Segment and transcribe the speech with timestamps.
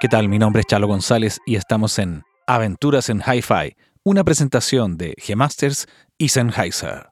[0.00, 0.30] ¿Qué tal?
[0.30, 5.88] Mi nombre es Chalo González y estamos en Aventuras en Hi-Fi, una presentación de G-Masters
[6.16, 7.10] y Sennheiser.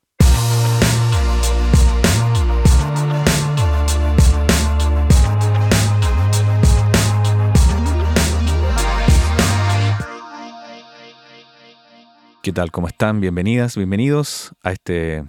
[12.42, 12.70] ¿Qué tal?
[12.70, 13.20] ¿Cómo están?
[13.20, 15.26] Bienvenidas, bienvenidos a este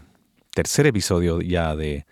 [0.51, 2.05] tercer episodio ya de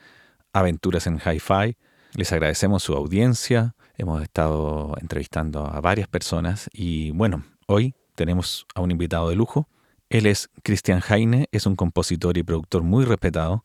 [0.52, 1.78] Aventuras en Hi-Fi.
[2.18, 3.76] Les agradecemos su audiencia.
[3.96, 9.70] Hemos estado entrevistando a varias personas y bueno, hoy tenemos a un invitado de lujo.
[10.10, 13.64] Él es Christian Heine, es un compositor y productor muy respetado,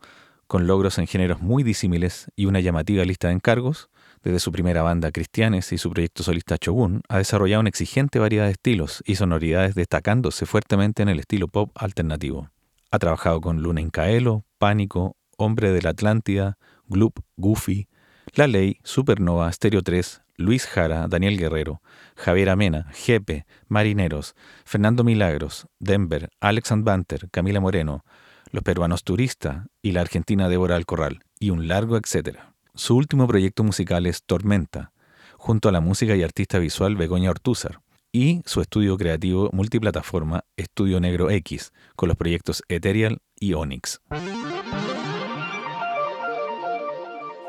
[0.49, 3.89] con logros en géneros muy disímiles y una llamativa lista de encargos.
[4.23, 8.45] Desde su primera banda Cristianes y su proyecto solista Shogun, ha desarrollado una exigente variedad
[8.45, 12.51] de estilos y sonoridades destacándose fuertemente en el estilo pop alternativo.
[12.91, 17.89] Ha trabajado con Luna Incaelo, Pánico, Hombre de la Atlántida, Gloop, Goofy,
[18.35, 21.83] La Ley, Supernova, Stereo 3, Luis Jara, Daniel Guerrero,
[22.17, 24.35] Javier Amena, Jepe, Marineros,
[24.65, 28.07] Fernando Milagros, Denver, Alex Banter, Camila Moreno,
[28.51, 32.55] Los Peruanos Turista y la Argentina Débora Alcorral, y un largo etcétera.
[32.75, 34.93] Su último proyecto musical es Tormenta,
[35.37, 37.81] junto a la música y artista visual Begoña Ortúzar,
[38.13, 44.01] y su estudio creativo multiplataforma Estudio Negro X, con los proyectos Ethereal y Onyx.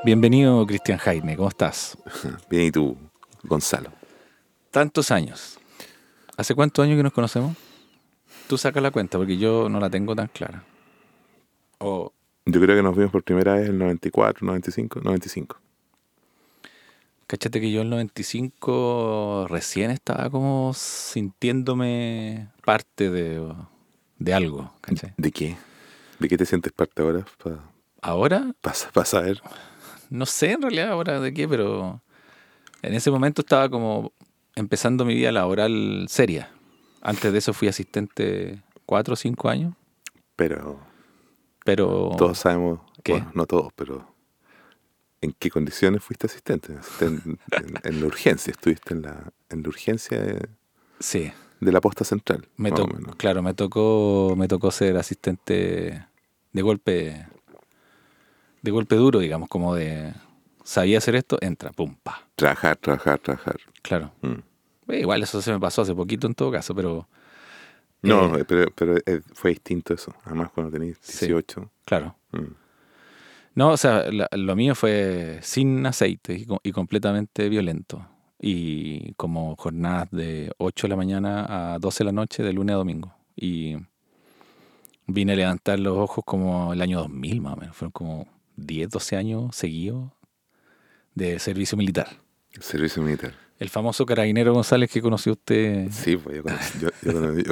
[0.05, 1.97] Bienvenido, Cristian Jaime, ¿cómo estás?
[2.49, 2.97] Bien, ¿y tú,
[3.43, 3.89] Gonzalo?
[4.69, 5.57] Tantos años.
[6.35, 7.55] ¿Hace cuántos años que nos conocemos?
[8.49, 10.65] Tú sacas la cuenta, porque yo no la tengo tan clara.
[11.77, 12.11] O
[12.45, 15.57] yo creo que nos vimos por primera vez en el 94, 95, 95.
[17.25, 23.41] Cáchate que yo en el 95 recién estaba como sintiéndome parte de,
[24.19, 24.73] de algo.
[25.15, 25.55] ¿De qué?
[26.19, 27.25] ¿De qué te sientes parte ahora?
[28.01, 28.53] ¿Ahora?
[28.59, 29.41] Pasa, pasa a ver.
[30.13, 32.01] No sé en realidad ahora de qué, pero
[32.81, 34.13] en ese momento estaba como
[34.55, 36.51] empezando mi vida laboral seria.
[37.01, 39.73] Antes de eso fui asistente cuatro o cinco años.
[40.35, 40.79] Pero
[41.63, 42.11] pero...
[42.17, 43.23] Todos sabemos, ¿Qué?
[43.33, 44.13] no todos, pero
[45.21, 46.75] ¿en qué condiciones fuiste asistente?
[47.83, 50.49] En, la urgencia, estuviste en la, en la urgencia de,
[50.99, 51.31] sí.
[51.59, 52.47] de la posta central.
[52.57, 52.71] Me
[53.17, 56.05] claro, me tocó, me tocó ser asistente
[56.51, 57.27] de golpe,
[58.63, 60.13] de golpe duro, digamos, como de
[60.63, 62.27] sabía hacer esto, entra, pum, pa.
[62.35, 63.57] Trabajar, trabajar, trabajar.
[63.83, 64.11] Claro.
[64.21, 64.91] Mm.
[64.91, 67.07] Eh, igual eso se me pasó hace poquito en todo caso, pero
[68.03, 70.13] no, eh, pero, pero eh, fue distinto eso.
[70.25, 71.71] Además, cuando tenías 18.
[71.85, 72.15] claro.
[72.31, 72.53] Mm.
[73.55, 78.07] No, o sea, lo mío fue sin aceite y, completamente violento.
[78.39, 82.73] Y como jornadas de 8 de la mañana a 12 de la noche, de lunes
[82.73, 83.13] a domingo.
[83.35, 83.75] Y
[85.05, 87.75] vine a levantar los ojos como el año 2000 más o menos.
[87.75, 90.11] Fueron como 10, 12 años seguidos
[91.15, 92.07] de servicio militar.
[92.59, 93.33] Servicio militar.
[93.59, 95.89] El famoso carabinero González que conoció usted.
[95.91, 96.43] Sí, pues yo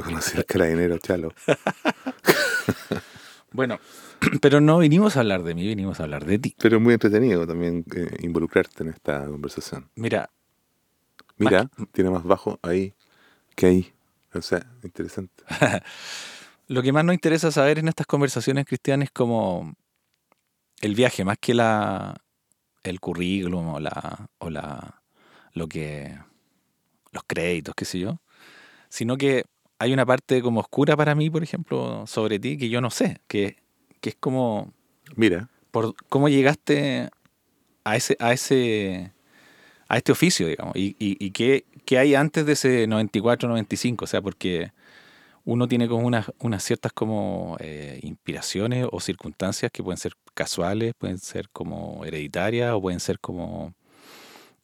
[0.03, 1.33] conocí, al carabinero Chalo.
[3.51, 3.79] bueno,
[4.41, 6.55] pero no vinimos a hablar de mí, vinimos a hablar de ti.
[6.59, 9.89] Pero es muy entretenido también eh, involucrarte en esta conversación.
[9.95, 10.29] Mira.
[11.37, 12.93] Mira, tiene más bajo ahí
[13.55, 13.93] que ahí.
[14.33, 15.43] O sea, interesante.
[16.67, 19.73] Lo que más nos interesa saber en estas conversaciones cristianas es como
[20.81, 22.15] el viaje, más que la
[22.83, 25.01] el currículum o la, o la
[25.53, 26.17] lo que
[27.11, 28.21] los créditos, qué sé yo,
[28.89, 29.43] sino que
[29.79, 33.21] hay una parte como oscura para mí, por ejemplo, sobre ti que yo no sé,
[33.27, 33.57] que,
[34.01, 34.73] es como...
[35.15, 35.49] Mira.
[35.71, 37.09] Por cómo llegaste
[37.83, 39.11] a ese, a ese,
[39.87, 41.65] a este oficio, digamos, y, y, qué,
[41.97, 44.71] hay antes de ese 94-95, o sea, porque
[45.45, 50.93] uno tiene como unas, unas ciertas como eh, inspiraciones o circunstancias que pueden ser casuales,
[50.97, 53.73] pueden ser como hereditarias o pueden ser como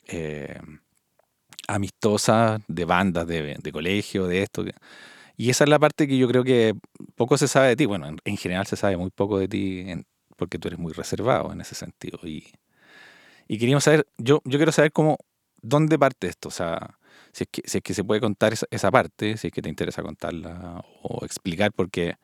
[0.07, 0.59] eh,
[1.67, 4.65] amistosas de bandas, de, colegio, de esto.
[5.35, 6.75] Y esa es la parte que yo creo que
[7.15, 7.85] poco se sabe de ti.
[7.85, 9.85] Bueno, en, general se sabe muy poco de ti
[10.38, 12.19] porque tú eres muy reservado en ese sentido.
[12.23, 12.47] Y,
[13.47, 15.17] y queríamos saber, yo, yo quiero saber cómo,
[15.61, 16.50] dónde parte esto.
[16.50, 16.96] O sea,
[17.45, 21.24] si es que, se puede contar esa, parte, si es que te interesa contarla o
[21.25, 22.16] explicar, porque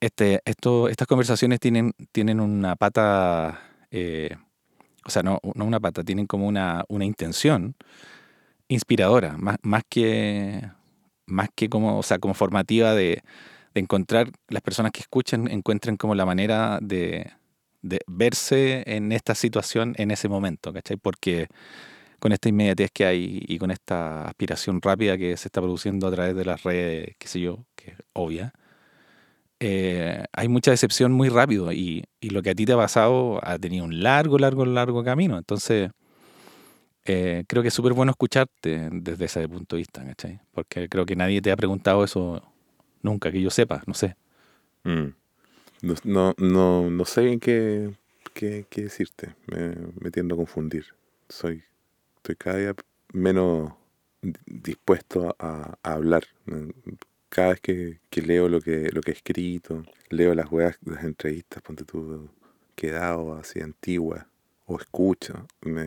[0.00, 3.60] este, esto, estas conversaciones tienen, tienen una pata
[3.90, 4.36] eh,
[5.04, 7.74] o sea, no, no una pata, tienen como una, una intención
[8.68, 10.62] inspiradora, más, más, que,
[11.26, 13.22] más que como, o sea, como formativa de,
[13.74, 17.32] de encontrar, las personas que escuchen encuentren como la manera de,
[17.82, 20.96] de verse en esta situación en ese momento, ¿cachai?
[20.96, 21.48] Porque
[22.22, 26.12] con esta inmediatez que hay y con esta aspiración rápida que se está produciendo a
[26.12, 28.52] través de las redes, qué sé yo, que es obvia,
[29.58, 33.58] eh, hay mucha decepción muy rápido y, lo que a ti te ha pasado ha
[33.58, 35.36] tenido un largo, largo, largo camino.
[35.36, 35.90] Entonces,
[37.06, 40.38] eh, creo que es súper bueno escucharte desde ese punto de vista, ¿cachai?
[40.52, 42.40] Porque creo que nadie te ha preguntado eso
[43.02, 44.14] nunca, que yo sepa, no sé.
[44.84, 45.08] Mm.
[45.82, 47.90] No, no, no, no sé bien qué,
[48.32, 49.34] qué, qué decirte.
[49.46, 50.86] Me, me tiendo a confundir.
[51.28, 51.64] Soy,
[52.22, 52.74] estoy cada día
[53.12, 53.72] menos
[54.22, 56.24] di- dispuesto a, a hablar.
[57.28, 61.02] Cada vez que, que leo lo que, lo que he escrito, leo las weas, las
[61.02, 62.28] entrevistas, ponte tú,
[62.76, 64.24] que he dado así antiguas,
[64.66, 65.86] o escucho, me,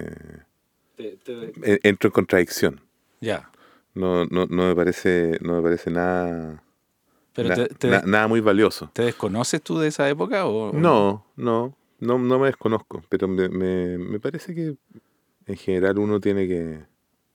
[0.98, 2.82] e- entro en contradicción.
[3.22, 3.50] Ya.
[3.94, 6.62] No, no, no me parece, no me parece nada,
[7.34, 8.90] Pero na- te, te na- des- nada muy valioso.
[8.92, 13.28] ¿te desconoces tú de esa época o o No, no, no, no me desconozco, pero
[13.30, 14.76] me, me, me parece que
[15.48, 16.80] en general uno tiene que,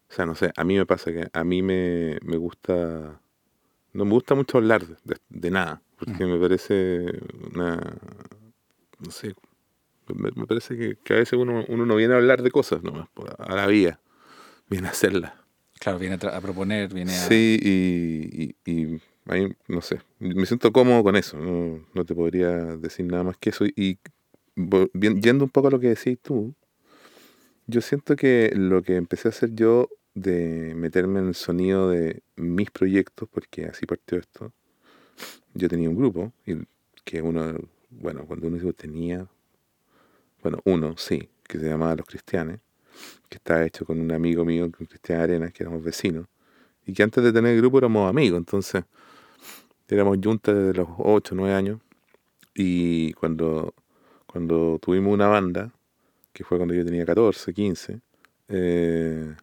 [0.08, 3.20] o sea, no sé, a mí me pasa que a mí me, me gusta,
[3.92, 7.06] no me gusta mucho hablar de, de- nada, porque me parece
[7.54, 7.76] una,
[8.98, 9.34] no sé,
[10.08, 12.82] me, me parece que, que a veces uno, uno no viene a hablar de cosas
[12.82, 13.08] nomás,
[13.38, 14.00] a la vida,
[14.68, 15.32] viene a hacerlas.
[15.78, 17.14] Claro, viene a, a proponer, viene a...
[17.14, 22.14] Sí, y, y, y ahí, no sé, me siento cómodo con eso, no, no te
[22.14, 23.64] podría decir nada más que eso.
[23.64, 23.98] Y
[24.92, 26.54] bien- yendo un poco a lo que decís tú,
[27.70, 32.22] yo siento que lo que empecé a hacer yo de meterme en el sonido de
[32.36, 34.52] mis proyectos, porque así partió esto,
[35.54, 36.56] yo tenía un grupo, y
[37.04, 37.54] que uno,
[37.90, 39.26] bueno, cuando uno dijo tenía,
[40.42, 42.60] bueno, uno, sí, que se llamaba Los Cristianes,
[43.28, 46.26] que estaba hecho con un amigo mío, Cristian Arenas, que éramos vecinos
[46.86, 48.84] y que antes de tener el grupo éramos amigos, entonces
[49.88, 51.80] éramos juntas desde los 8, 9 años
[52.54, 53.74] y cuando,
[54.26, 55.72] cuando tuvimos una banda,
[56.32, 58.00] que fue cuando yo tenía 14, 15,
[58.48, 59.34] eh,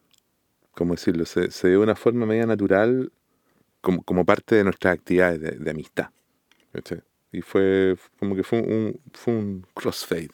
[0.74, 1.26] ¿cómo decirlo?
[1.26, 3.12] Se, se dio de una forma media natural
[3.82, 6.10] como, como parte de nuestras actividades de, de amistad.
[7.32, 10.30] Y fue como que fue un, fue un crossfade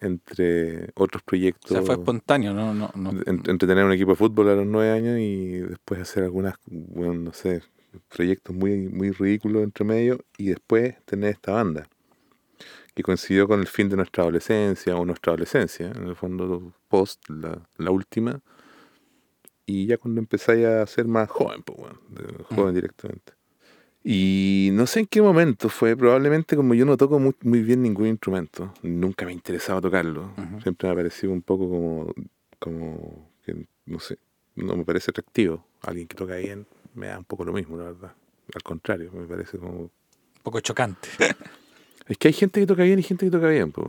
[0.00, 2.74] entre otros O proyectos sea, fue espontáneo, ¿no?
[2.74, 6.00] no, no en- entre tener un equipo de fútbol a los nueve años y después
[6.00, 7.62] hacer algunas, bueno, no sé,
[8.08, 11.88] proyectos muy, muy ridículos entre medio y después tener esta banda
[13.00, 17.28] que coincidió con el fin de nuestra adolescencia o nuestra adolescencia, en el fondo post,
[17.30, 18.40] la, la última,
[19.64, 21.98] y ya cuando empezáis a ser más joven, pues bueno,
[22.54, 23.32] joven directamente.
[24.04, 27.82] Y no sé en qué momento fue, probablemente como yo no toco muy, muy bien
[27.82, 30.60] ningún instrumento, nunca me interesaba tocarlo, Ujú.
[30.62, 32.12] siempre me ha parecido un poco como,
[32.58, 34.18] como que, no sé,
[34.56, 35.64] no me parece atractivo.
[35.82, 38.12] Alguien que toca bien me da un poco lo mismo, la verdad.
[38.54, 39.80] Al contrario, me parece como...
[39.84, 39.90] un
[40.42, 41.08] poco chocante.
[42.10, 43.86] Es que hay gente que toca bien y gente que toca bien, pues.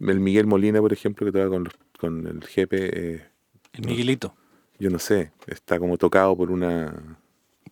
[0.00, 3.24] El Miguel Molina, por ejemplo, que toca con, los, con el jefe, eh,
[3.72, 4.34] El Miguelito,
[4.78, 7.16] yo no sé, está como tocado por una...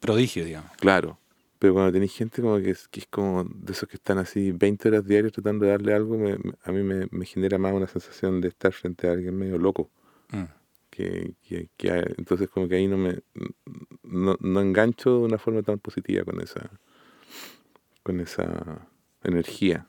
[0.01, 0.71] prodigio, digamos.
[0.77, 1.19] Claro.
[1.59, 4.53] Pero cuando tenéis gente como que es, que es como de esos que están así
[4.53, 7.87] 20 horas diarias tratando de darle algo, me- a mí me, me genera más una
[7.89, 9.91] sensación de estar frente a alguien medio loco.
[10.31, 10.45] Mm.
[10.91, 11.69] Que, que,
[12.19, 13.19] entonces como que ahí no me
[14.05, 16.71] no, no engancho de una forma tan positiva con esa
[18.05, 18.87] con esa
[19.25, 19.87] energía.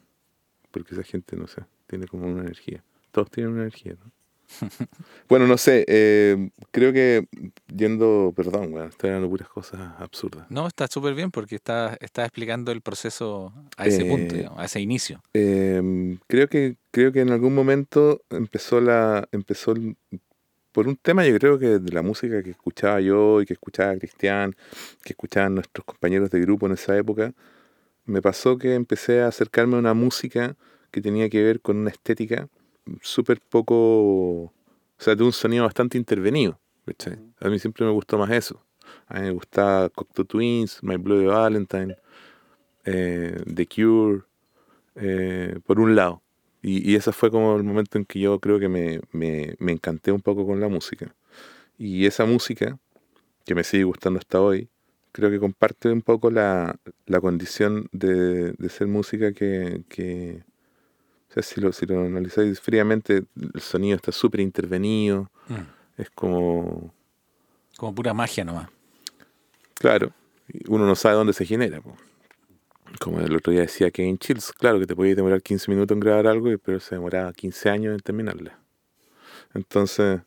[0.72, 2.84] Porque esa gente, no sé, tiene como una energía.
[3.12, 4.12] Todos tienen una energía, ¿no?
[5.28, 7.28] bueno, no sé, eh, creo que
[7.74, 10.46] yendo, perdón, bueno, estoy hablando puras cosas absurdas.
[10.52, 14.60] No, está súper bien porque está, está explicando el proceso a ese Eh, punto, digamos,
[14.60, 15.22] a ese inicio.
[15.34, 19.98] Eh, creo que creo que en algún momento empezó la empezó el-
[20.72, 23.98] por un tema yo creo que de la música que escuchaba yo y que escuchaba
[23.98, 24.56] Cristian
[25.04, 27.34] que escuchaban nuestros compañeros de grupo en esa época
[28.05, 30.55] me pasó que empecé a acercarme a una música
[30.91, 32.47] que tenía que ver con una estética
[33.01, 34.53] súper poco o
[34.97, 37.17] sea de un sonido bastante intervenido ¿cachai?
[37.39, 38.62] a mí siempre me gustó más eso
[39.07, 41.95] a mí me gustaba Cocteau Twins My Bloody Valentine
[42.85, 44.24] eh, The Cure
[44.95, 46.21] eh, por un lado.
[46.62, 49.71] Y, y ese fue como el momento en que yo creo que me, me, me
[49.71, 51.15] encanté un poco con la música.
[51.77, 52.79] Y esa música,
[53.45, 54.69] que me sigue gustando hasta hoy,
[55.15, 60.43] creo que comparte un poco la, la condición de, de ser música que, que
[61.29, 66.01] o sea, si lo, si lo analizáis fríamente, el sonido está súper intervenido, Mm.
[66.01, 66.93] es como,
[67.77, 68.67] Como pura magia nomás.
[69.75, 70.12] claro,
[70.67, 71.81] uno no sabe dónde se genera.
[71.81, 71.95] po.
[73.00, 76.00] Como el otro día decía Kevin Chills, claro que te podías demorar 15 minutos en
[76.00, 78.57] grabar algo, pero se demoraba 15 años en terminarla.
[79.53, 80.22] Entonces,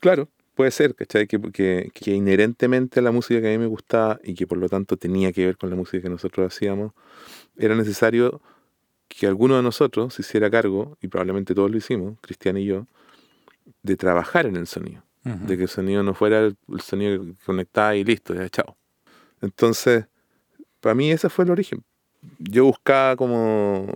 [0.00, 0.28] claro,
[0.62, 1.26] puede ser, ¿cachai?
[1.26, 4.58] Que, que, que inherentemente a la música que a mí me gustaba y que por
[4.58, 6.92] lo tanto tenía que ver con la música que nosotros hacíamos,
[7.56, 8.40] era necesario
[9.08, 12.86] que alguno de nosotros se hiciera cargo, y probablemente todos lo hicimos, Cristian y yo,
[13.82, 15.46] de trabajar en el sonido Ujú.
[15.46, 18.76] de que el sonido no fuera el, el sonido que conectaba y listo, ya chao.
[19.40, 20.06] Entonces,
[20.80, 21.82] para mí ese fue el origen.
[22.38, 23.92] Yo buscaba como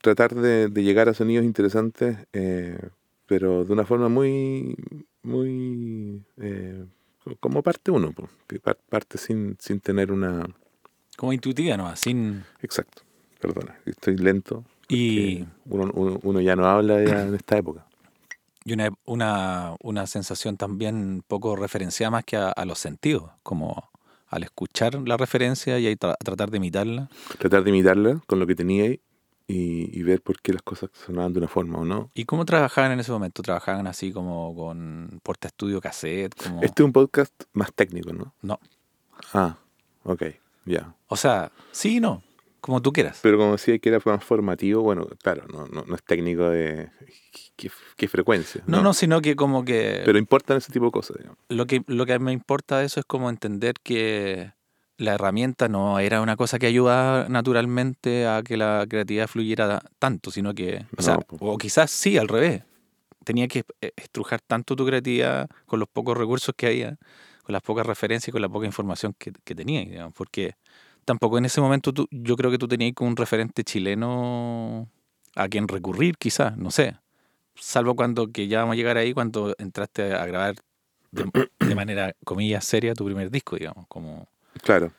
[0.00, 2.78] tratar de, de llegar a sonidos interesantes eh,
[3.28, 4.74] pero de una forma muy,
[5.22, 6.84] muy, eh,
[7.40, 8.12] como parte uno,
[8.46, 10.46] que par- parte sin, sin tener una...
[11.16, 11.94] Como intuitiva, ¿no?
[11.96, 12.44] Sin...
[12.62, 13.02] Exacto,
[13.40, 14.64] perdona, estoy lento.
[14.88, 17.86] Y, Uno, uno, uno ya no habla ya en esta época.
[18.64, 23.90] y una, una, una sensación también poco referenciada más que a, a los sentidos, como
[24.28, 27.10] al escuchar la referencia y ahí tra- tratar de imitarla.
[27.38, 28.94] Tratar de imitarla con lo que tenía
[29.50, 32.10] y, y ver por qué las cosas sonaban de una forma o no.
[32.14, 33.42] ¿Y cómo trabajaban en ese momento?
[33.42, 36.34] ¿Trabajaban así como con porta estudio cassette?
[36.40, 36.62] Como...
[36.62, 38.34] Este es un podcast más técnico, ¿no?
[38.42, 38.60] No.
[39.32, 39.56] Ah,
[40.04, 40.22] ok,
[40.66, 40.94] ya.
[41.08, 42.22] O sea, sí y no,
[42.60, 43.20] como tú quieras.
[43.22, 46.90] Pero como decía que era más formativo, bueno, claro, no, no, no es técnico de
[47.56, 48.62] qué, qué frecuencia.
[48.66, 51.38] No, no, sino que como que Pero importan ese tipo de cosas, digamos.
[51.48, 54.52] lo que lo que me importa de eso es como entender que
[54.98, 60.30] la herramienta no era una cosa que ayudaba naturalmente a que la creatividad fluyera tanto,
[60.30, 61.36] sino que, o sea, No, po.
[61.40, 62.64] o quizás sí, al revés.
[63.24, 66.96] Tenía que eh, estrujar tanto tu creatividad con los pocos recursos que había,
[67.44, 70.54] con las pocas referencias y con la poca información que, que tenías, digamos, porque
[71.04, 74.88] tampoco en ese momento tú, yo creo que tú tenías como un referente chileno
[75.36, 76.96] a quien recurrir, quizás, no sé.
[77.54, 80.56] Salvo cuando, que ya vamos a llegar ahí, cuando entraste a grabar
[81.12, 83.86] de, de manera, comillas, seria tu primer disco, digamos.
[83.88, 84.26] Como...
[84.62, 84.92] Claro.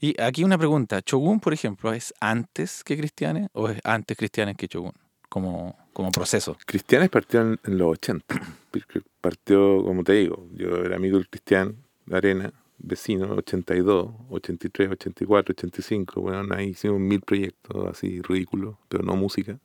[0.00, 4.56] Y aquí una pregunta, ¿Shogun, por ejemplo, es antes que Cristianes o es antes Cristianes
[4.56, 4.92] que Shogun?
[5.28, 6.56] Como, como proceso.
[6.66, 8.24] Cristianes partió en, en los 80.
[8.70, 11.76] porque Partió, como te digo, yo era amigo del Cristian
[12.12, 16.20] Arena, vecino, 82, 83, 84, 85.
[16.20, 19.58] Bueno, ahí hicimos mil proyectos así ridículos, pero no música.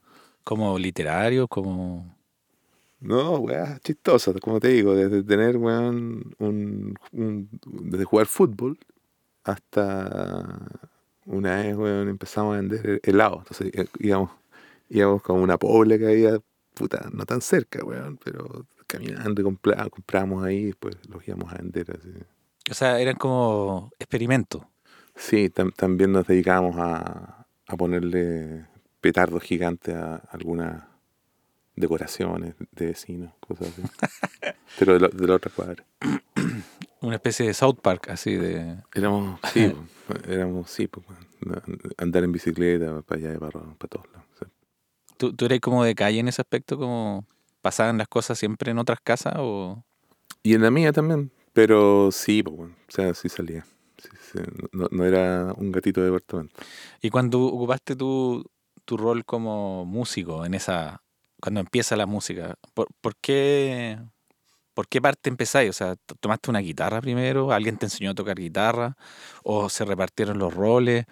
[0.44, 2.16] Como literario, como...
[3.00, 8.78] No, weá, chistosas, como te digo, desde tener, weón, un, un- desde jugar fútbol
[9.44, 10.68] hasta
[11.26, 13.38] una vez, weón, empezamos a vender helado.
[13.38, 14.30] Entonces eh, íbamos,
[14.88, 16.38] íbamos como una pobre que había,
[16.74, 21.52] puta, no tan cerca, weón, pero caminando y compra- comprábamos ahí y después los íbamos
[21.52, 22.10] a vender así.
[22.70, 24.62] O sea, eran como experimentos.
[25.16, 28.66] Sí, tam- también nos dedicábamos a, a ponerle
[29.00, 30.84] petardos gigantes a algunas
[31.76, 33.82] decoraciones de vecinos, cosas así.
[34.78, 35.84] Pero de, la- de la otra cuadra.
[37.02, 38.78] Una especie de South Park, así de...
[38.94, 39.72] Éramos, sí,
[40.28, 41.62] éramos, sí, weón.
[41.98, 44.26] andar en bicicleta para allá y para, para todos lados.
[44.38, 44.46] sí.
[45.16, 46.78] ¿Tú, ¿Tú eres como de calle en ese aspecto?
[46.78, 47.26] ¿Como
[47.60, 49.84] pasaban las cosas siempre en otras casas o...?
[50.44, 53.64] Y en la mía también, pero sí, pues, bueno, o sea, sí salía.
[53.98, 54.38] Sí, sí,
[54.72, 56.54] no, no era un gatito de departamento.
[57.00, 58.44] Y cuando ocupaste tu,
[58.84, 61.02] tu rol como músico en esa...
[61.40, 63.98] Cuando empieza la música, ¿por, por qué,
[64.74, 65.70] ¿por qué parte empezáis?
[65.70, 67.52] O sea, ¿t- ¿tomaste una guitarra primero?
[67.52, 68.96] ¿Alguien te enseñó a tocar guitarra?
[69.42, 71.06] ¿O se repartieron los roles?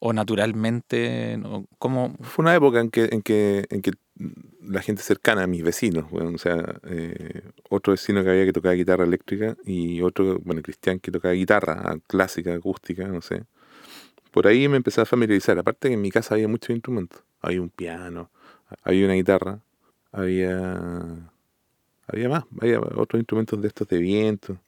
[0.00, 1.38] ¿O naturalmente?
[1.78, 2.14] ¿Cómo?
[2.20, 3.92] Fue una época en que, en que, en que
[4.62, 8.74] la gente cercana a mis vecinos, o sea, eh, otro vecino que había que tocaba
[8.74, 13.44] guitarra eléctrica y otro, bueno, Cristian que tocaba guitarra clásica, acústica, no sé.
[14.30, 15.58] Por ahí me empecé a familiarizar.
[15.58, 17.22] Aparte que en mi casa había muchos instrumentos.
[17.40, 18.30] Había un piano,
[18.82, 19.60] había una guitarra,
[20.12, 21.30] había
[22.08, 24.58] había más, había otros instrumentos de estos de viento.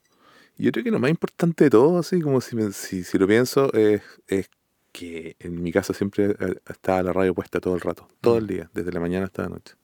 [0.57, 3.27] Y yo creo que lo más importante de todo, así como si, si, si lo
[3.27, 4.49] pienso, es, es
[4.91, 8.47] que en mi casa siempre eh, estaba la radio puesta todo el rato, todo el
[8.47, 9.75] día, desde la mañana hasta la noche.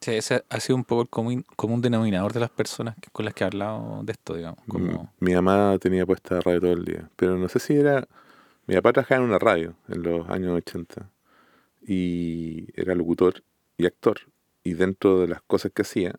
[0.00, 3.24] Sí, ese ha sido un poco el común, común denominador de las personas que- con
[3.24, 4.60] las que he hablado de esto, digamos.
[4.68, 7.74] Como, M- Mi mamá tenía puesta la radio todo el día, pero no sé si
[7.74, 8.06] era...
[8.66, 11.10] Mi papá trabajaba en una radio en los años 80
[11.86, 13.42] y era locutor
[13.76, 14.20] y actor.
[14.62, 16.14] Y dentro de las cosas que hacía,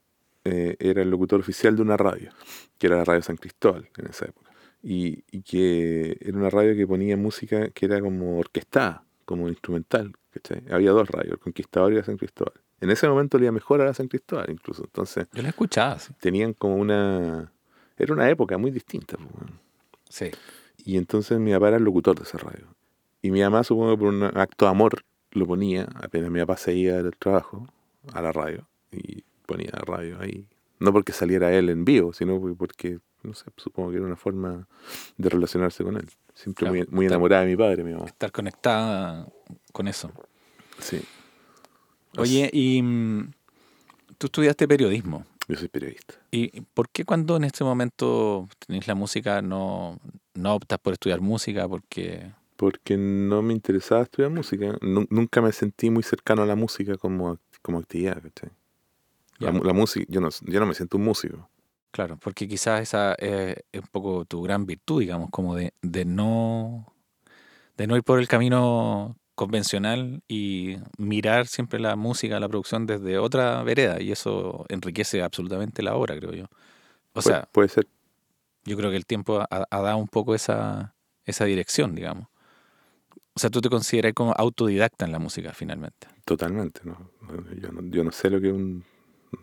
[0.45, 2.31] eh, era el locutor oficial de una radio,
[2.77, 4.51] que era la radio San Cristóbal en esa época.
[4.81, 10.13] Y, y que era una radio que ponía música que era como orquestada, como instrumental.
[10.31, 10.63] ¿cachai?
[10.71, 12.53] Había dos radios, el Conquistador y la San Cristóbal.
[12.81, 14.83] En ese momento le iba mejor a la San Cristóbal incluso.
[14.83, 16.13] Entonces yo la escuchaba, sí.
[16.19, 17.51] tenían como una...
[17.97, 19.17] Era una época muy distinta.
[19.17, 19.51] pues.
[20.09, 20.31] Sí.
[20.85, 22.67] Y entonces mi papá era el locutor de esa radio.
[23.21, 26.57] Y mi mamá, supongo que por un acto de amor, lo ponía, apenas mi papá
[26.57, 27.67] se iba del trabajo,
[28.13, 28.67] a la radio.
[28.91, 30.47] Y ponía radio ahí.
[30.79, 34.67] No porque saliera él en vivo, sino porque, no sé, supongo que era una forma
[35.17, 36.09] de relacionarse con él.
[36.33, 38.05] Siempre Claro, muy, enamorada de mi padre, mi mamá.
[38.05, 39.25] Estar conectada
[39.71, 40.11] con eso.
[40.79, 41.01] Sí.
[42.17, 43.31] Oye, y mm,
[44.17, 45.25] tú estudiaste periodismo.
[45.47, 46.15] Yo soy periodista.
[46.31, 49.99] ¿Y por qué cuando en este momento tenés la música no,
[50.33, 51.67] no optas por estudiar música?
[51.67, 52.31] Porque...
[52.57, 54.77] Porque no me interesaba estudiar música.
[54.81, 58.49] Nu- nunca me sentí muy cercano a la música como, como actividad, ¿cachai?
[59.39, 61.49] La, la música, yo no, yo no me siento un músico.
[61.91, 66.03] Claro, porque quizás esa eh, es un poco tu gran virtud, digamos, como de, de
[66.05, 66.93] no
[67.77, 73.17] de no ir por el camino convencional y mirar siempre la música, la producción desde
[73.19, 76.45] otra vereda y eso enriquece absolutamente la obra, creo yo.
[77.13, 77.87] O Pu- sea, puede ser.
[78.65, 82.27] yo creo que el tiempo ha, ha dado un poco esa, esa dirección, digamos.
[83.35, 86.07] O sea, tú te consideras como autodidacta en la música, finalmente.
[86.25, 87.11] Totalmente, ¿no?
[87.21, 88.83] No, Yo no, yo no sé lo que es un,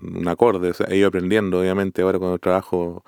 [0.01, 3.05] un acorde, o sea, he ido aprendiendo, obviamente, ahora cuando trabajo,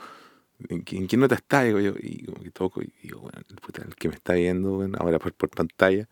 [0.69, 1.63] ¿en, en qué nota está?
[1.63, 3.39] Digo yo, y como que toco, y digo, bueno,
[3.87, 6.09] el que me está viendo, bueno, ahora por, por pantalla,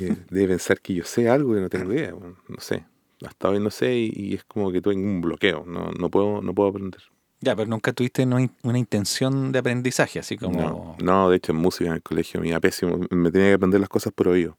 [0.00, 2.84] eh, debe pensar que yo sé algo y no tengo idea, bueno, no sé.
[3.24, 6.42] Hasta hoy no sé y, y es como que tengo un bloqueo, no, no, puedo,
[6.42, 7.00] no puedo aprender.
[7.40, 10.60] Ya, pero nunca tuviste una intención de aprendizaje, así como...
[10.60, 13.54] No, no, de hecho en música en el colegio me iba pésimo, me tenía que
[13.54, 14.56] aprender las cosas por oído.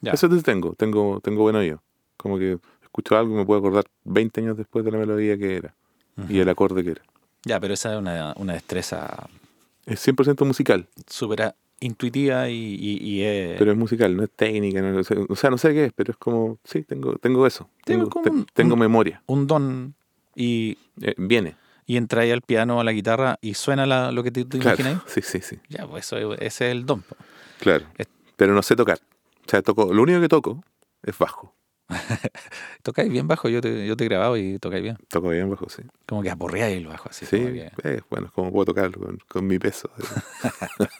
[0.00, 0.12] Ya.
[0.12, 1.82] Eso tengo, tengo, tengo buen oído.
[2.16, 2.58] Como que
[2.90, 5.74] escucho algo y me puedo acordar 20 años después de la melodía que era
[6.28, 7.02] y el acorde que era.
[7.44, 9.28] Ya, pero esa es una, una destreza
[9.86, 13.58] Es 100% musical, súper intuitiva y, y, y es...
[13.58, 14.82] pero es musical, no es técnica.
[14.82, 17.70] No, sé- o sea, no sé qué es, pero es como, sí, tengo, tengo eso.
[17.84, 19.22] Tengo, como te- tengo un- memoria.
[19.26, 19.94] un don
[20.34, 21.56] y, Eh, viene.
[21.86, 24.44] y entra ahí al piano o a la guitarra y suena la- lo que te,
[24.44, 24.76] te Claro.
[24.82, 25.02] imaginas.
[25.06, 25.58] Sí, sí, sí.
[25.70, 27.02] Ya, pues eso, es- ese es el don.
[27.60, 27.86] Claro.
[27.96, 28.98] Es- Pero no sé tocar.
[29.46, 30.62] O sea, toco, lo único que toco
[31.02, 31.54] es bajo.
[32.82, 34.96] Tocáis bien bajo, yo te, yo te he grabado y tocáis bien.
[35.08, 35.82] Toco bien bajo, sí.
[36.06, 37.26] Como que aporreáis el bajo así.
[37.26, 39.90] Sí, que- eh, bueno, es como puedo tocarlo con, con mi peso.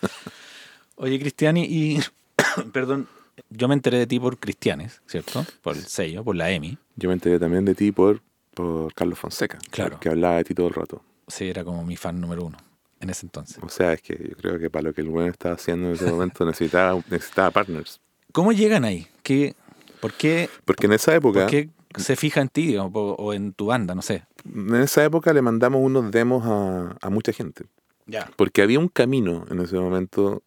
[0.96, 2.00] Oye, Cristiani, y
[2.72, 3.08] perdón,
[3.50, 5.46] yo me enteré de ti por Cristianes, ¿cierto?
[5.62, 6.76] Por el sello, por la EMI.
[6.96, 8.20] Yo me enteré también de ti por,
[8.54, 9.98] por Carlos Fonseca, Claro.
[10.00, 11.02] que hablaba de ti todo el rato.
[11.28, 12.58] Sí, era como mi fan número uno
[13.00, 13.58] en ese entonces.
[13.62, 15.94] O sea, es que yo creo que para lo que el bueno estaba haciendo en
[15.94, 17.98] ese momento necesitaba, necesitaba partners.
[18.32, 19.06] ¿Cómo llegan ahí?
[19.22, 19.54] ¿Qué,
[20.00, 23.52] ¿Por qué, Porque en esa época, por qué se fija en ti digamos, o, en
[23.52, 23.94] tu banda?
[23.94, 24.24] No sé.
[24.44, 27.64] en esa época le mandamos unos demos a, a mucha gente.
[28.06, 28.30] Ya.
[28.36, 30.42] Porque había un camino en ese momento,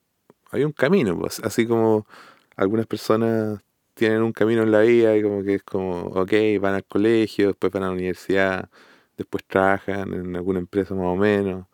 [0.52, 2.06] había un camino, pues, así como
[2.56, 3.62] algunas personas
[3.94, 7.48] tienen un camino en la vida y como que es como, ok, van al colegio,
[7.48, 8.70] después van a la universidad,
[9.18, 11.68] después trabajan en alguna empresa más o menos,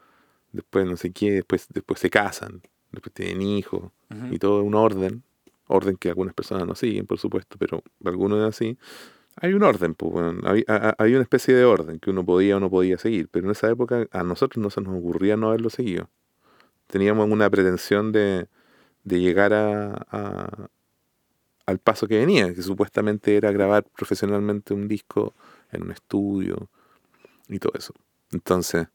[0.51, 3.91] después no sé qué, después, después se casan, después tienen hijos,
[4.32, 5.23] y todo un orden,
[5.69, 8.79] orden que algunas personas no siguen, por supuesto, pero algunos es así.
[9.38, 10.41] Hay un orden, pues, bueno,
[10.97, 13.69] había una especie de orden que uno podía o no podía seguir, pero en esa
[13.69, 16.10] época a nosotros no se nos ocurría no haberlo seguido.
[16.88, 18.47] Teníamos una pretensión de,
[19.03, 20.69] de llegar a, a-
[21.65, 25.36] al paso que venía, que supuestamente era grabar profesionalmente un disco
[25.71, 26.69] en un estudio
[27.49, 27.93] y todo eso.
[28.32, 28.88] Entonces,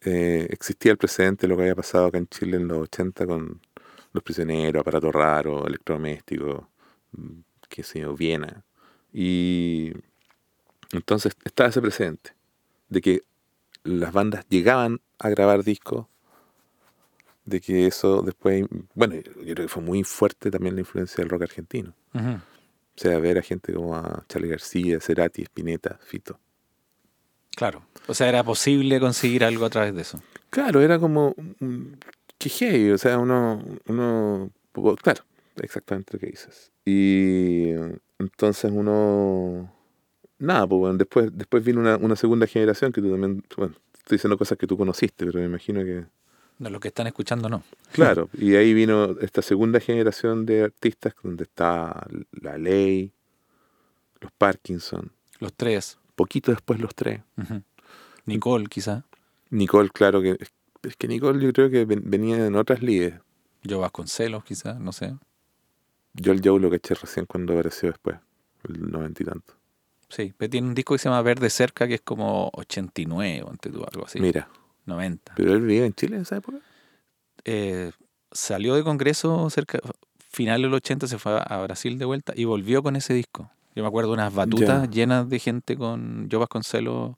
[0.00, 3.26] eh, existía el precedente de lo que había pasado acá en Chile en los 80
[3.26, 3.60] con
[4.12, 6.68] Los Prisioneros, Aparato Raro, Electrodoméstico,
[7.12, 8.62] mm, qué sé yo, Viena.
[9.12, 9.92] Y
[10.92, 12.34] entonces estaba ese precedente
[12.88, 13.22] de que
[13.84, 16.06] las bandas llegaban a grabar discos,
[17.44, 21.28] de que eso después, bueno, yo creo que fue muy fuerte también la influencia del
[21.28, 21.94] rock argentino.
[22.14, 26.38] O sea, ver a gente como a Charlie García, Cerati, Spinetta, Fito.
[27.56, 27.84] Claro.
[28.06, 30.22] O sea, era posible conseguir algo a través de eso.
[30.50, 31.34] Claro, era como
[32.42, 34.50] que heavy, o sea, uno, uno,
[35.02, 35.22] claro,
[35.56, 36.72] exactamente lo que dices.
[36.84, 37.70] Y
[38.18, 39.72] entonces uno,
[40.38, 44.16] nada, pues bueno, después, después vino una, una segunda generación que tú también, bueno, estoy
[44.16, 46.04] diciendo cosas que tú conociste, pero me imagino que,
[46.58, 47.62] No, los que están escuchando no.
[47.92, 53.12] claro, y ahí vino esta segunda generación de artistas donde está La Ley,
[54.20, 55.98] los Parkinson, Los tres.
[56.14, 57.20] poquito después los tres.
[57.36, 57.62] Ujú.
[58.26, 59.04] Nicole, quizá.
[59.50, 60.36] Nicole, claro que,
[60.82, 63.14] es que Nicole yo creo que ven- venía en otras lides.
[63.62, 65.14] Yo Vasconcelos, quizá, no sé.
[66.14, 68.16] Yo el Joe lo caché recién cuando apareció después,
[68.68, 69.54] el noventa y tanto.
[70.08, 73.70] Sí, pero tiene un disco que se llama Verde Cerca, que es como 89, ante
[73.70, 74.20] tú, algo así.
[74.20, 74.48] Mira,
[74.84, 75.32] 90.
[75.36, 76.58] pero él vivía en Chile en esa época.
[77.44, 77.92] Eh,
[78.30, 79.78] salió de Congreso cerca,
[80.28, 83.50] final del 80, se fue a- Brasil de vuelta y volvió con ese disco.
[83.74, 87.16] Yo me acuerdo unas batutas llenas de gente con Yo Vasconcelos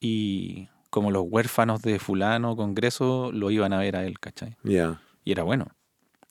[0.00, 4.56] y como los huérfanos de fulano, Congreso, lo iban a ver a él, ¿cachai?
[4.64, 5.66] Y era bueno.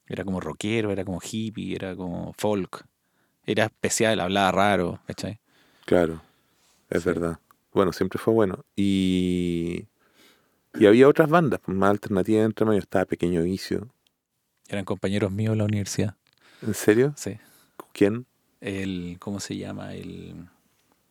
[0.08, 2.86] Era como rockero, era como hippie, era como folk.
[3.46, 5.40] Era especial, hablaba raro, ¿cachai?
[5.86, 6.22] claro,
[6.90, 7.10] es Sí.
[7.10, 7.40] verdad.
[7.74, 8.66] Bueno, siempre fue bueno.
[8.76, 9.86] Y,
[10.80, 12.80] y había otras bandas pues, más alternativas entre medio.
[12.80, 13.88] Estaba Pequeño Vicio.
[14.68, 16.16] Eran compañeros míos en la universidad.
[16.62, 17.14] ¿En serio?
[17.16, 17.38] Sí.
[17.94, 18.26] ¿Quién?
[18.60, 19.94] El, ¿cómo se llama?
[19.94, 20.48] El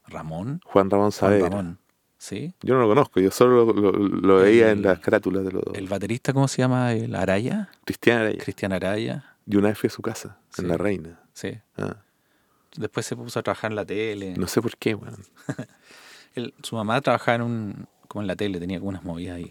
[0.06, 0.60] Ramón.
[0.64, 1.48] Juan Ramón Juan Saavedra.
[1.48, 1.78] Ramón.
[2.18, 2.54] Sí.
[2.62, 5.62] Yo no lo conozco, yo solo lo, lo- lo veía en las carátulas de los
[5.74, 6.92] El baterista, ¿cómo se llama?
[6.94, 7.68] El Araya.
[7.84, 8.38] Cristian Araya.
[8.38, 9.36] Cristian Araya.
[9.46, 10.62] Y una vez fui a su casa, Sí.
[10.62, 11.20] en La Reina.
[11.34, 11.58] Sí.
[11.76, 11.96] Ah,
[12.76, 14.34] Después se puso a trabajar en la tele.
[14.36, 15.16] no sé por qué, weón.
[16.62, 19.50] Su mamá trabajaba en un, como en la tele, tenía como unas movidas ahí.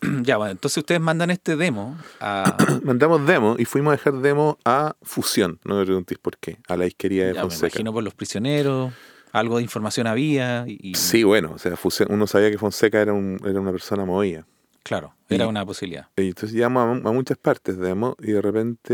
[0.22, 2.56] ya, bueno, entonces ustedes mandan este demo a...
[2.84, 6.76] Mandamos demo y fuimos a dejar demo a Fusión, no me preguntéis por qué, a
[6.76, 7.66] la disquería de ya, me Fonseca.
[7.68, 8.92] imagino por los prisioneros,
[9.38, 10.94] algo de información había y...
[10.94, 11.74] Sí, bueno, o sea,
[12.08, 14.46] uno sabía que Fonseca era, un, era una persona movida.
[14.82, 16.08] Claro, era Y- una posibilidad.
[16.16, 18.92] Y entonces llamamos a, a muchas partes demo y de repente,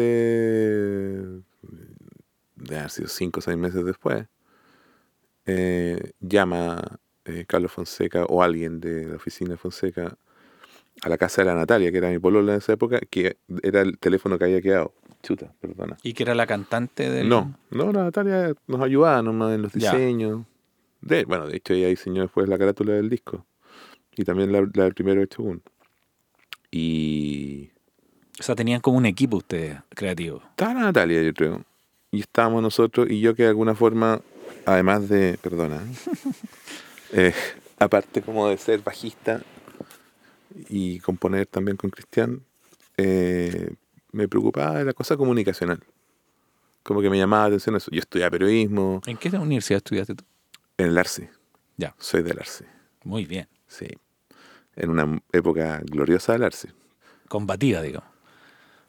[2.56, 4.26] de haber sido cinco o seis meses después,
[5.46, 10.16] eh, llama eh, Carlos Fonseca o alguien de la oficina de Fonseca
[11.00, 13.80] a la casa de la Natalia, que era mi polola en esa época, que era
[13.80, 14.92] el teléfono que había quedado.
[15.22, 15.96] Chuta, perdona.
[16.02, 17.28] ¿Y que era la cantante del...?
[17.28, 19.92] No, no, la Natalia nos ayudaba nomás en los Ya.
[19.92, 20.42] diseños.
[21.00, 23.44] De, bueno, de hecho ella diseñó después la carátula del disco.
[24.16, 25.60] Y también la, la del primero hecho uno.
[26.70, 27.70] Y
[28.38, 30.42] O sea, tenían como un equipo ustedes creativo.
[30.50, 31.64] estaba la Natalia, yo creo.
[32.10, 34.20] Y estábamos nosotros, y yo que de alguna forma,
[34.66, 35.80] además de, perdona,
[37.12, 37.32] eh,
[37.78, 39.42] aparte como de ser bajista
[40.68, 42.42] y componer también con Cristian,
[42.96, 43.74] eh,
[44.12, 45.80] me preocupaba de la cosa comunicacional.
[46.82, 47.90] Como que me llamaba la atención eso.
[47.92, 50.24] Yo estudiaba periodismo ¿En qué universidad estudiaste tú?
[50.78, 51.30] en el Arce.
[51.76, 51.94] Ya.
[51.98, 52.66] Soy del Arce,
[53.04, 53.48] Muy bien.
[53.66, 53.86] sí.
[54.74, 56.70] En una época gloriosa del Arce.
[57.28, 58.02] Combatida, digo.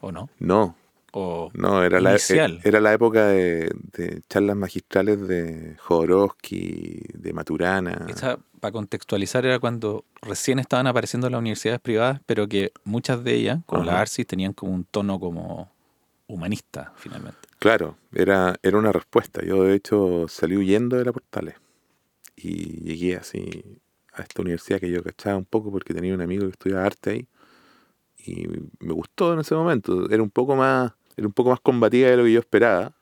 [0.00, 0.28] ¿O no?
[0.38, 0.76] No,
[1.12, 1.50] O...
[1.54, 2.60] No, era la, Inicial.
[2.64, 8.06] era la época de, de charlas magistrales de Jodorowsky, de Maturana.
[8.08, 13.34] Esa, para contextualizar, era cuando recién estaban apareciendo las universidades privadas, pero que muchas de
[13.34, 14.00] ellas, como la.
[14.00, 15.70] ARSIS, tenían como un tono como
[16.28, 17.40] humanista, finalmente.
[17.58, 19.44] Claro, era, era una respuesta.
[19.44, 21.56] Yo, de hecho, salí huyendo de la Portales
[22.36, 23.62] y llegué así
[24.14, 27.10] a esta universidad que yo cachaba un poco porque tenía un amigo que estudiaba arte
[27.10, 27.28] ahí
[28.24, 28.46] y
[28.78, 30.08] me gustó en ese momento.
[30.10, 32.96] Era un poco más, era un poco más combativa de lo que yo esperaba,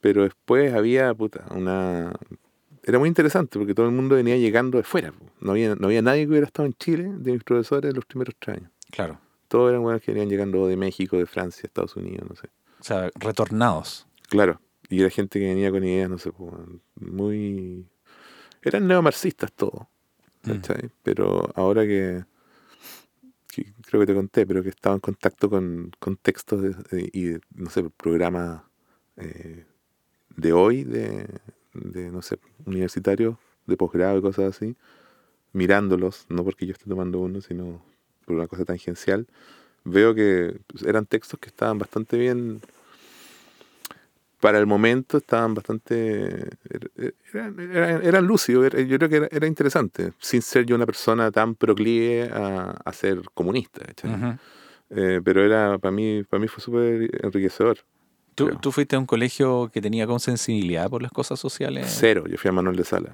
[0.00, 2.12] pero después había puta, una
[2.82, 5.12] era muy interesante porque todo el mundo venía llegando de fuera.
[5.40, 8.34] No había, no había nadie que hubiera estado en Chile de mis profesores los primeros
[8.38, 8.70] tres años.
[8.90, 9.20] Claro.
[9.48, 12.48] Todos eran buenos que venían llegando de México, de Francia, Estados Unidos, no sé.
[12.80, 14.06] O sea, retornados.
[14.28, 16.30] Claro, y era gente que venía con ideas, no sé,
[16.96, 17.86] muy...
[18.62, 19.86] Eran neomarxistas todos,
[20.42, 20.50] Mm.
[20.52, 20.90] ¿cachai?
[21.02, 22.24] Pero ahora que,
[23.52, 27.10] que creo que te conté, pero que estaba en contacto con, con textos de- de-
[27.12, 28.62] y, de, no sé, programas
[29.18, 29.66] eh,
[30.36, 31.26] de hoy, de,
[31.74, 34.76] de, no sé, universitarios, de posgrado y cosas así,
[35.52, 37.82] mirándolos, no porque yo esté tomando uno, sino
[38.24, 39.26] por una cosa tangencial,
[39.84, 42.60] veo que pues, eran textos que estaban bastante bien.
[44.40, 49.28] Para el momento estaban bastante er- eran, eran, eran lúcidos era- yo creo que era,
[49.30, 53.82] era interesante sin ser yo una persona tan proclive a, a ser comunista.
[54.92, 57.78] Eh, pero era para mí para mí fue súper enriquecedor
[58.34, 58.58] ¿Tú, Creo.
[58.60, 61.86] tú fuiste a un colegio que tenía como sensibilidad por las cosas sociales.
[61.98, 63.10] cero yo fui a Manuel de Sala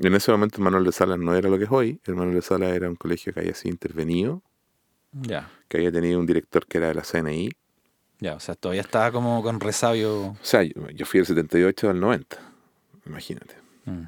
[0.00, 2.34] y en ese momento Manuel de Sala no era lo que es hoy el Manuel
[2.36, 4.42] de Sala era un colegio que había sido intervenido
[5.12, 7.50] Ya, que había tenido un director que era de la CNI
[8.20, 10.20] ya, o sea, todavía estaba como con resabio.
[10.30, 12.36] o sea yo, yo fui del 78 al 90
[13.06, 13.54] imagínate
[13.86, 14.04] Mm.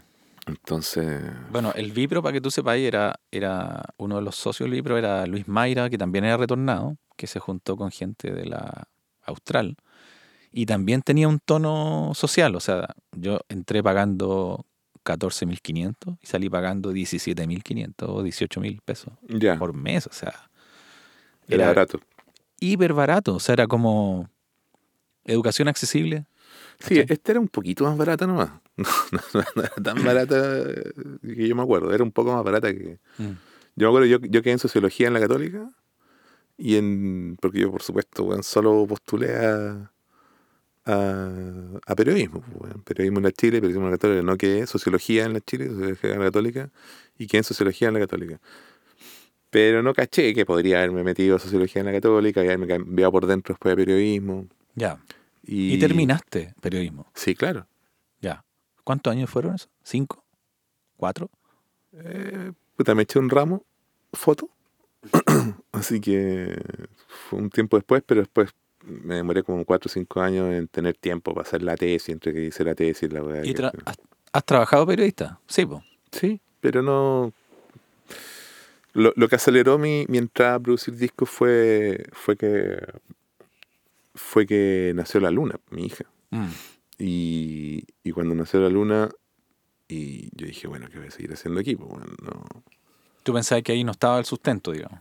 [0.47, 4.75] entonces Bueno, el Vipro, para que tú sepas, era, era uno de los socios del
[4.75, 8.89] Vipro, era Luis Mayra, que también era retornado, que se juntó con gente de la
[9.25, 9.77] Austral.
[10.53, 14.67] Y también tenía un tono social, o sea, yo entré pagando
[15.05, 19.13] 14.500 y salí pagando 17.500 o 18.000 pesos
[19.59, 20.51] por mes, o sea,
[21.47, 22.01] era era barato
[22.63, 24.29] hiper barato, o sea, era como
[25.25, 26.27] educación accesible.
[26.81, 27.07] Sí, ¿Cachai?
[27.09, 28.51] esta era un poquito más barata nomás.
[28.77, 30.65] No, no- no era tan barata
[31.23, 31.93] que yo me acuerdo.
[31.95, 32.99] Era un poco más barata que...
[33.19, 33.31] Mm.
[33.77, 35.71] Yo me acuerdo, yo, yo quedé en Sociología en la Católica.
[36.59, 37.37] Y en...
[37.41, 39.91] Porque yo, por supuesto, weón, solo postulé a...
[40.87, 41.31] A,
[41.87, 42.41] a periodismo.
[42.41, 42.83] pues, weón.
[42.83, 44.23] Periodismo en la Chile, periodismo en la Católica.
[44.23, 46.71] No quedé Sociología en la Chile, Sociología en la Católica.
[47.19, 48.41] Y quedé en Sociología en la Católica.
[49.51, 53.11] Pero no caché que podría haberme metido a Sociología en la Católica y haberme cambiado
[53.13, 54.47] por dentro después de periodismo.
[54.75, 54.99] Ya.
[55.45, 57.11] Y, Y terminaste periodismo.
[57.15, 57.67] Sí, claro.
[58.21, 58.45] Ya.
[58.85, 59.69] ¿Cuántos años fueron eso?
[59.83, 60.25] ¿Cinco?
[60.97, 61.31] ¿Cuatro?
[61.93, 63.65] Eh, puta, me eché un ramo,
[64.13, 64.49] foto.
[65.73, 66.57] Así que
[67.29, 68.51] fue un tiempo después, pero después
[68.85, 72.33] me demoré como 4 o 5 años en tener tiempo para hacer la tesis, entre
[72.33, 73.45] que hice la tesis y la weá.
[73.45, 73.99] ¿Y que- has,
[74.33, 75.41] has trabajado periodista?
[75.47, 75.83] Sí, po.
[76.13, 77.33] Sí, pero no.
[78.93, 82.77] Lo, lo que aceleró mi, mi entrada a producir discos fue, fue que
[84.15, 86.05] fue que nació la luna, mi hija.
[86.31, 86.49] Mm.
[86.99, 89.09] Y, y cuando nació la luna,
[89.89, 91.77] y yo dije, bueno, ¿qué voy a seguir haciendo aquí?
[91.77, 92.63] Pues, bueno, no,
[93.23, 94.99] Tú pensabas que ahí no estaba el sustento, digamos.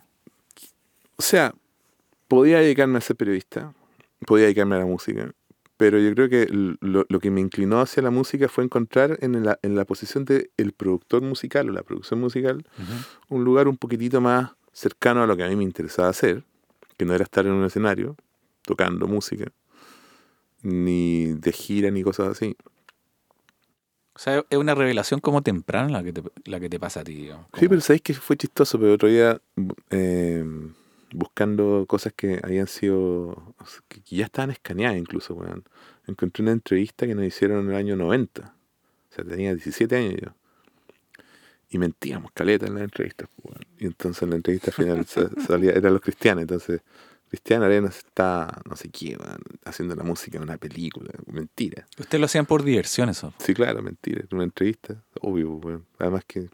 [1.16, 1.54] O sea,
[2.30, 3.74] podía dedicarme a ser periodista,
[4.26, 5.34] podía dedicarme a la música,
[5.76, 9.44] pero yo creo que lo, lo que me inclinó hacia la música fue encontrar en
[9.44, 12.66] la, en la posición del el productor musical o la producción musical
[13.30, 16.44] un lugar un poquitito más cercano a lo que a mí me interesaba hacer,
[16.98, 18.16] que no era estar en un escenario
[18.64, 19.52] tocando música,
[20.62, 22.56] ni de gira, ni cosas así.
[24.14, 27.04] O sea, es una revelación como temprana la que te, la que te pasa a
[27.06, 27.14] ti.
[27.14, 29.42] digamos, Sí, pero sabéis que fue chistoso, pero otro día
[29.92, 30.44] eh,
[31.14, 33.56] buscando cosas que habían sido,
[33.88, 35.64] que ya estaban escaneadas incluso, weón.
[36.08, 38.42] Encontré una entrevista que nos hicieron en el año 90.
[39.12, 40.30] O sea, tenía 17 años yo.
[41.72, 43.66] Y mentíamos, caleta en las entrevistas, pues, weón.
[43.78, 46.82] Y entonces en la entrevista final sa- salía, eran los cristianos, entonces
[47.30, 51.12] Cristian Arenas está, no sé qué, weón, haciendo la música en una película.
[51.28, 51.88] Mentira.
[52.00, 53.34] Ustedes lo hacían por diversión eso.
[53.38, 54.22] Sí, claro, mentira.
[54.22, 55.86] En una entrevista, obvio, weón.
[56.00, 56.50] Además que.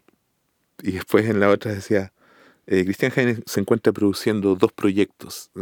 [0.82, 2.12] Y después en la otra decía.
[2.66, 5.50] Eh, Cristian Jaime se encuentra produciendo dos proyectos.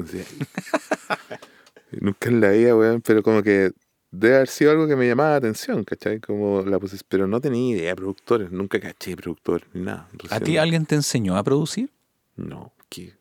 [2.01, 3.73] Nunca en la vida, weón, pero como que
[4.11, 6.21] debe haber sido algo que me llamaba la atención, ¿cachai?
[6.21, 10.09] Como la pero no tenía idea de productores, nunca caché productores ni nada.
[10.31, 11.90] ¿A ti alguien te enseñó a producir?
[12.37, 13.14] No, ¿qué,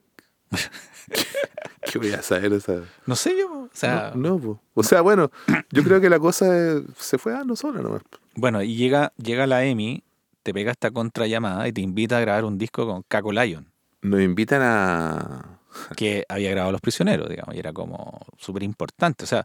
[1.91, 2.83] qué, voy a saber esa.?
[3.05, 3.63] No sé yo.
[3.63, 4.61] O sea, no, no, po.
[4.73, 5.31] O sea, bueno,
[5.71, 8.03] yo creo que la cosa se fue dando sola nomás.
[8.35, 10.03] bueno, y llega, llega la EMI,
[10.43, 13.72] te pega esta contrallamada y te invita a grabar un disco con Caco Lion,
[14.03, 15.59] Nos invitan a.
[15.95, 19.23] que había grabado Los Prisioneros, digamos, y era como súper importante.
[19.23, 19.43] O sea,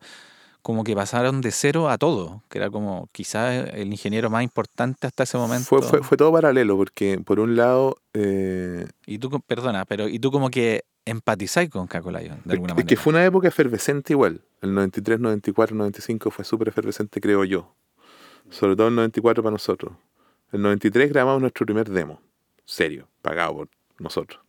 [0.63, 5.07] como que pasaron de cero a todo, que era como quizás el ingeniero más importante
[5.07, 5.65] hasta ese momento.
[5.65, 10.19] Fue, fue, fue todo paralelo, porque por un lado, eh, Y tú, perdona, pero y
[10.19, 12.87] tú como que empatizáis con Caco Lion, de alguna es manera.
[12.87, 14.43] que fue una época efervescente igual.
[14.61, 17.73] El 93, 94, 95 fue súper efervescente, creo yo.
[18.51, 19.93] Sobre todo el 94 para nosotros.
[20.53, 22.21] El 93 grabamos nuestro primer demo,
[22.65, 23.69] serio, pagado por
[23.99, 24.41] nosotros.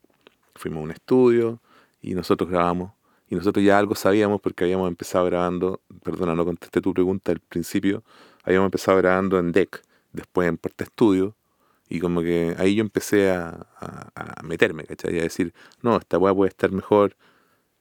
[0.59, 1.59] Fuimos a un estudio
[2.01, 2.91] y nosotros grabamos.
[3.29, 7.39] Y nosotros ya algo sabíamos porque habíamos empezado grabando, perdona, no contesté tu pregunta al
[7.39, 8.03] principio,
[8.43, 11.35] habíamos empezado grabando en DEC, después en Porta Estudio,
[11.87, 15.15] y como que ahí yo empecé a, a- a meterme, ¿cachai?
[15.15, 17.15] Y a decir, no, esta weá puede estar mejor,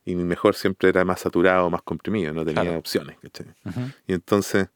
[0.05, 2.79] y mi mejor siempre era más saturado, más comprimido, no tenía Claro.
[2.79, 3.47] opciones, ¿cachai?
[3.65, 3.81] Ujú.
[4.07, 4.69] Y entonces,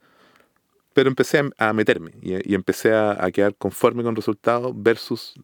[0.94, 5.34] pero empecé a, a meterme y, y empecé a, a quedar conforme con resultados versus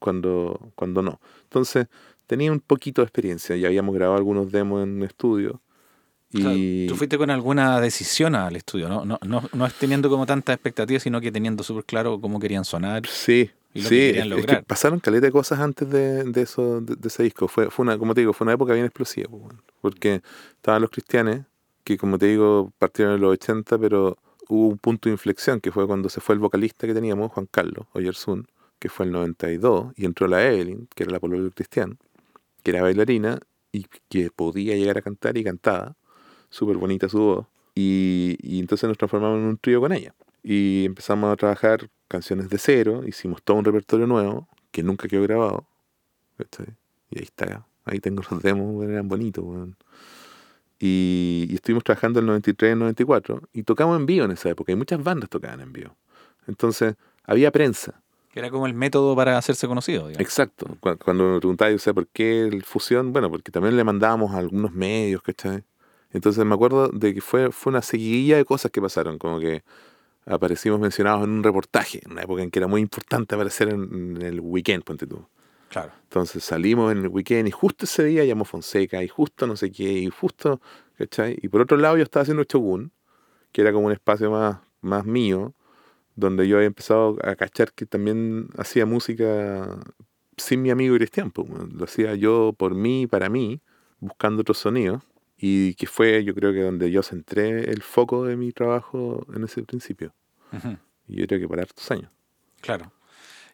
[0.00, 1.20] cuando, cuando no.
[1.44, 1.86] Entonces,
[2.26, 5.60] tenía un poquito de experiencia, ya habíamos grabado algunos demos en estudio.
[6.32, 9.04] Claro, Y tú fuiste con alguna decisión al estudio, ¿no?
[9.04, 12.64] No, no, no es teniendo como tantas expectativas, sino que teniendo súper claro cómo querían
[12.64, 13.02] sonar.
[13.08, 14.64] sí, y lo sí, que querían es- es que lograr.
[14.66, 17.48] pasaron caleta de cosas antes de, de eso, de, de ese disco.
[17.48, 20.22] Fue, fue una, como te digo, fue una época bien explosiva, pues, porque
[20.56, 21.42] estaban los cristianes,
[21.84, 25.72] que como te digo, partieron en los 80, pero hubo un punto de inflexión que
[25.72, 28.46] fue cuando se fue el vocalista que teníamos, Juan Carlos Oyersun,
[28.80, 31.98] que fue el 92, y entró la Evelyn, que era la polola del cristian,
[32.64, 33.38] que era bailarina
[33.70, 35.94] y que podía llegar a cantar y cantaba,
[36.48, 40.14] súper bonita su voz, y, y entonces nos transformamos en un trío con ella.
[40.42, 45.22] Y empezamos a trabajar canciones de cero, hicimos todo un repertorio nuevo, que nunca quedó
[45.22, 45.66] grabado.
[47.10, 49.76] Y ahí está, ahí tengo los demos, eran bonitos, weón.
[50.78, 54.76] Y, y estuvimos trabajando el 93, 94, y tocamos en vivo en esa época, y
[54.76, 55.94] muchas bandas tocaban en vivo.
[56.46, 58.00] Entonces, había prensa,
[58.32, 60.20] Que era como el método para hacerse conocido, digamos.
[60.20, 60.76] Exacto.
[60.80, 63.12] Cu- Cuando me preguntaba, o sea, ¿por qué el fusión?
[63.12, 65.64] Bueno, porque también le mandábamos a algunos medios, ¿cachai?
[66.12, 69.62] Entonces me acuerdo de que fue, fue una seguidilla de cosas que pasaron, como que
[70.26, 74.16] aparecimos mencionados en un reportaje, en una época en que era muy importante aparecer en,
[74.16, 75.24] en el weekend, ponte tú.
[75.68, 75.92] Claro.
[76.04, 79.70] Entonces salimos en el weekend y justo ese día llamó Fonseca y justo no sé
[79.70, 80.60] qué, y justo,
[80.98, 81.38] ¿cachai?
[81.42, 82.92] Y por otro lado yo estaba haciendo Shogun,
[83.52, 85.54] que era como un espacio más, más mío,
[86.20, 89.80] donde yo había empezado a cachar que también hacía música
[90.36, 93.60] sin mi amigo Cristian, pues, lo hacía yo por mí, para mí,
[93.98, 95.02] buscando otros sonidos,
[95.36, 99.44] y que fue yo creo que donde yo centré el foco de mi trabajo en
[99.44, 100.14] ese principio,
[101.08, 102.10] y yo creo que por hartos años.
[102.60, 102.92] Claro.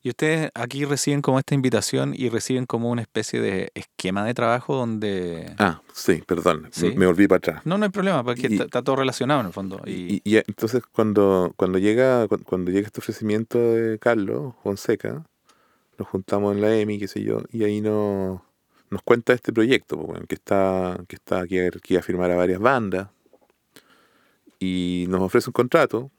[0.07, 4.35] Y ustedes aquí reciben como esta invitación y reciben como una especie de esquema de
[4.35, 5.53] trabajo donde...
[5.59, 6.93] Ah, sí, perdón, Sí.
[6.97, 7.63] me volví para atrás.
[7.67, 9.81] No, no hay problema, porque Y- está, está todo relacionado en el fondo.
[9.85, 15.25] Y, Y, y entonces cuando, cuando llega cu- cuando llega este ofrecimiento de Carlos Fonseca,
[15.99, 18.41] nos juntamos en la EMI, qué sé yo, y ahí nos,
[18.91, 22.61] nos cuenta este proyecto, pues, que está, que está, que iba a firmar a varias
[22.61, 23.09] bandas,
[24.61, 26.13] y nos ofrece un contrato,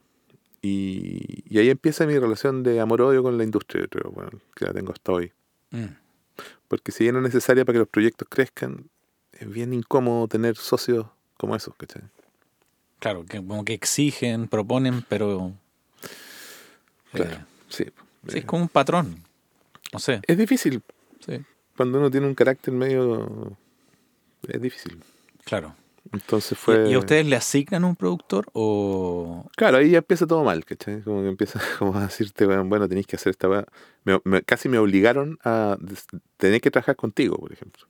[0.68, 4.74] y, y ahí empieza mi relación de amor-odio con la industria, creo, bueno, que la
[4.74, 5.32] tengo hasta hoy.
[5.72, 5.86] Mm,
[6.68, 8.90] Porque si bien es necesaria para que los proyectos crezcan,
[9.34, 11.06] es bien incómodo tener socios
[11.38, 12.04] como esos, ¿cachai?
[13.00, 15.54] claro, que como que exigen, proponen, pero...
[17.14, 17.38] eh, Claro,
[17.70, 17.84] sí.
[17.86, 19.24] sí, Eh, es como un patrón.
[19.94, 20.20] No sé.
[20.28, 20.82] Es difícil,
[21.26, 21.40] Sí,
[21.76, 23.56] cuando uno tiene un carácter medio...
[24.48, 25.00] Es difícil.
[25.46, 25.76] claro.
[26.14, 26.90] Entonces ¿Y- fue...
[26.90, 29.50] ¿Y, a ustedes le asignan un productor o...?
[29.56, 31.02] Claro, ahí ya empieza todo mal, ¿cachai?
[31.02, 33.48] Como que empieza como a decirte, bueno, bueno, tenéis que hacer esta.
[34.04, 35.78] Me- me- casi me obligaron a
[36.38, 37.88] tener que trabajar contigo, por ejemplo.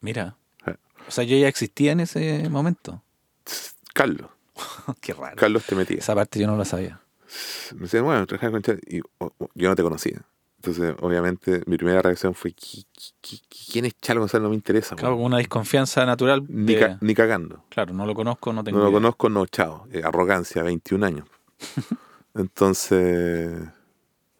[0.00, 0.36] Mira.
[1.06, 3.02] O sea, yo ya existía en ese momento.
[3.92, 4.28] Carlos,
[5.00, 5.36] Qué raro.
[5.36, 5.98] Carlos te metía.
[5.98, 7.00] Esa parte yo no la sabía.
[7.74, 9.00] Me decía, bueno, trabajar con Chalo", y
[9.54, 10.22] yo no te conocía.
[10.66, 14.42] Entonces, obviamente, mi primera reacción fue, "¿Qui- qui- qui- ¿quién es Chalo González?
[14.44, 14.96] No me interesa.
[14.96, 15.18] Claro, weón".
[15.24, 16.42] con una desconfianza natural.
[16.48, 17.64] ni, ca- ni cagando.
[17.68, 19.86] Claro, no lo conozco, no tengo No lo conozco, no, chao.
[19.92, 21.28] Eh, arrogancia, 21 años.
[22.34, 23.52] Entonces,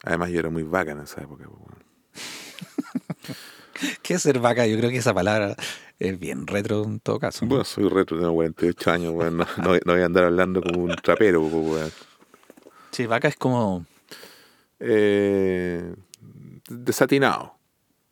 [0.03, 1.45] además yo era muy vaca en esa época.
[1.49, 1.79] pues.
[4.03, 4.67] ¿Qué es ser vaca?
[4.67, 5.57] Yo creo que esa palabra
[5.99, 7.45] es bien retro en todo caso.
[7.45, 7.51] ¿no?
[7.51, 9.37] Bueno, soy retro, tengo 48 años, weón.
[9.39, 9.47] No,
[9.85, 11.93] voy a andar hablando como un trapero, pues.
[12.93, 13.85] Sí, vaca es como...
[14.81, 15.95] Eh,
[16.69, 17.55] desatinado.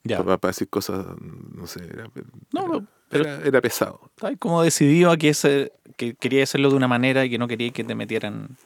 [0.04, 2.10] Ya, Para, decir cosas, no sé, era,
[2.52, 4.00] No, pero- era, era pesado.
[4.16, 7.46] estás como decidido a que, ese, que quería hacerlo de una manera y que no
[7.46, 8.56] quería que te metieran...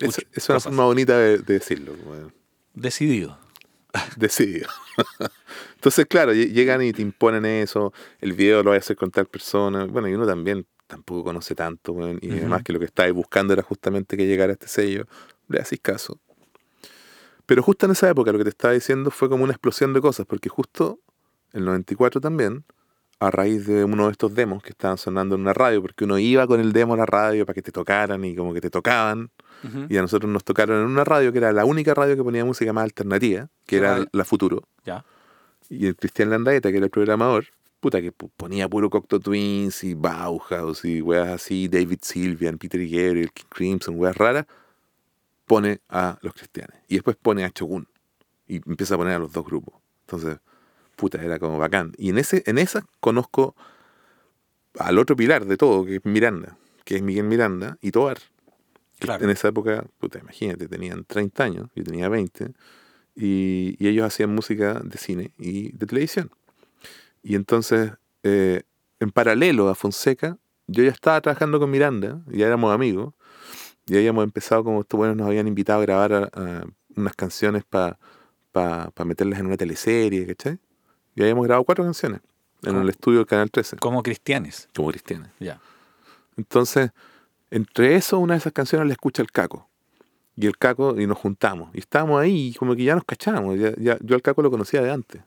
[0.00, 0.62] Es, es una cosas.
[0.64, 1.94] forma bonita de, de decirlo.
[2.74, 3.38] Decidido.
[4.16, 4.68] Decidido.
[5.76, 9.10] Entonces, claro, lle- llegan y te imponen eso, el video lo voy a hacer con
[9.12, 9.84] tal persona.
[9.84, 13.62] Bueno, y uno también tampoco conoce tanto, y además que lo que estáis buscando era
[13.62, 15.06] justamente que llegara este sello,
[15.48, 16.18] le hacéis caso.
[17.50, 20.00] Pero justo en esa época lo que te estaba diciendo fue como una explosión de
[20.00, 21.00] cosas, porque justo
[21.52, 22.64] el 94 también,
[23.18, 26.16] a raíz de uno de estos demos que estaban sonando en una radio, porque uno
[26.20, 28.70] iba con el demo a la radio para que te tocaran y como que te
[28.70, 29.32] tocaban,
[29.88, 32.44] y a nosotros nos tocaron en una radio que era la única radio que ponía
[32.44, 34.06] música más alternativa, que ¿Qué era radio?
[34.12, 34.62] la Futuro.
[34.84, 35.04] Ya.
[35.68, 37.46] Y el Cristian Landaeta, que era el programador,
[37.80, 43.32] puta, que ponía puro Cocteau Twins y Bauhaus y weas así, David Sylvian, Peter Gabriel,
[43.32, 44.46] King Crimson, weas raras,
[45.50, 46.76] pone a los cristianos.
[46.86, 47.88] Y después pone a Shogun.
[48.46, 49.74] Y empieza a poner a los dos grupos.
[50.02, 50.38] Entonces,
[50.94, 51.92] puta, era como bacán.
[51.98, 53.56] Y en, ese, en esa conozco
[54.78, 58.14] al otro pilar de todo, que es Miranda, que es Miguel Miranda y que
[59.00, 59.24] Claro.
[59.24, 62.52] En esa época, puta, imagínate, tenían 30 años, yo tenía 20,
[63.16, 66.30] y, y ellos hacían música de cine y de televisión.
[67.24, 68.62] Y entonces, eh,
[69.00, 73.14] en paralelo a Fonseca, yo ya estaba trabajando con Miranda, ya éramos amigos,
[73.86, 76.64] y habíamos empezado, como estos buenos nos habían invitado a grabar a- a
[76.96, 77.98] unas canciones para
[79.04, 80.58] meterlas en una teleserie, ¿cachai?
[81.14, 82.20] Y habíamos grabado cuatro canciones
[82.62, 82.82] en ¿Cómo?
[82.82, 84.68] el estudio del Canal 13, Como cristianes.
[84.74, 85.30] como cristianas.
[85.40, 85.60] Ya.
[86.36, 86.90] Entonces,
[87.50, 89.68] entre eso, una de esas canciones la escucha el Caco.
[90.36, 91.70] Y el Caco, y nos juntamos.
[91.74, 93.58] Y estábamos ahí, y como que ya nos cachábamos.
[93.58, 95.22] Ya, ya- yo al Caco lo conocía de antes.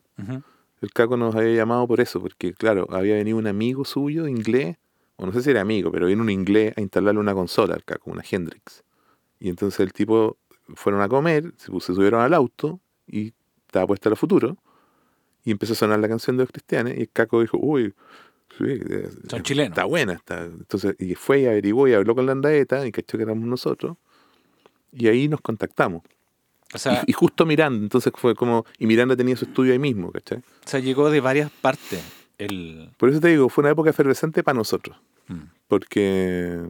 [0.81, 4.77] El Caco nos había llamado por eso, porque, claro, había venido un amigo suyo, inglés,
[5.15, 7.83] o no sé si era amigo, pero vino un inglés a instalarle una consola al
[7.83, 8.83] Caco, una Hendrix.
[9.39, 10.37] Y entonces el tipo
[10.75, 13.33] fueron a comer, se, se subieron al auto y
[13.67, 14.57] estaba puesta la futuro.
[15.43, 16.93] Y empezó a sonar la canción de los cristianos.
[16.95, 17.93] Y el Caco dijo, uy,
[18.57, 19.71] sí, eh, Son chilenos.
[19.71, 20.13] Está buena.
[20.13, 20.45] Está.
[20.45, 23.97] Entonces, y fue y averiguó y habló con la andaeta y cachó que éramos nosotros.
[24.93, 26.03] Y ahí nos contactamos.
[26.73, 28.65] O sea, y, y justo Miranda, entonces fue como.
[28.79, 30.39] Y Miranda tenía su estudio ahí mismo, ¿cachai?
[30.39, 32.01] o sea, llegó de varias partes.
[32.37, 32.91] El...
[32.97, 34.97] Por eso te digo, fue una época efervescente para nosotros.
[35.27, 35.41] Mm.
[35.67, 36.61] Porque.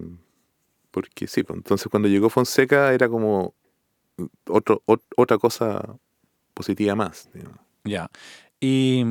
[0.91, 3.53] Porque sí, pues, entonces cuando llegó Fonseca era como
[4.47, 5.95] otro, ot- otra cosa
[6.53, 7.29] positiva más.
[7.83, 8.09] Ya.
[8.59, 9.05] ¿Y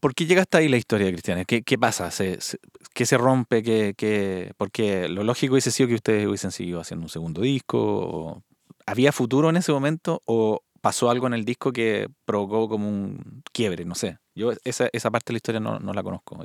[0.00, 1.46] por qué llega hasta ahí la historia de Cristianes?
[1.46, 2.10] ¿Qué, qué pasa?
[2.10, 2.58] ¿Se, se-
[2.92, 3.62] ¿Qué se rompe?
[3.62, 7.78] ¿Qué, qué- Porque lo lógico hubiese sido que ustedes hubiesen seguido haciendo un segundo disco.
[7.80, 8.42] o-
[8.86, 13.42] ¿Había futuro en ese momento o pasó algo en el disco que provocó como un
[13.54, 13.86] quiebre?
[13.86, 14.18] No sé.
[14.34, 16.38] Yo esa, esa parte de la historia no, no la conozco.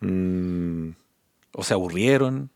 [0.00, 0.90] Mm,
[1.52, 2.50] ¿O se aburrieron?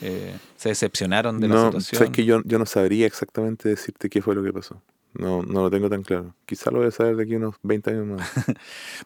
[0.00, 1.98] Eh, ¿Se decepcionaron de la no, situación?
[1.98, 4.80] sabes que yo, yo no sabría exactamente decirte qué fue lo que pasó.
[5.12, 6.34] No, no lo tengo tan claro.
[6.46, 8.30] Quizá lo voy a saber de aquí a unos 20 años más.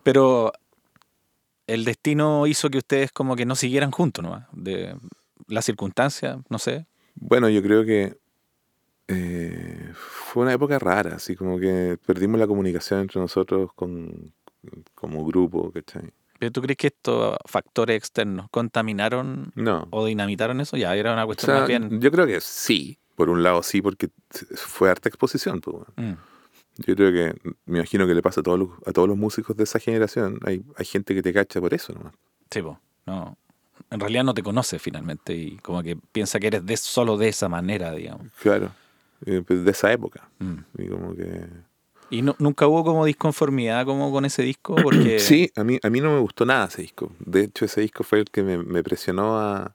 [0.05, 0.53] Pero
[1.67, 4.47] el destino hizo que ustedes como que no siguieran juntos, ¿no?
[4.53, 4.95] De
[5.49, 6.87] las circunstancias, no sé.
[7.17, 8.17] Bueno, yo creo que
[9.09, 14.33] eh, fue una época rara, así como que perdimos la comunicación entre nosotros con,
[14.95, 16.11] como grupo, ¿cachai?
[16.39, 19.87] ¿Pero tú crees que estos factores externos contaminaron No.
[19.91, 20.77] o dinamitaron eso?
[20.77, 22.01] Ya, era una O cuestión sea, más bien...
[22.01, 22.99] yo creo que sí.
[23.15, 24.11] Por un lado sí, porque
[24.55, 25.61] fue harta exposición.
[25.63, 25.77] Pues.
[25.97, 26.13] Mm,
[26.87, 29.57] Yo creo que, me imagino que le pasa a todos los, a todos los músicos
[29.57, 30.39] de esa generación.
[30.45, 32.13] Hay, hay gente que te cacha por eso, ¿no?
[32.51, 33.39] sí, po, no.
[33.91, 37.29] En realidad no te conoce finalmente y como que piensa que eres de, solo de
[37.29, 38.27] esa manera, digamos.
[38.43, 38.71] Claro.
[39.25, 40.29] Eh, pues, de esa época.
[40.39, 40.57] Mm.
[40.79, 41.47] Y como que...
[42.09, 45.19] Y no- nunca hubo como disconformidad como con ese disco porque...
[45.21, 47.13] Sí, a mí, a mí no me gustó nada ese disco.
[47.19, 49.75] De hecho, ese disco fue el que me, me presionó a,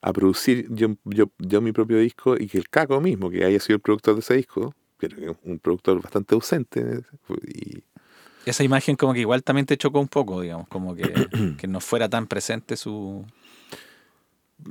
[0.00, 3.60] a producir yo, yo, yo mi propio disco y que el Caco mismo, que haya
[3.60, 7.02] sido el productor de ese disco, era un productor bastante ausente,
[7.46, 7.82] y,
[8.44, 11.12] Esa imagen como que igual también te chocó un poco, digamos, como que,
[11.58, 13.24] que no fuera tan presente su...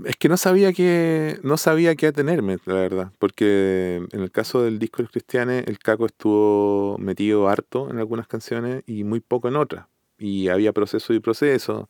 [0.05, 4.61] Es que no sabía que no sabía qué atenerme, la verdad, porque en el caso
[4.61, 9.21] del disco de los cristianes, el Caco estuvo metido harto en algunas canciones y muy
[9.21, 9.87] poco en otras.
[10.17, 11.89] Y había proceso y proceso.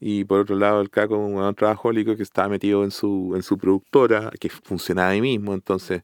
[0.00, 3.56] Y por otro lado, el Caco, un trabajólico que estaba metido en su, en su
[3.56, 6.02] productora, que funcionaba ahí mismo, entonces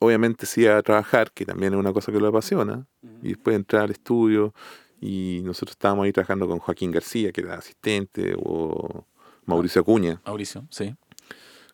[0.00, 2.86] obviamente sí a trabajar, que también es una cosa que lo apasiona,
[3.22, 4.52] y después entrar al estudio,
[5.00, 9.06] y nosotros estábamos ahí trabajando con Joaquín García, que era asistente, o
[9.46, 10.20] Mauricio Acuña.
[10.24, 10.94] Mauricio, sí.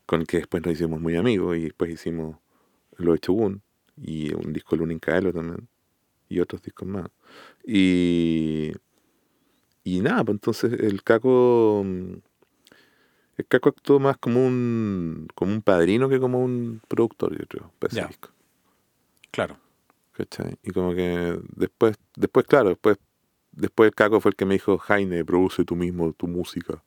[0.06, 2.36] Con el que después nos hicimos muy amigos, y después hicimos
[2.96, 3.62] Lo de Chogun,
[3.96, 5.68] y un disco de Lunin Caelo también,
[6.28, 7.08] y otros discos más.
[7.64, 8.72] Y,
[9.84, 11.84] y nada, pues entonces el Caco
[13.40, 17.72] el Caco actuó más como un, como un padrino que como un productor, yo creo,
[17.78, 18.28] para ese disco.
[19.30, 19.56] Claro.
[20.12, 20.58] ¿Cachai?
[20.62, 22.98] Y como que después, después, claro, después,
[23.52, 26.82] después el Caco fue el que me dijo, Jaime, produce tú mismo tu música.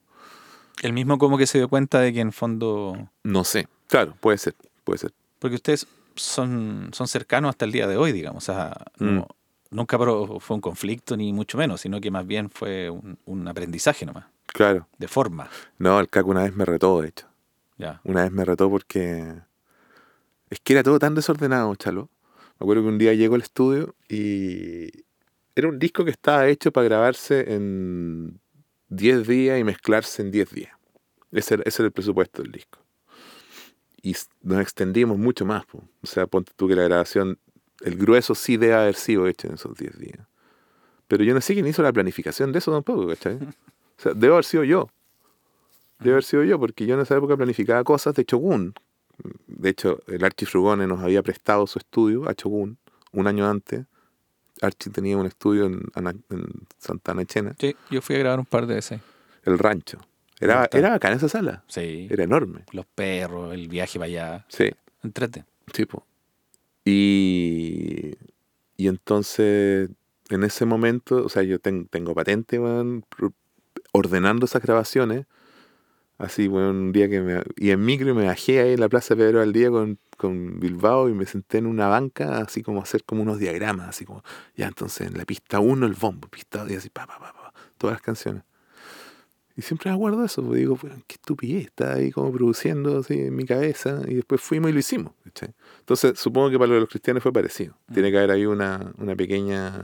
[0.82, 3.10] El mismo como que se dio cuenta de que en fondo...
[3.24, 5.14] No sé, claro, puede ser, puede ser.
[5.40, 8.50] Porque ustedes son, son cercanos hasta el día de hoy, digamos.
[8.50, 9.20] O sea, mm.
[9.72, 14.06] nunca fue un conflicto ni mucho menos, sino que más bien fue un, un aprendizaje
[14.06, 14.26] nomás.
[14.48, 14.88] Claro.
[14.98, 15.50] De forma.
[15.80, 17.28] No, el Caco una vez me retó, de hecho.
[17.78, 18.00] Ya.
[18.04, 19.34] Una vez me retó porque.
[20.50, 22.10] Es que era todo tan desordenado, chalo.
[22.60, 25.06] Me acuerdo que un día llegó al estudio y.
[25.56, 28.40] Era un disco que estaba hecho para grabarse en
[28.96, 30.72] 10 días y mezclarse en 10 días.
[31.32, 32.80] Ese ese era el presupuesto del disco.
[34.02, 35.64] Y nos extendimos mucho más.
[35.74, 37.40] O sea, ponte tú que la grabación,
[37.82, 40.28] el grueso sí debe haber sido hecho en esos 10 días.
[41.08, 43.36] Pero yo no sé quién hizo la planificación de eso tampoco, ¿cachai?
[43.36, 44.90] O sea, debo haber sido yo.
[46.00, 48.74] Debe haber sido yo, porque yo en esa época planificaba cosas de Chogun.
[49.48, 52.78] De hecho, el Archie Frugone nos había prestado su estudio a Chogun
[53.12, 53.86] un año antes.
[54.62, 56.46] Archie tenía un estudio en, en
[56.78, 57.56] Santana Echena.
[57.60, 59.00] Sí, yo fui a grabar un par de ese.
[59.44, 60.00] El rancho.
[60.40, 61.64] Era, era bacán esa sala.
[61.68, 62.08] Sí.
[62.10, 62.66] Era enorme.
[62.72, 64.46] Los perros, el viaje para allá.
[64.50, 64.72] Sí.
[65.04, 65.46] Entrete.
[65.74, 65.86] Sí,
[66.86, 68.16] Y,
[68.78, 69.90] y entonces,
[70.30, 73.06] en ese momento, o sea, yo tengo patente, man,
[73.92, 75.26] ordenando esas grabaciones.
[76.18, 77.42] Así, bueno, un día que me...
[77.56, 81.10] Y en micro me bajé ahí en la Plaza Pedro al día con, con Bilbao
[81.10, 84.24] y me senté en una banca, así como hacer como unos diagramas, así como,
[84.56, 87.54] ya entonces en la pista 1 el bombo, pista y así, pa, pa, pa, pa,
[87.78, 88.44] todas las canciones.
[89.56, 93.46] Y siempre de eso, porque digo, qué estupidez, está ahí como produciendo así en mi
[93.46, 95.14] cabeza, y después fuimos y lo hicimos.
[95.80, 97.78] Entonces, supongo que para los cristianos fue parecido.
[97.94, 99.84] Tiene que haber ahí una, una pequeña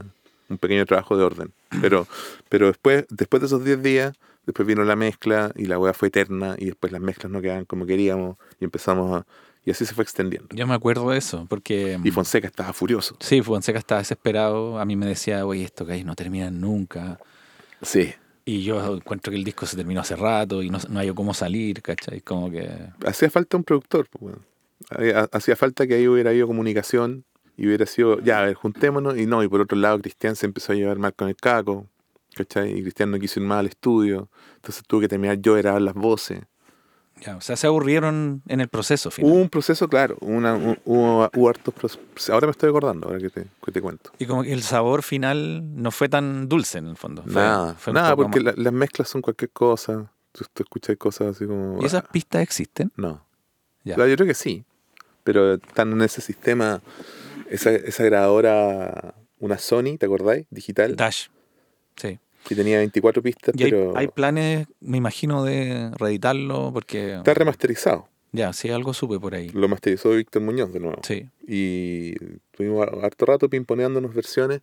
[0.49, 1.53] un pequeño trabajo de orden.
[1.81, 2.07] Pero,
[2.49, 6.07] pero después, después de esos 10 días, después vino la mezcla y la hueá fue
[6.07, 9.25] eterna y después las mezclas no quedaban como queríamos y empezamos a...
[9.65, 10.47] Y así se fue extendiendo.
[10.55, 11.99] Yo me acuerdo de eso, porque...
[12.03, 13.17] Y Fonseca estaba furioso.
[13.19, 14.79] Sí, Fonseca estaba desesperado.
[14.79, 17.19] A mí me decía, oye, esto que hay no termina nunca.
[17.81, 18.13] Sí.
[18.45, 21.33] Y yo encuentro que el disco se terminó hace rato y no, no hay cómo
[21.33, 22.21] salir, ¿cachai?
[22.21, 22.67] Como que...
[23.05, 24.37] Hacía falta un productor, pues,
[25.31, 27.25] Hacía falta que ahí hubiera habido comunicación
[27.57, 29.17] y hubiera sido, ya, a ver, juntémonos.
[29.17, 31.85] Y no, y por otro lado, Cristian se empezó a llevar mal con el caco,
[32.35, 32.77] ¿cachai?
[32.77, 34.29] Y Cristian no quiso ir más al estudio.
[34.55, 36.41] Entonces tuve que terminar yo grabar las voces.
[37.21, 39.11] Ya, o sea, se aburrieron en el proceso.
[39.11, 39.31] Final.
[39.31, 40.17] Hubo un proceso, claro.
[40.21, 40.55] Una,
[40.85, 42.29] hubo, hubo, hartos procesos.
[42.29, 44.11] Ahora me estoy acordando, ahora que te, que te, cuento.
[44.19, 47.23] Y como que el sabor final no fue tan dulce en el fondo.
[47.25, 50.11] nada, nada porque las mezclas son cualquier cosa.
[50.31, 51.81] Tú, tú, escuchas cosas así como...
[51.81, 52.91] ¿Y esas ah, pistas existen?
[52.95, 53.25] No.
[53.83, 53.95] Ya.
[53.95, 54.63] yo creo que sí.
[55.23, 56.81] Pero están en ese sistema
[57.49, 60.45] esa, esa grabadora, una Sony, ¿te acordáis?
[60.49, 60.95] Digital.
[60.95, 61.27] Dash.
[61.99, 62.19] Sí.
[62.47, 63.95] Que tenía 24 pistas, pero.
[63.97, 67.15] Hay, planes, me imagino, de reeditarlo porque.
[67.15, 68.07] Está remasterizado.
[68.31, 69.49] Ya, sí, algo supe por ahí.
[69.49, 71.01] Lo masterizó Víctor Muñoz de nuevo.
[71.03, 71.27] Sí.
[71.47, 72.13] Y
[72.51, 74.61] tuvimos harto rato pimponeándonos versiones.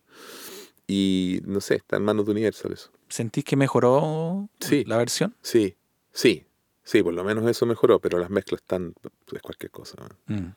[0.87, 2.91] Y no sé, está en manos de Universal eso.
[3.09, 4.85] ¿Sentís que mejoró sí.
[4.85, 5.35] la versión?
[5.41, 5.75] Sí,
[6.13, 6.45] sí.
[6.83, 8.93] Sí, por lo menos eso mejoró, pero las mezclas están.
[9.33, 9.97] es cualquier cosa.
[10.27, 10.47] Mm.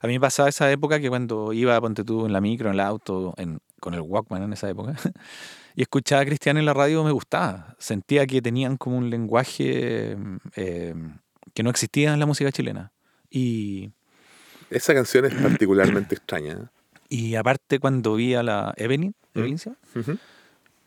[0.00, 2.74] A mí me pasaba esa época que cuando iba, ponte tú, en la micro, en
[2.74, 4.96] el auto, en, con el Walkman en esa época,
[5.74, 7.76] y escuchaba a Cristian en la radio, me gustaba.
[7.78, 10.16] Sentía que tenían como un lenguaje
[10.56, 10.94] eh,
[11.54, 12.92] que no existía en la música chilena.
[13.30, 13.90] Y...
[14.70, 16.52] Esa canción es particularmente extraña.
[16.52, 16.66] ¿eh?
[17.08, 19.54] Y aparte cuando vi a la Evelyn, ¿Mm?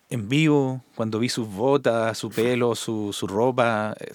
[0.10, 4.14] en vivo, cuando vi sus botas, su pelo, su, su ropa, eh,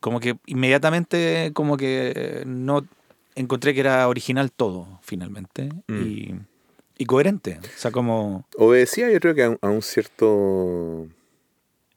[0.00, 2.86] como que inmediatamente como que no
[3.34, 5.68] encontré que era original todo, finalmente.
[5.86, 6.02] Mm.
[6.02, 6.34] Y,
[7.06, 7.58] coherente.
[7.62, 8.46] O sea, como.
[8.56, 11.06] Obedecía, yo creo que a un, cierto.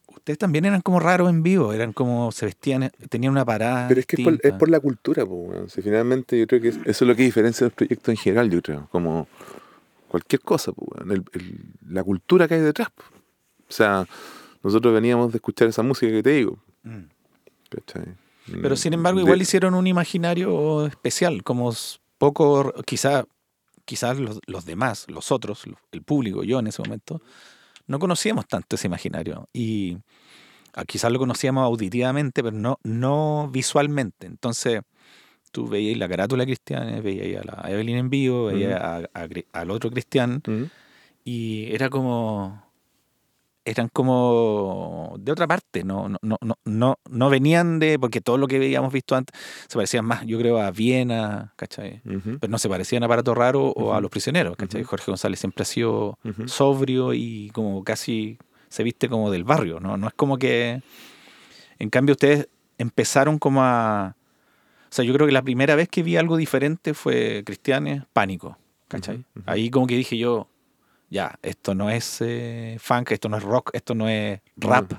[0.08, 2.32] Ustedes también eran como raros en vivo, eran como.
[2.32, 3.88] se vestían, tenían una parada.
[3.88, 7.16] Pero es que es por, la cultura, pues, finalmente yo creo que eso es lo
[7.16, 8.88] que diferencia los proyectos en general, yo creo.
[8.92, 9.28] Como
[10.08, 12.90] cualquier cosa, pues, el- el- la cultura que hay detrás.
[12.96, 13.08] pues.
[13.70, 14.06] O sea,
[14.64, 16.60] nosotros veníamos de escuchar esa música que te digo.
[17.70, 18.04] ¿cachai?
[18.62, 21.74] Pero sin embargo, De- igual hicieron un imaginario especial, como
[22.18, 23.26] poco, quizá,
[23.86, 27.22] quizás los, los demás, los otros, el público, yo en ese momento,
[27.88, 29.48] no conocíamos tanto ese imaginario.
[29.54, 29.98] Y
[30.74, 34.28] ah, quizás lo conocíamos auditivamente, pero no, no visualmente.
[34.28, 34.82] Entonces,
[35.52, 39.92] tú veías la carátula cristiana, veías a la Evelyn en vivo, veías a- al otro
[39.92, 40.64] cristian, ¿Mm?
[41.26, 42.64] y era como
[43.64, 48.38] eran como de otra parte no no no no no, no venían de porque todo
[48.38, 52.02] lo que habíamos visto antes se parecían más yo creo a Viena ¿cachai?
[52.06, 54.02] Ujú, pero no se parecían a Aparato Raro o a.
[54.02, 54.82] Los Prisioneros ¿cachai?
[54.82, 54.90] Ujú.
[54.90, 58.40] Jorge González siempre ha sido sobrio y como casi
[58.70, 60.82] se viste como del barrio no no es como que
[61.78, 62.48] en cambio ustedes
[62.78, 64.16] empezaron como a
[64.86, 68.58] o sea yo creo que la primera vez que vi algo diferente fue Cristianes Pánico
[68.88, 69.24] ¿cachai?
[69.46, 70.48] Ahí como que dije yo
[71.12, 74.92] ya esto no es eh, funk esto no es rock esto no es rap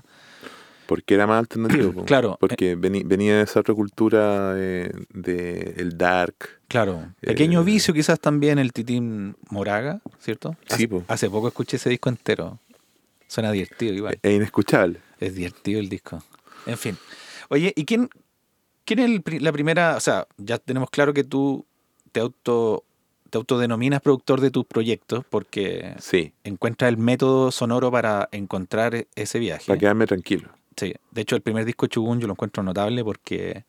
[0.86, 2.04] Porque era más alternativo.
[2.06, 6.60] Claro, Porque veni- venía de esa otra cultura eh, de el dark.
[6.68, 10.54] claro pequeño Eh, vicio quizás también el Titín Moraga ¿cierto?
[10.66, 11.04] Sí, hace, po.
[11.08, 12.58] hace poco escuché ese disco entero
[13.26, 15.00] suena divertido igual Es inescuchable.
[15.18, 16.22] Es divertido el disco.
[16.66, 16.98] En fin.
[17.48, 18.10] Oye, ¿y quién,
[18.84, 19.96] quién es el la primera?
[19.96, 21.64] O sea, ya tenemos claro que tú
[22.12, 22.84] te auto
[23.32, 29.38] te autodenominas productor de tus proyectos porque Sí, encuentras el método sonoro para encontrar ese
[29.38, 29.64] viaje.
[29.68, 30.50] para quedarme tranquilo.
[30.76, 30.92] Sí.
[31.10, 33.64] De hecho, el primer disco Chugún yo lo encuentro notable porque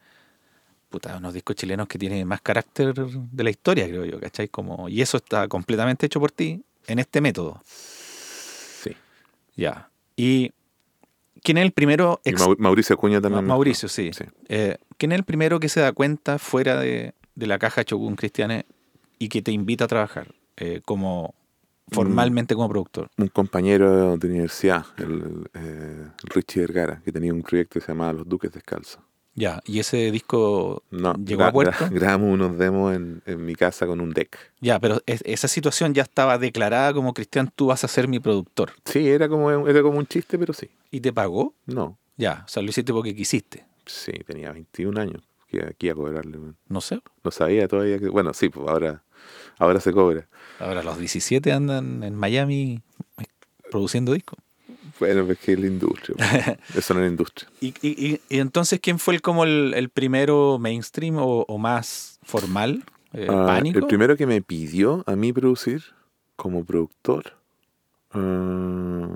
[0.89, 4.49] puta, unos discos chilenos que tienen más carácter de la historia, creo yo, ¿cachai?
[4.49, 7.61] Como, y eso está completamente hecho por ti en este método.
[7.65, 8.91] Sí.
[9.55, 9.89] Ya.
[10.17, 10.51] ¿Y
[11.41, 13.45] quién es el primero ex- Mauricio Acuña también.
[13.45, 14.11] Mauricio, sí.
[14.13, 14.25] Sí.
[14.49, 18.15] Eh, ¿Quién es el primero que se da cuenta fuera de, de la caja Chogun
[18.17, 18.65] Cristiane
[19.23, 21.33] y que te invita a trabajar eh, como
[21.91, 23.09] formalmente como productor?
[23.17, 28.13] Un compañero de universidad, el, eh, Richie Vergara, que tenía un proyecto que se llamaba
[28.13, 29.01] Los Duques Descalzos.
[29.35, 31.73] Ya, y ese disco No, llegó a puerto.
[31.85, 34.37] gra- grabamos unos demos en, en mi casa con un deck.
[34.61, 38.19] Ya, pero es- esa situación ya estaba declarada como Cristian, tú vas a ser mi
[38.19, 38.73] productor.
[38.85, 40.69] Sí, era como, era como un chiste, pero sí.
[40.91, 41.55] ¿Y te pagó?
[41.65, 43.65] No, Ya, o sea, lo hiciste porque quisiste.
[43.87, 45.23] sí, tenía 21 años.
[45.47, 46.39] Que aquí a cobrarle.
[46.67, 46.99] No sé.
[47.23, 48.09] No sabía todavía que.
[48.09, 49.03] Bueno, sí, pues ahora,
[49.57, 50.27] ahora se cobra.
[50.59, 52.81] Ahora los 17 andan en Miami
[53.71, 54.39] produciendo discos.
[54.99, 56.15] Bueno, pues que es la industria.
[56.75, 57.49] Eso no es la industria.
[57.59, 62.19] ¿Y, y, y- entonces quién fue el, como el, el primero mainstream o, o más
[62.23, 62.83] formal?
[63.13, 63.79] Eh, Ah, ¿Pánico?
[63.79, 65.83] el primero que me pidió a mí producir
[66.35, 67.33] como productor.
[68.11, 69.07] ah,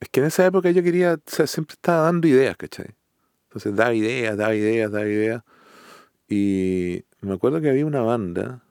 [0.00, 2.94] es que en esa época yo quería, o sea, siempre estaba dando ideas, ¿cachai?
[3.48, 5.42] Entonces daba ideas, daba ideas, daba ideas.
[6.28, 8.62] Y me acuerdo que había una banda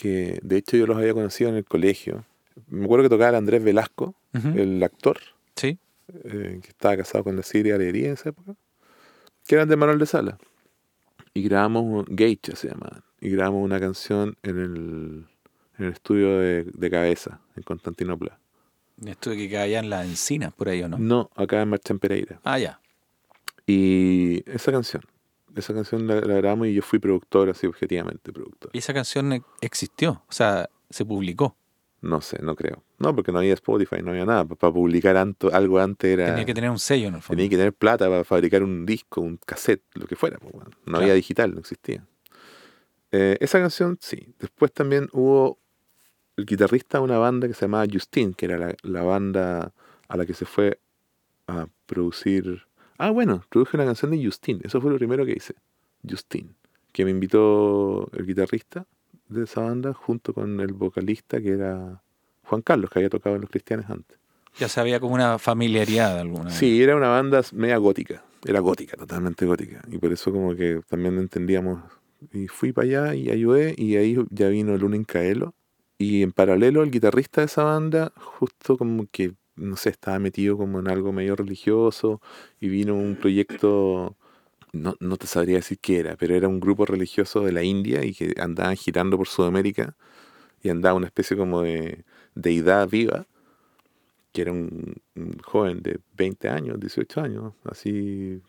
[0.00, 2.24] que, de hecho, yo los había conocido en el colegio.
[2.68, 5.18] Me acuerdo que tocaba el Andrés Velasco, el actor,
[5.56, 5.78] Sí.
[6.24, 8.54] eh, que estaba casado con la Siria Alegría en esa época,
[9.46, 10.38] que eran de Manuel de Sala.
[11.34, 15.26] Y grabamos, un- Geisha se llamaban, y grabamos una canción en el,
[15.78, 18.38] en el estudio de, de Cabeza, en Constantinopla.
[19.04, 20.98] Esto de que caían las encinas por ahí, ¿o no?
[20.98, 22.40] No, acá en Marcha en Pereira.
[22.44, 22.80] Ah, ya.
[23.66, 25.02] Y esa canción,
[25.60, 28.70] esa canción la, la grabamos y yo fui productor, así objetivamente productor.
[28.72, 31.56] Y esa canción e- existió, o sea, se publicó.
[32.00, 32.84] No sé, no creo.
[32.98, 34.44] No, porque no había Spotify, no había nada.
[34.44, 36.26] Para publicar anto- algo antes era...
[36.26, 37.36] Tenía que tener un sello en el fondo.
[37.36, 40.38] Tenía que tener plata para fabricar un disco, un cassette, lo que fuera.
[40.38, 40.54] pues.
[40.54, 40.98] No Claro.
[41.02, 42.06] había digital, no existía.
[43.10, 44.32] Eh, esa canción, sí.
[44.38, 45.58] Después también hubo
[46.36, 49.72] el guitarrista de una banda que se llamaba Justin, que era la, la banda
[50.06, 50.78] a la que se fue
[51.48, 52.67] a producir.
[52.98, 54.60] Ah, bueno, produje una canción de Justin.
[54.64, 55.54] Eso fue lo primero que hice.
[56.08, 56.54] Justin.
[56.92, 58.86] Que me invitó el guitarrista
[59.28, 62.02] de esa banda junto con el vocalista que era
[62.44, 64.18] Juan Carlos, que había tocado en Los Cristianes antes.
[64.58, 66.50] Ya se había como una familiaridad alguna.
[66.50, 68.24] Sí, era una banda media gótica.
[68.44, 69.82] Era gótica, totalmente gótica.
[69.90, 71.82] Y por eso como que también entendíamos.
[72.32, 75.54] Y fui para allá y ayudé y ahí ya vino el Lunin Caelo.
[75.98, 80.56] Y en paralelo el guitarrista de esa banda justo como que, no sé, estaba metido
[80.56, 82.20] como en algo medio religioso
[82.60, 84.16] y vino un proyecto,
[84.72, 88.04] no, no te sabría decir qué era, pero era un grupo religioso de la India
[88.04, 89.96] y que andaban girando por Sudamérica
[90.62, 92.04] y andaba una especie como de
[92.34, 93.26] deidad viva
[94.32, 94.94] que era un,
[95.44, 98.40] joven de 20 años, 18 años, así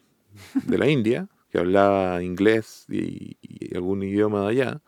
[0.65, 4.81] de la India, que hablaba inglés y, y algún idioma de allá,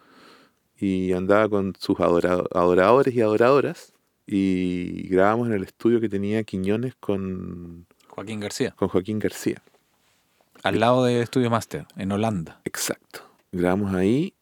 [0.77, 3.90] y andaba con sus adora- adoradores y adoradoras,
[4.25, 8.71] y grabamos en el estudio que tenía Quiñones con, Joaquín García.
[8.71, 9.61] con Joaquín García.
[10.63, 12.61] Al lado de Studio Master, en Holanda.
[12.65, 13.21] Exacto.
[13.51, 14.33] Grabamos ahí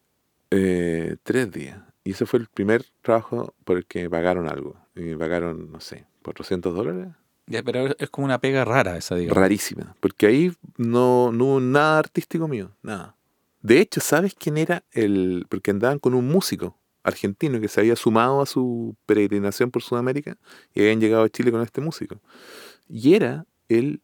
[0.50, 1.78] eh, tres días.
[2.04, 4.76] Y ese fue el primer trabajo por el que pagaron algo.
[4.94, 7.08] Y pagaron, no sé, 400 dólares.
[7.46, 9.36] Ya, pero es como una pega rara esa, digamos.
[9.36, 9.96] Rarísima.
[10.00, 13.16] Porque ahí no, no hubo nada artístico mío, nada.
[13.62, 15.46] De hecho, ¿sabes quién era el...?
[15.48, 20.36] Porque andaban con un músico argentino que se había sumado a su peregrinación por Sudamérica
[20.74, 22.20] y habían llegado a Chile con este músico.
[22.88, 24.00] Y era él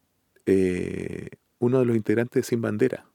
[0.47, 1.29] eh,
[1.59, 3.07] uno de los integrantes de Sin Bandera.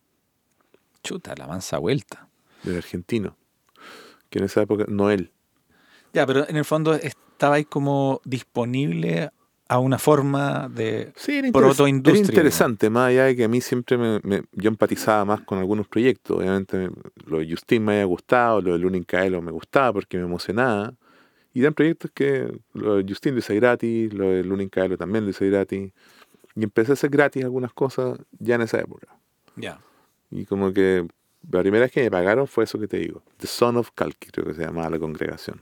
[1.04, 2.28] Chuta, la mansa vuelta.
[2.64, 3.38] Del argentino.
[4.30, 5.32] Que en esa época, no él.
[6.14, 9.32] Ya, pero en el fondo estaba ahí como disponible
[9.72, 12.20] a una forma de sí, era protoindustria.
[12.20, 15.88] Era interesante, más allá de que a mí siempre me, yo empatizaba más con algunos
[15.88, 16.40] proyectos.
[16.40, 16.90] Obviamente
[17.26, 20.94] lo de Justin me había gustado, lo de Lunin Caelo me gustaba porque me emocionaba.
[21.54, 25.24] Y eran proyectos que lo de Justin lo hice gratis, lo de Lunin Caelo también
[25.24, 25.94] lo hice gratis.
[26.54, 29.08] Y empecé a hacer gratis algunas cosas ya en esa época.
[29.56, 29.80] Ya.
[30.32, 31.08] Y como que
[31.50, 33.24] la primera vez que me pagaron fue eso que te digo.
[33.38, 35.62] The Son of Kalki, creo que se llamaba la congregación.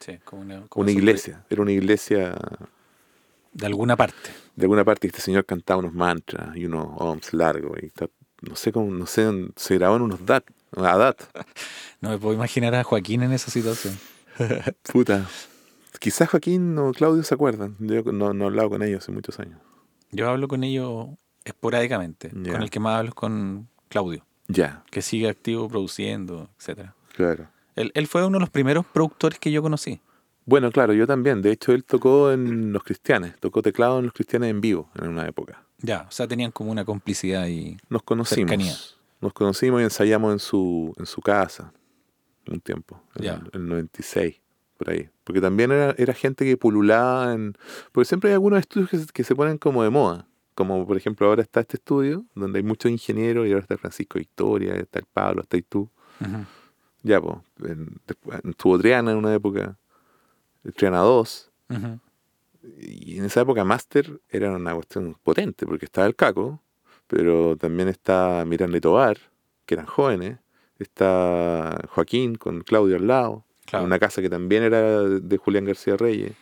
[0.00, 1.46] Sí, como una, una iglesia.
[1.48, 2.36] Era una iglesia
[3.52, 4.30] de alguna parte.
[4.56, 7.78] De alguna parte, este señor cantaba unos mantras y unos ohms largos.
[7.82, 7.90] Y
[8.48, 10.44] no sé cómo, no sé, se grababan unos dat,
[10.76, 11.14] a
[12.00, 13.98] No me puedo imaginar a Joaquín en esa situación.
[14.92, 15.28] Puta.
[16.00, 17.76] Quizás Joaquín o Claudio se acuerdan.
[17.78, 19.60] Yo no, no he hablado con ellos hace muchos años.
[20.10, 21.08] Yo hablo con ellos
[21.44, 22.30] esporádicamente.
[22.30, 24.26] Con el que más hablo es con Claudio.
[24.48, 24.84] Ya.
[24.90, 26.94] Que sigue activo produciendo, etcétera.
[27.14, 27.48] Claro.
[27.76, 30.00] Él, él fue uno de los primeros productores que yo conocí.
[30.44, 31.42] Bueno, claro, yo también.
[31.42, 35.08] De hecho, él tocó en Los Cristianes, tocó teclado en Los Cristianes en vivo en
[35.08, 35.64] una época.
[35.78, 38.98] Ya, o sea, tenían como una complicidad y Nos conocimos.
[39.20, 41.72] Nos conocimos y ensayamos en su, en su casa
[42.48, 44.40] un tiempo, en el, 96,
[44.76, 45.08] por ahí.
[45.22, 47.54] Porque también era, era, gente que pululaba en...
[47.92, 50.26] Porque siempre hay algunos estudios que se, que se ponen como de moda.
[50.54, 54.18] Como por ejemplo ahora está este estudio, donde hay muchos ingenieros, y ahora está Francisco
[54.18, 55.88] Victoria, está el Pablo, está y tú.
[57.02, 57.76] Ya, pues,
[58.44, 59.78] estuvo Triana en una época
[60.76, 61.50] Triana 2.
[62.78, 66.60] Y en esa época Master era una cuestión potente, porque estaba el Caco,
[67.06, 69.18] pero también está Miranda y Tobar,
[69.66, 70.38] que eran jóvenes.
[70.78, 73.44] Está Joaquín con Claudio al lado.
[73.72, 76.32] Una casa que también era de Julián García Reyes.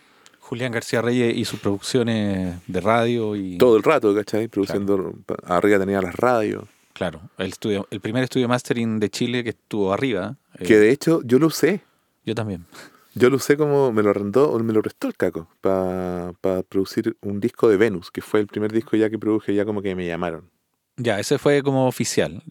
[0.40, 3.56] Julián García Reyes y sus producciones de radio y...
[3.56, 4.48] Todo el rato, ¿cachai?
[4.48, 5.14] Produciendo...
[5.44, 6.64] Arriba tenía las radios.
[6.92, 10.36] Claro, el, estudio, el primer estudio mastering de Chile que estuvo arriba.
[10.58, 11.82] Que de hecho yo lo usé.
[12.26, 12.66] Yo también.
[13.14, 16.32] Yo lo usé como me lo arrendó o me lo prestó el caco para
[16.68, 19.82] producir un disco de Venus, que fue el primer disco ya que produje, ya como
[19.82, 20.50] que me llamaron.
[20.96, 22.42] Ya, ese fue como oficial,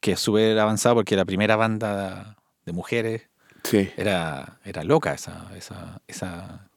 [0.00, 3.28] que es súper avanzado porque la primera banda de mujeres
[3.64, 3.90] sí.
[3.96, 6.68] era, era loca esa, esa, esa...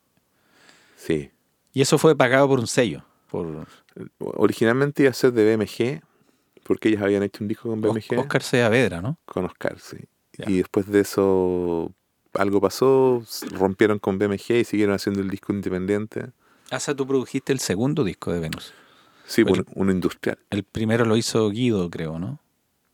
[0.96, 1.32] Sí.
[1.74, 3.04] Y eso fue pagado por un sello.
[3.30, 3.68] Por...
[4.18, 6.02] Originalmente iba a ser de BMG,
[6.64, 8.18] porque ellos habían hecho un disco con BMG.
[8.18, 9.18] Oscar Saavedra, ¿no?
[9.26, 9.98] Con Oscar, sí.
[10.48, 11.92] Y después de eso
[12.34, 16.32] algo pasó, rompieron con BMG y siguieron haciendo el disco independiente.
[16.72, 18.74] Ah, o sea, tú produjiste el segundo disco de Venus.
[19.26, 20.38] Sí, bueno, uno industrial.
[20.50, 22.40] El primero lo hizo Guido, creo, ¿no?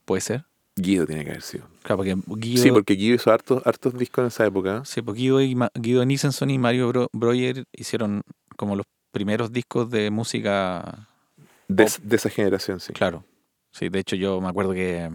[0.04, 0.44] ¿Puede ser?
[0.76, 1.66] Guido tiene que haber sido.
[1.82, 2.62] Claro, porque Guido...
[2.62, 4.84] Sí, porque Guido hizo hartos, hartos discos en esa época.
[4.84, 8.22] Sí, porque Guido, y Guido Nissenson y Mario Breuer hicieron
[8.56, 11.08] como los primeros discos de música...
[11.68, 12.92] De, de, esa generación, sí.
[12.92, 13.24] Claro.
[13.72, 15.10] Sí, de hecho yo me acuerdo que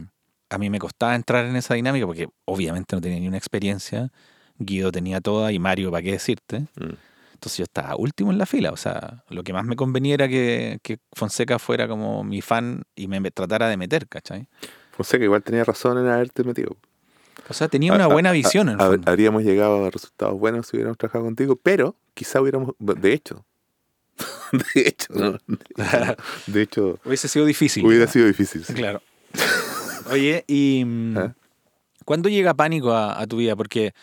[0.52, 4.12] a mí me costaba entrar en esa dinámica porque obviamente no tenía ni una experiencia.
[4.58, 6.68] Guido tenía toda y Mario, ¿para qué decirte?
[6.76, 6.93] Mm.
[7.34, 8.72] Entonces yo estaba último en la fila.
[8.72, 13.08] O sea, lo que más me convenía era que, Fonseca fuera como mi fan y
[13.08, 14.47] me tratara de meter, ¿cachai?
[14.91, 16.76] Fonseca igual tenía razón en haberte metido.
[17.49, 18.70] O sea, tenía una buena visión.
[18.70, 23.45] en habríamos llegado a resultados buenos si hubiéramos trabajado contigo, pero quizá hubiéramos, de hecho,
[24.76, 25.38] de hecho, ¿no?
[26.47, 27.86] de hecho, hubiese sido difícil.
[27.86, 28.64] Hubiera sido difícil.
[28.66, 29.02] Claro.
[30.12, 31.34] Oye, ¿y mm, ¿Eh?
[32.05, 33.55] cuándo llega pánico a, tu vida?
[33.55, 33.93] Porque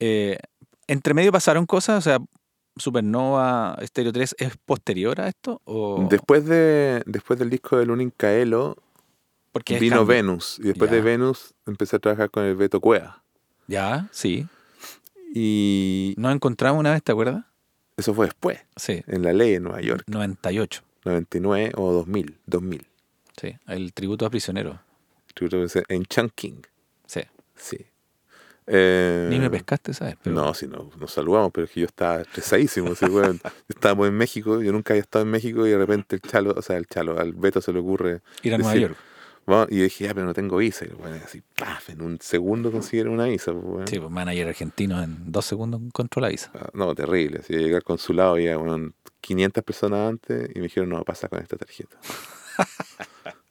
[0.00, 0.38] eh,
[0.86, 2.18] entre medio pasaron cosas, o sea,
[2.76, 8.12] Supernova Stereo 3 es posterior a esto o después de después del disco de Lunin
[8.16, 8.76] Caelo
[9.50, 13.24] Porque vino Venus y después de Venus empecé a trabajar con el Beto Cueva.
[13.66, 14.46] Ya, sí.
[15.34, 17.44] Y nos encontramos una vez, ¿te acuerdas?
[17.96, 18.60] Eso fue después.
[18.76, 19.02] Sí.
[19.06, 20.04] En la ley en Nueva York.
[20.06, 20.82] 98.
[21.04, 22.86] 99 o 2000, 2000.
[23.40, 24.78] Sí, el tributo a prisioneros
[25.88, 26.66] en Chunking.
[27.06, 27.20] Sí.
[27.56, 27.86] Sí.
[28.70, 30.16] Eh, Ni me pescaste, ¿sabes?
[30.24, 32.92] No, si no, nos saludamos, pero es que yo estaba estresadísimo.
[33.68, 36.62] estábamos en México, yo nunca había estado en México y de repente el chalo, o
[36.62, 38.20] sea, el chalo, al Beto se le ocurre.
[38.42, 38.96] Ir a Nueva York.
[39.70, 40.84] y dije, ya, pero no tengo visa.
[40.84, 43.54] Y bueno, así, paf, en un segundo consiguieron una visa.
[43.54, 46.50] Pues, sí, pues manager argentino en dos segundos encontró la visa.
[46.54, 47.38] Ah, no, terrible.
[47.38, 51.40] Así, llegué al consulado y bueno, 500 personas antes y me dijeron, no, pasa con
[51.40, 51.96] esta tarjeta.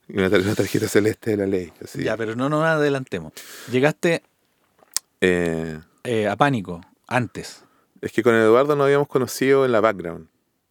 [0.10, 1.72] Y una, tarjeta celeste de la ley.
[1.96, 3.34] Ya, pero no nos adelantemos.
[3.72, 4.24] Llegaste
[5.22, 7.64] Eh, Eh, a Pánico, antes.
[8.02, 10.28] es que con Eduardo nos habíamos conocido en la background.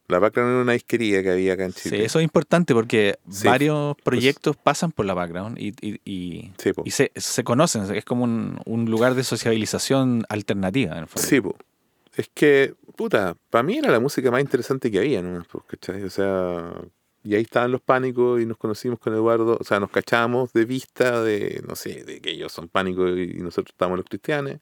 [0.09, 2.05] La background era una disquería que había acá en Sí, Chile.
[2.05, 6.72] eso es importante porque Sí, varios proyectos pasan por la background y, y- y- Sí,
[6.72, 6.82] po.
[6.87, 7.93] y se, se conocen.
[7.95, 11.28] Es como un, un lugar de sociabilización alternativa, en el fondo.
[11.28, 11.57] Sí, po.
[12.14, 15.45] Es que, puta, para mí era la música más interesante que había, ¿no?
[15.51, 16.03] Pues, ¿cachai?
[16.05, 16.70] O sea,
[17.27, 20.64] y ahí estaban los pánicos y nos conocimos con Eduardo, o sea, nos cachábamos de
[20.64, 24.55] vista de, no sé, de que ellos son pánicos y nosotros estábamos los cristianos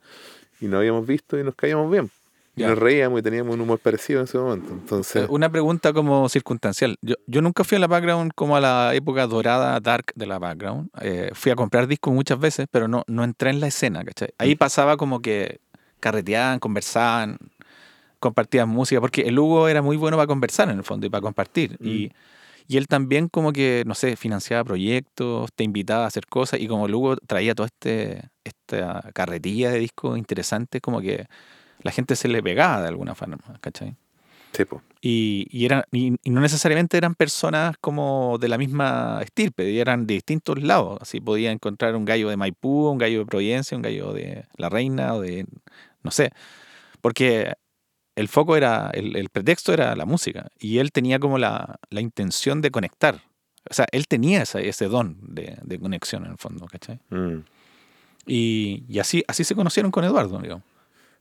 [0.60, 2.10] y nos habíamos visto y nos caíamos bien.
[2.56, 2.68] Y Ya.
[2.68, 4.70] nos reíamos y teníamos un humor parecido en ese momento.
[4.72, 6.96] Eh, Entonces, Una pregunta como circunstancial.
[7.02, 10.38] Yo, yo nunca fui a la background como a la época dorada, dark de la
[10.38, 10.88] background.
[11.00, 14.28] Eh, fui a comprar discos muchas veces, pero no, no entré en la escena, ¿cachai?
[14.38, 15.58] Ahí pasaba como que
[15.98, 17.38] carreteaban, conversaban,
[18.20, 21.22] compartían música, porque el Hugo era muy bueno para conversar en el fondo y para
[21.22, 21.76] compartir.
[21.80, 22.12] Y,
[22.66, 26.66] y él también como que, no sé, financiaba proyectos, te invitaba a hacer cosas y
[26.66, 31.26] como el Hugo traía toda este, esta carretilla de discos interesantes, como que
[31.82, 33.96] la gente se le pegaba de alguna forma, ¿cachai?
[34.52, 34.82] sí, po.
[35.00, 40.06] Y, y, eran, y, y no necesariamente eran personas como de la misma estirpe, eran
[40.06, 40.98] de distintos lados.
[41.02, 44.70] Así podía encontrar un gallo de Maipú, un gallo de Providencia, un gallo de La
[44.70, 45.46] Reina o de,
[46.02, 46.30] no sé,
[47.02, 47.52] porque
[48.16, 52.00] el foco era, el, el pretexto era la música y él tenía como la, la
[52.00, 53.22] intención de conectar.
[53.70, 57.00] O sea, él tenía ese, ese don de, de conexión en el fondo, ¿cachai?
[57.10, 57.38] Mm.
[58.26, 60.64] Y, y así, así se conocieron con Eduardo, digamos.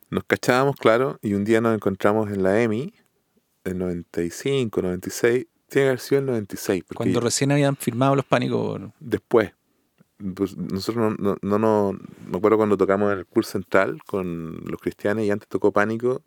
[0.09, 2.93] Nos cachábamos, claro, y un día nos encontramos en la EMI,
[3.65, 8.25] en 95, 96, tiene que haber sido el 96, porque Cuando recién habían firmado los
[8.25, 8.81] pánicos.
[8.99, 9.51] después.
[10.35, 14.63] Pues nosotros no, no, no, no- me acuerdo cuando tocamos en el Pool Central con
[14.65, 16.21] los cristianos y antes tocó Pánico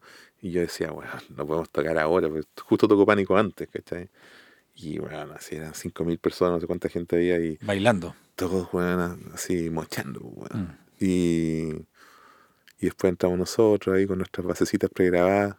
[0.47, 4.09] y yo decía, bueno, no podemos tocar ahora, pues justo tocó Pánico antes, ¿cachai?
[4.75, 8.15] Y bueno, así eran 5.000 personas, no sé cuánta gente había y Bailando.
[8.35, 10.21] todos bueno, así mochando.
[10.21, 10.69] pues, bueno.
[10.69, 11.05] Mm.
[11.05, 11.69] Y,
[12.79, 15.57] y después entramos nosotros ahí con nuestras basecitas pregrabadas,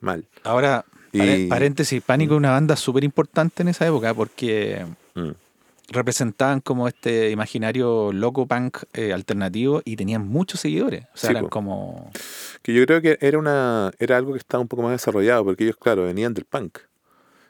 [0.00, 0.26] mal.
[0.42, 4.84] Ahora, Y- paréntesis, Pánico es una banda súper importante en esa época porque
[5.14, 5.30] Mm.
[5.88, 11.04] Representaban como este imaginario loco punk eh, alternativo y tenían muchos seguidores.
[11.14, 12.10] O sea, Sí, eran como...
[12.62, 15.64] Que yo creo que era una era algo que estaba un poco más desarrollado, porque
[15.64, 16.78] ellos, claro, venían del punk.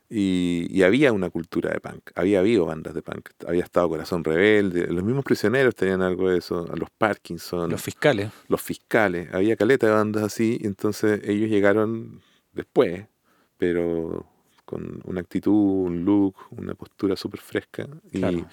[0.08, 4.22] Y, y había una cultura de punk, había habido bandas de punk, había estado Corazón
[4.22, 8.30] Rebelde, los mismos prisioneros tenían algo de eso, los Parkinson, Los fiscales.
[8.46, 12.22] los fiscales, había caleta de bandas así, y entonces ellos llegaron
[12.52, 13.06] después,
[13.58, 14.24] pero
[14.66, 15.52] con una actitud,
[15.86, 17.88] un look, una postura súper fresca.
[18.12, 18.46] Y Claro.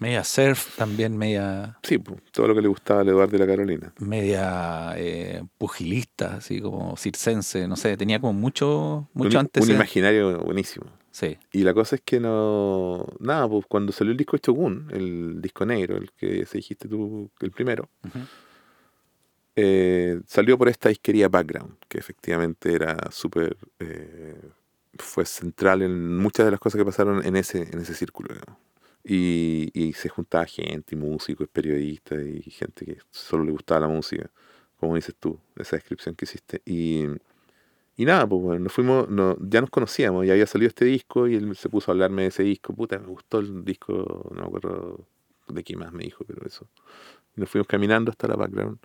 [0.00, 1.98] Media surf, también media, sí,
[2.30, 3.92] todo lo que le gustaba al Eduardo y la Carolina.
[3.98, 9.68] media eh, pugilista, así como circense, no sé, tenía como mucho, mucho un, un antes.
[9.68, 10.86] imaginario buenísimo.
[11.10, 13.06] Sí, Y la cosa es que no.
[13.18, 16.86] Nada, pues cuando salió el disco de Shogun, el disco negro, el que se dijiste
[16.86, 17.88] tú, el primero,
[19.56, 23.56] eh, salió por esta disquería Background, que efectivamente era súper.
[23.80, 24.40] eh,
[24.98, 28.34] fue central en muchas de las cosas que pasaron en ese, en ese círculo.
[28.34, 28.56] digamos.
[29.04, 33.82] Y, y se juntaba gente, y músicos, y periodistas, y gente que solo le gustaba
[33.82, 34.30] la música,
[34.78, 36.62] como dices tú, esa descripción que hiciste.
[36.64, 37.06] Y.
[37.96, 41.26] Y nada, pues bueno, nos fuimos, no, ya nos conocíamos, ya había salido este disco
[41.26, 42.72] y él se puso a hablarme de ese disco.
[42.72, 45.04] Puta, me gustó el disco, no me acuerdo
[45.48, 46.68] de qué más me dijo, pero eso.
[47.36, 48.78] Y nos fuimos caminando hasta la background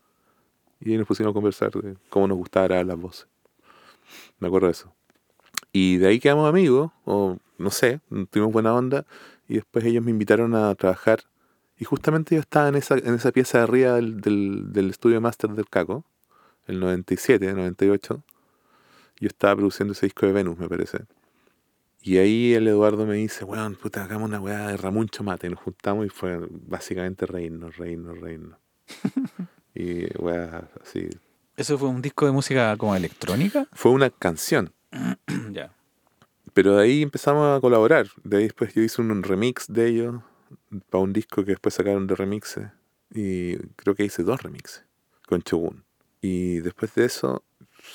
[0.86, 3.28] y ahí nos pusimos a conversar de cómo nos gustaba grabar las voces.
[4.40, 4.94] Me acuerdo de eso.
[5.74, 8.00] Y de ahí quedamos amigos, o no sé,
[8.30, 9.06] tuvimos buena onda
[9.50, 11.24] y después ellos me invitaron a trabajar.
[11.78, 15.20] Y justamente yo estaba en esa, en esa pieza de arriba del, del, del estudio
[15.20, 16.06] máster del Caco,
[16.68, 18.24] el 97, 98
[19.24, 21.06] yo estaba produciendo ese disco de Venus, me parece.
[22.02, 25.48] Y ahí el Eduardo me dice, weón, puta, hagamos una weá de Ramón Mate.
[25.48, 28.60] Y nos juntamos y fue básicamente reírnos, reírnos, reírnos.
[29.74, 31.08] y weá, así.
[31.56, 33.68] ¿Eso fue un disco de música como electrónica?
[33.72, 34.74] Fue una canción.
[35.52, 35.72] ya.
[36.54, 38.08] Pero de ahí empezamos a colaborar.
[38.24, 40.16] De ahí después yo hice un remix de ellos
[40.90, 42.68] para un disco que después sacaron de remixes.
[43.14, 44.84] Y creo que hice dos remixes
[45.28, 45.84] con Shogun.
[46.22, 47.44] Y después de eso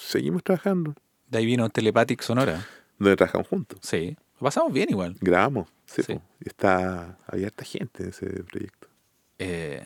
[0.01, 0.95] seguimos trabajando.
[1.29, 2.67] De ahí vino Telepathic Sonora.
[2.99, 3.79] Donde trabajamos juntos.
[3.83, 4.17] Sí.
[4.41, 5.17] Lo pasamos bien igual.
[5.21, 6.21] Grabamos, sí, Sí.
[6.41, 8.87] está, había harta gente en ese proyecto.
[9.41, 9.83] Eh,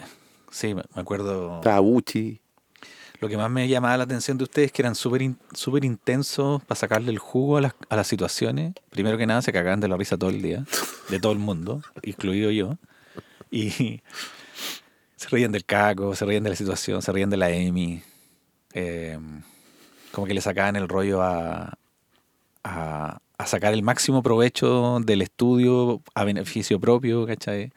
[0.50, 1.56] sí, me acuerdo.
[1.56, 2.40] Estaba Bucci,
[3.22, 5.38] Lo que más me llamaba la atención de ustedes es que eran súper in-
[5.82, 8.74] intensos para sacarle el jugo a las, a las situaciones.
[8.90, 10.64] Primero que nada, se cagaban de la risa todo el día,
[11.08, 12.78] de todo el mundo, incluido yo.
[13.48, 14.00] Y
[15.14, 18.02] se reían del caco, se reían de la situación, se reían de la Emi.
[18.74, 19.16] Eh,
[20.10, 21.78] como que le sacaban el rollo a,
[22.64, 27.72] a, a sacar el máximo provecho del estudio a beneficio propio, ¿cachai?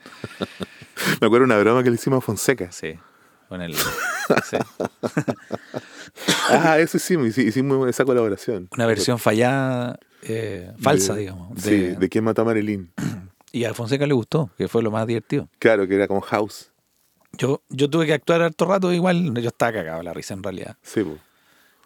[1.22, 2.72] me acuerdo una broma que le hicimos a Fonseca.
[2.72, 2.96] Sí.
[3.50, 3.74] Con el,
[4.44, 4.58] sí.
[6.50, 8.68] Ah, eso hicimos, hici- hicimos esa colaboración.
[8.72, 11.62] Una versión fallada, eh, falsa, De- digamos.
[11.62, 12.92] Sí, de- de quién mató a Marilyn.
[13.52, 15.48] Y a Fonseca le gustó, que fue lo más divertido.
[15.60, 16.72] Claro, que era como House.
[17.38, 20.76] Yo, yo tuve que actuar harto rato, igual yo estaba cagado la risa en realidad.
[20.82, 21.18] Sí, pues.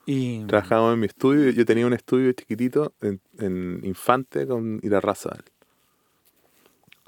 [0.08, 1.52] Y Trabajábamos en mi estudio.
[1.52, 5.30] Yo tenía un estudio chiquitito en, en Infante con Irarraza.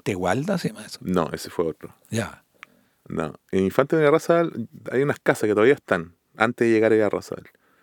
[0.04, 0.98] ¿Tegualda se llama eso?
[1.02, 1.92] No, ese fue otro.
[2.10, 2.44] Ya.
[3.08, 3.34] No.
[3.50, 4.42] En Infante con Irarraza
[4.90, 7.36] hay unas casas que todavía están antes de llegar a Irarraza,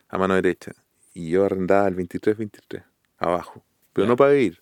[0.07, 0.71] a mano derecha.
[1.13, 2.83] Y yo arrendaba el 23-23,
[3.17, 3.63] abajo.
[3.93, 4.09] Pero Ya.
[4.09, 4.61] no para vivir.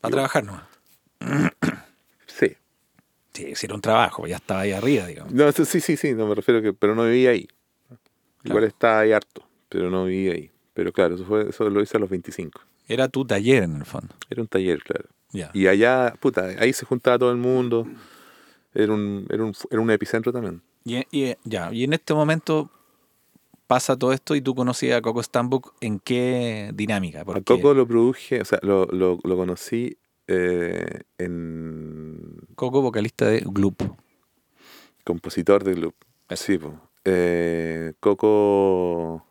[0.00, 0.64] Para trabajar nomás.
[2.26, 2.56] Sí.
[3.32, 5.32] Sí, si era un trabajo, ya estaba ahí arriba, digamos.
[5.32, 7.46] No, sí, sí, sí, no me refiero que, pero no vivía ahí.
[8.42, 10.50] Igual estaba ahí harto, pero no vivía ahí.
[10.74, 12.60] Pero claro, eso fue, eso lo hice a los 25.
[12.88, 14.14] Era tu taller en el fondo.
[14.28, 15.08] Era un taller, claro.
[15.30, 15.50] Ya.
[15.54, 17.86] Y allá, puta, ahí se juntaba todo el mundo.
[18.74, 20.60] Era un, era un, era un epicentro también.
[20.84, 22.70] Y, y- ya, y en este momento
[23.66, 27.24] pasa todo esto y tú conocías a Coco Stambuk en qué dinámica.
[27.24, 29.96] Porque A Coco lo produje, o sea, lo, lo, lo conocí
[30.26, 33.80] eh, en Coco, vocalista de Gloop.
[35.04, 35.94] compositor club.
[36.28, 36.44] Eso.
[36.44, 36.74] Sí, po.
[37.04, 39.24] Eh, Coco.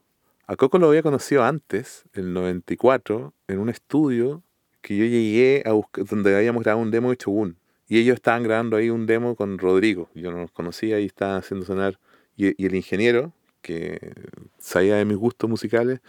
[0.45, 4.43] A Coco lo había conocido antes, el 94, en un estudio
[4.81, 7.57] que yo llegué a buscar, donde habíamos grabado un demo de Shogun.
[7.93, 10.09] Y ellos estaban grabando ahí un demo con Rodrigo.
[10.15, 11.99] Yo no los conocía y estaban haciendo sonar.
[12.35, 14.15] Y, y el ingeniero, que
[14.57, 15.99] sabía de mis gustos musicales,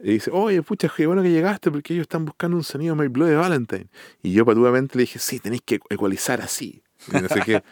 [0.00, 3.08] y dice, oye, pucha, qué bueno que llegaste porque ellos están buscando un sonido My
[3.08, 3.86] Bloody Valentine.
[4.22, 6.82] Y yo patuamente le dije, sí, tenéis que ecualizar así.
[7.10, 7.62] Y no sé qué.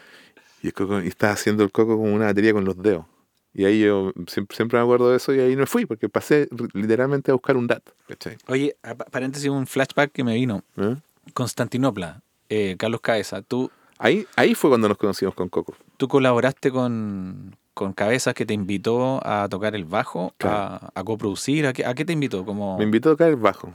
[0.63, 3.05] Y, el coco, y estaba haciendo el coco con una batería con los dedos.
[3.53, 6.49] Y ahí yo siempre, siempre me acuerdo de eso y ahí me fui porque pasé
[6.73, 7.83] literalmente a buscar un DAT.
[8.07, 8.37] ¿cachai?
[8.47, 8.75] Oye,
[9.11, 10.63] paréntesis, un flashback que me vino.
[10.77, 10.95] ¿Eh?
[11.35, 13.69] Constantinopla, eh, Carlos Cabeza, tú,
[13.99, 15.73] Ahí, ahí fue cuando nos conocimos con Coco.
[15.97, 20.57] tú colaboraste con, con Cabezas que te invitó a tocar el bajo, Claro.
[20.57, 21.65] a, a coproducir.
[21.65, 22.45] ¿A qué, a qué te invitó?
[22.45, 23.73] Como, Me invitó a tocar el bajo.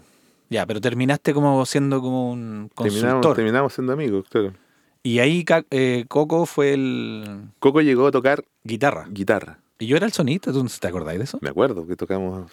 [0.49, 3.35] ya, pero terminaste como siendo como un Terminamos, consultor.
[3.37, 4.53] terminamos siendo amigos, claro.
[5.03, 9.07] Y ahí eh, Coco fue el Coco llegó a tocar guitarra.
[9.11, 9.59] guitarra.
[9.81, 11.39] Y yo era el sonista, ¿tú te acordáis de eso?
[11.41, 12.49] Me acuerdo que tocamos.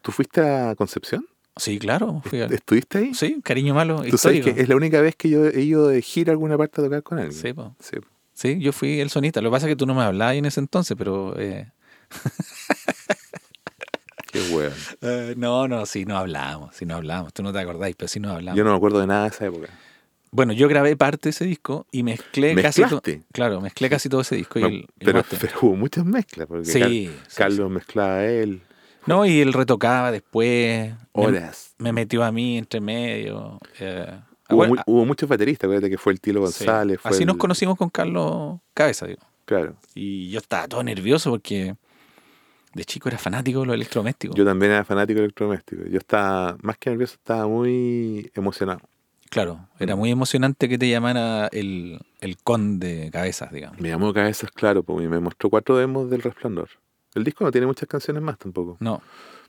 [0.00, 1.26] ¿Tú fuiste a Concepción?
[1.56, 2.22] Sí, claro.
[2.24, 3.14] fui a- ¿Estuviste ahí?
[3.14, 6.00] Sí, cariño malo, Tú sabes que es la única vez que yo he ido de
[6.02, 7.40] gira a alguna parte a tocar con alguien.
[7.40, 7.74] Sí, po.
[7.80, 7.96] Sí.
[8.34, 9.42] Sí, yo fui el sonista.
[9.42, 11.38] Lo que pasa es que tú no me hablabas en ese entonces, pero...
[11.38, 11.70] eh,
[14.32, 14.72] Qué weón.
[15.02, 17.32] eh, no, no, sí, no hablábamos, sí, no hablábamos.
[17.34, 18.56] Tú no te acordáis, pero sí nos hablábamos.
[18.58, 19.68] Yo no me acuerdo de nada de esa época.
[20.32, 23.02] Bueno, yo grabé parte de ese disco y mezclé casi todo.
[23.32, 24.60] Claro, mezclé casi todo ese disco.
[24.60, 25.24] No, el pero,
[25.62, 26.46] hubo muchas mezclas.
[26.46, 28.62] Porque Sí, Car- sí, Carlos mezclaba a él.
[29.06, 30.92] No, y él retocaba después.
[31.12, 31.74] Horas.
[31.78, 33.58] me metió a mí entre medio.
[33.78, 34.20] eh,
[34.50, 35.66] Hubo, hubo muchos bateristas.
[35.68, 36.64] Acuérdate que fue el Tilo sí.
[36.64, 37.00] González.
[37.00, 39.20] Fue Así el- nos conocimos con Carlos Cabeza, digo.
[39.44, 39.76] Claro.
[39.94, 41.74] Y yo estaba todo nervioso porque
[42.74, 44.36] de chico era fanático de los electrodomésticos.
[44.36, 45.82] Yo también era fanático de electrodoméstico.
[45.88, 48.80] Yo estaba, más que nervioso, estaba muy emocionado.
[49.28, 53.80] Claro, era muy emocionante que te llamara el, el conde cabezas, digamos.
[53.80, 56.68] Me llamó Cabezas Claro porque me mostró cuatro demos del Resplandor.
[57.14, 58.76] El disco no tiene muchas canciones más tampoco.
[58.80, 59.02] No,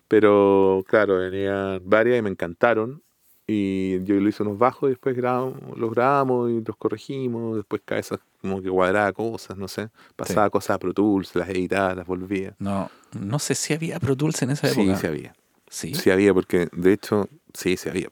[0.07, 3.01] Pero claro, venían varias y me encantaron.
[3.47, 7.57] Y yo le hice unos bajos y después grabamos, los grabamos y los corregimos.
[7.57, 9.89] Después Cabezas como que cuadraba cosas, no sé.
[10.15, 12.55] Pasaba cosas a Pro Tools, las editaba, las volvía.
[12.59, 12.89] no,
[13.19, 14.97] no sé si había Pro Tools en esa Sí, época.
[14.97, 15.35] sí había.
[15.69, 18.09] Sí, Sí había porque, de hecho, sí, sí había.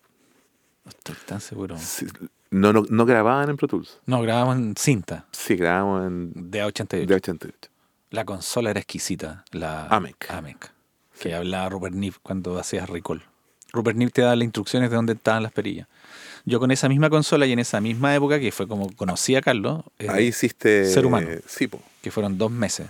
[0.86, 1.78] no estoy tan seguro.
[1.78, 2.06] Sí,
[2.52, 4.02] no, no, no grababan en Pro Tools.
[4.06, 7.06] No, grabamos en cinta Sí, grabamos en de A88.
[7.06, 7.72] de 88.
[8.12, 10.30] La consola era exquisita, la AMEC.
[10.32, 10.72] AMEC
[11.20, 13.22] que hablaba Rupert Neve cuando hacías recall.
[13.74, 15.86] Rupert Neve te daba las instrucciones de dónde estaban las perillas.
[16.46, 19.42] Yo con esa misma consola y en esa misma época, que fue como conocí a
[19.42, 20.86] Carlos, eh, Ahí hiciste...
[20.86, 21.28] ser humano.
[21.46, 22.88] Sí, po, que fueron dos meses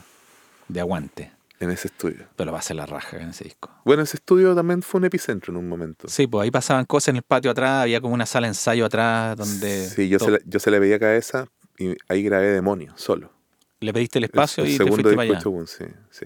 [0.68, 2.28] de aguante, en ese estudio.
[2.36, 3.72] pero va a ser la raja en ese disco.
[3.84, 6.08] Bueno, ese estudio también fue un epicentro en un momento.
[6.08, 8.86] Sí, pues ahí pasaban cosas en el patio atrás, había como una sala de ensayo
[8.86, 11.48] atrás donde Sí, yo, se, la- yo se le veía cabeza
[11.80, 13.32] y ahí grabé Demonio, solo.
[13.80, 15.40] Le pediste el espacio el y te fuiste para allá.
[15.40, 16.26] Shogun, sí, sí.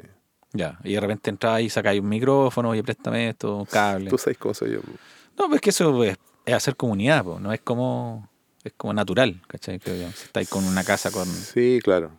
[0.54, 4.10] Ya, y de repente entras y sacáis un micrófono, oye, préstame esto, un cable.
[4.10, 4.82] Tú sabes cómo soy yo.
[4.82, 4.92] po.
[5.38, 8.30] No, pues que eso es, es hacer comunidad, pues, no es como
[8.64, 9.80] es como natural, ¿cachai?
[9.80, 10.12] Creo yo.
[10.14, 11.26] Si estáis con una casa con...
[11.28, 12.12] Sí, claro.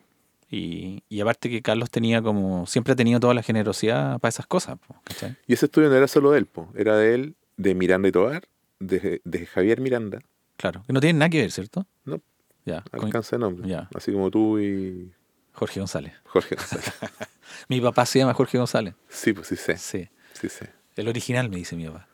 [0.51, 2.67] Y, y aparte que Carlos tenía como...
[2.67, 5.35] Siempre ha tenido toda la generosidad para esas cosas, ¿cachai?
[5.47, 6.69] Y ese estudio no era solo de él, po.
[6.75, 8.47] era de él, de Miranda y Tobar,
[8.79, 10.21] de, de Javier Miranda,
[10.57, 10.83] Claro.
[10.87, 11.85] Que no tiene nada que ver, ¿cierto?
[12.05, 12.21] No.
[12.65, 12.83] Ya.
[12.91, 13.67] alcanza de nombre.
[13.67, 13.89] ya.
[13.93, 15.11] Así como tú y
[15.55, 16.13] Jorge González.
[16.25, 16.93] Jorge González.
[17.69, 18.93] Mi papá se llama Jorge González.
[19.09, 20.09] sí, pues sí sé, Sí.
[20.33, 20.71] sí sé.
[20.95, 22.07] El original, me dice mi papá.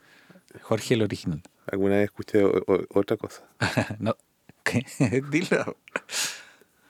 [0.62, 1.42] Jorge el original.
[1.72, 3.44] Alguna vez escuché o- o- otra cosa.
[4.00, 4.16] no.
[4.64, 4.86] ¿Qué?
[5.30, 5.78] Dilo.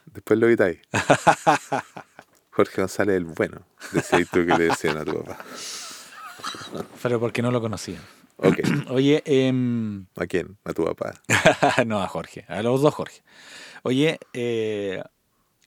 [0.06, 0.78] Después lo evitáis.
[2.50, 5.38] Jorge González el bueno, decías tú que le decían a tu papá.
[7.02, 7.98] Pero porque no lo conocía.
[8.36, 8.58] Ok,
[8.90, 10.58] Oye, em, ¿a quién?
[10.64, 11.14] A tu papá.
[11.86, 13.22] no a Jorge, a los dos Jorge.
[13.84, 15.02] Oye, eh,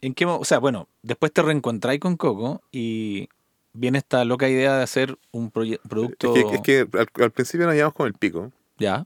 [0.06, 3.28] ¿en qué O sea, bueno, después te reencontráis con Coco y
[3.74, 6.18] viene esta loca idea de hacer un Es producto.
[6.30, 8.52] que, es que al, al principio nos llevamos con el pico.
[8.78, 9.06] Ya,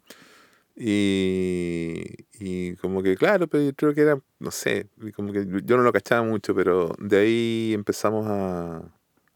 [0.75, 2.03] Y,
[2.39, 5.83] y como que, claro, pero yo creo que era, no sé, como que yo no
[5.83, 8.81] lo cachaba mucho, pero de ahí empezamos a,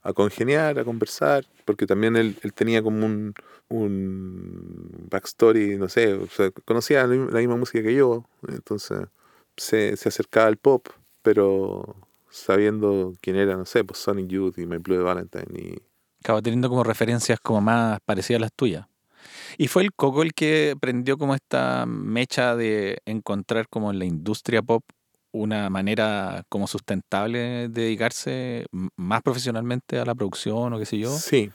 [0.02, 3.34] a congeniar, a conversar, porque también él, él tenía como un,
[3.68, 9.08] un backstory, no sé, o sea, conocía la, misma- la misma música que yo, entonces
[9.58, 10.88] se, se acercaba al pop,
[11.24, 11.96] pero
[12.30, 15.82] sabiendo quién era, no sé, pues Sonic Youth y My Blue Valentine y
[16.24, 18.88] acabo teniendo como referencias como más parecidas a las tuyas.
[19.58, 24.06] Y fue el Coco el que prendió como esta mecha de encontrar como en la
[24.06, 24.84] industria pop
[25.32, 28.66] una manera como sustentable de dedicarse
[28.96, 31.10] más profesionalmente a la producción o qué sé yo.
[31.10, 31.52] Sí,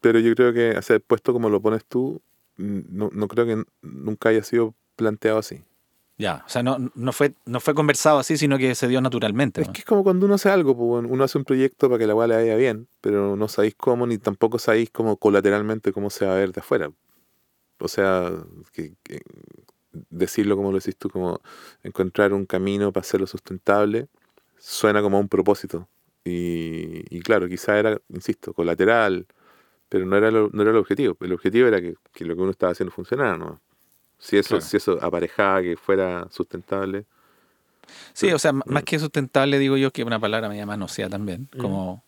[0.00, 2.20] pero yo creo que, o sea, puesto como lo pones tú,
[2.56, 5.62] no, no creo que nunca haya sido planteado así.
[6.20, 9.62] Ya, o sea, no, no, fue, no fue conversado así, sino que se dio naturalmente.
[9.62, 12.06] Es que es como cuando uno hace algo, pues, uno hace un proyecto para que
[12.06, 16.10] la weá le vaya bien, pero no sabéis cómo, ni tampoco sabéis cómo colateralmente cómo
[16.10, 16.90] se va a ver de afuera.
[17.78, 18.30] O sea,
[18.72, 19.22] que, que
[20.10, 21.40] decirlo como lo decís tú, como
[21.82, 24.08] encontrar un camino para hacerlo sustentable,
[24.58, 25.88] suena como un propósito.
[26.22, 29.26] Y, y claro, quizá era, insisto, colateral,
[29.88, 31.16] pero no era, lo- no era el objetivo.
[31.20, 33.58] El objetivo era que, que lo que uno estaba haciendo funcionara, ¿no?
[34.20, 34.60] Si eso, Claro.
[34.64, 37.04] si eso aparejaba que fuera sustentable.
[38.12, 38.62] Sí, o sea, Mm.
[38.66, 41.48] más que sustentable, digo yo, que una palabra media manoseada también.
[41.54, 41.58] Mm.
[41.58, 42.04] Como,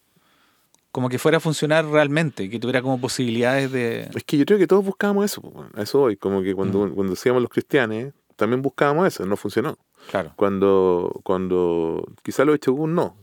[0.93, 4.11] como que fuera a funcionar realmente, que tuviera como posibilidades de.
[4.15, 5.43] Es que yo creo que todos buscábamos eso,
[5.77, 6.95] eso hoy, como que cuando, Mm.
[6.95, 9.77] cuando hacíamos los cristianes, también buscábamos eso, no funcionó.
[10.11, 10.33] Claro.
[10.37, 13.17] Cuando, cuando quizá lo hecho un no.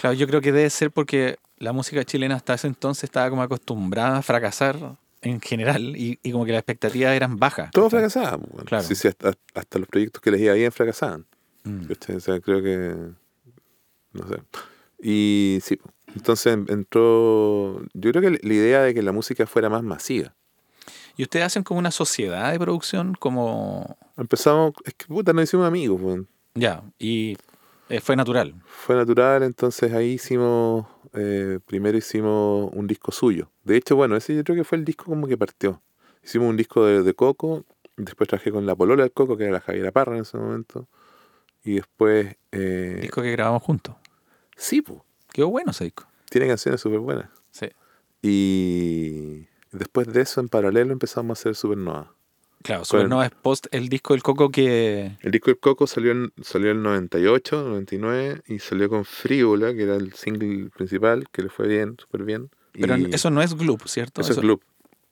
[0.00, 3.42] Claro, yo creo que debe ser porque la música chilena hasta ese entonces estaba como
[3.42, 7.70] acostumbrada a fracasar en general y, y como que las expectativas eran bajas.
[7.72, 8.64] Todos fracasaban, bueno.
[8.64, 8.84] Claro.
[8.84, 11.26] Sí, sí, hasta, hasta los proyectos que les iba bien fracasaban.
[11.64, 11.86] Mm.
[12.16, 12.94] O sea, creo que.
[14.12, 14.36] No sé.
[15.02, 15.78] Y sí,
[16.14, 17.82] entonces entró.
[17.94, 20.34] Yo creo que la idea de que la música fuera más masiva.
[21.16, 23.14] ¿Y ustedes hacen como una sociedad de producción?
[23.14, 23.96] Como.
[24.16, 24.72] Empezamos.
[24.84, 26.20] Es que puta, nos hicimos amigos, pues.
[26.54, 27.36] Ya, y
[27.88, 28.54] eh, fue natural.
[28.66, 33.50] Fue natural, entonces ahí hicimos, eh, primero hicimos un disco suyo.
[33.64, 35.82] De hecho, bueno, ese yo creo que fue el disco como que partió.
[36.22, 37.64] Hicimos un disco de, de Coco,
[37.96, 40.88] después trabajé con la polola del Coco, que era la Javiera Parra en ese momento.
[41.64, 42.36] Y después...
[42.52, 43.94] eh, Disco que grabamos juntos.
[44.56, 45.00] sí, pues,
[45.32, 46.04] Quedó bueno ese disco.
[46.30, 47.28] tiene canciones súper buenas.
[47.50, 47.66] Sí.
[48.22, 52.14] Y después de eso, en paralelo, empezamos a hacer Supernova.
[52.64, 55.18] Claro, Supernova es post el disco del Coco que.
[55.20, 59.74] El disco del Coco salió en, salió en el 98, 99, y salió con Frívola,
[59.74, 62.48] que era el single principal, que le fue bien, súper bien.
[62.72, 64.22] Pero Y eso no es Gloop, ¿cierto?
[64.22, 64.62] eso es Gloop.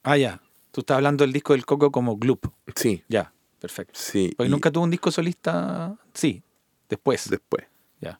[0.01, 0.41] Ah, ya.
[0.71, 2.47] Tú estás hablando del disco del Coco como Gloop.
[2.75, 3.93] Sí, Ya, perfecto.
[4.01, 4.33] sí.
[4.35, 5.95] Porque y nunca tuvo un disco solista.
[6.11, 6.41] Sí,
[6.89, 7.29] después.
[7.29, 7.65] Después.
[8.01, 8.19] Ya.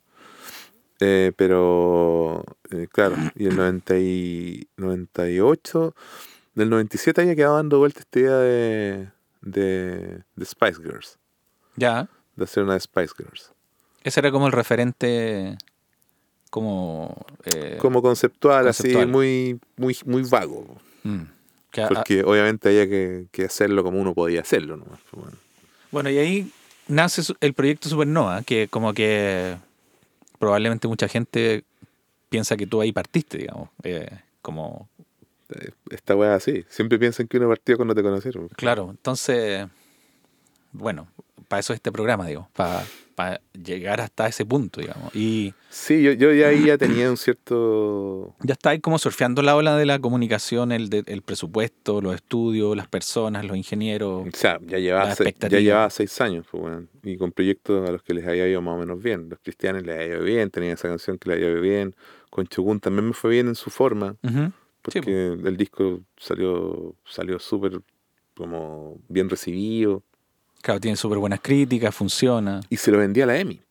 [0.99, 5.95] Eh, pero, eh, claro, y el 90 y 98,
[6.53, 9.07] del 97 había quedado dando vuelta esta idea de,
[9.43, 11.17] de, de Spice Girls,
[11.75, 12.07] Ya.
[12.35, 13.51] de hacer una de Spice Girls.
[14.03, 15.57] Ese era como el referente.
[16.49, 17.25] Como.
[17.45, 19.03] eh, Como conceptual, conceptual.
[19.03, 20.77] así, muy, muy, muy vago.
[21.03, 21.21] mm,
[21.71, 24.77] que a- Porque obviamente había que, que hacerlo como uno podía hacerlo.
[24.77, 24.85] ¿no?
[25.13, 25.37] Bueno,
[25.91, 26.51] Bueno, y ahí
[26.87, 29.57] nace el proyecto Supernova, que como que
[30.37, 31.63] probablemente mucha gente
[32.29, 33.69] piensa que tú ahí partiste, digamos.
[33.83, 34.09] eh,
[34.41, 34.89] como,
[35.89, 36.65] esta weá así.
[36.69, 38.47] Siempre piensan que uno partió cuando te conocieron.
[38.49, 39.67] claro, entonces,
[40.71, 41.07] bueno,
[41.47, 42.83] para eso es este programa, digo, para,
[43.15, 45.13] para llegar hasta ese punto, digamos.
[45.15, 48.35] Y Sí, yo, yo ya ahí ya tenía un cierto...
[48.43, 52.15] ya está ahí como surfeando la ola de la comunicación, el, de- el presupuesto, los
[52.15, 54.27] estudios, las personas, los ingenieros.
[54.27, 57.91] O sea, ya llevaba, seis, ya llevaba seis años, pues, weón, y con proyectos a
[57.91, 59.29] los que les había ido más o menos bien.
[59.29, 61.95] Los cristianos les había ido bien, tenían esa canción que les había ido bien.
[62.31, 64.15] Con Chogun también me fue bien en su forma,
[64.91, 67.81] Sí, porque el disco salió salió súper
[68.35, 70.03] como bien recibido.
[70.61, 72.61] Claro, tiene súper buenas críticas, funciona.
[72.69, 73.61] Y se lo vendía a la EMI,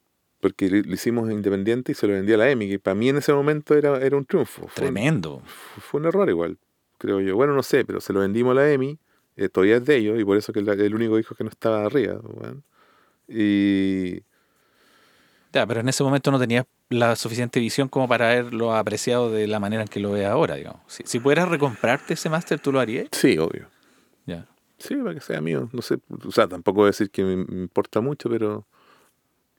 [0.41, 3.17] porque lo hicimos independiente y se lo vendía a la EMI, que para mí en
[3.17, 4.63] ese momento era, era un triunfo.
[4.69, 5.43] Fue un- Tremendo.
[5.47, 6.59] fue un error igual,
[6.99, 7.35] creo yo.
[7.37, 8.99] Bueno, no sé, pero se lo vendimos a la EMI,
[9.37, 11.51] eh, todavía es de ellos, y por eso que el, el único disco que no
[11.51, 12.21] estaba arriba.
[13.29, 14.21] Y
[15.53, 19.47] Ya, pero en ese momento no tenías la suficiente visión como para haberlo apreciado de
[19.47, 20.81] la manera en que lo ves ahora, digamos.
[20.87, 23.09] Si, si pudieras recomprarte ese máster, ¿tú lo harías?
[23.13, 23.69] sí, obvio.
[24.27, 24.47] Ya.
[24.79, 25.69] Sí, para que sea mío.
[25.73, 28.67] No sé, o sea, tampoco voy a decir que me, me importa mucho, pero,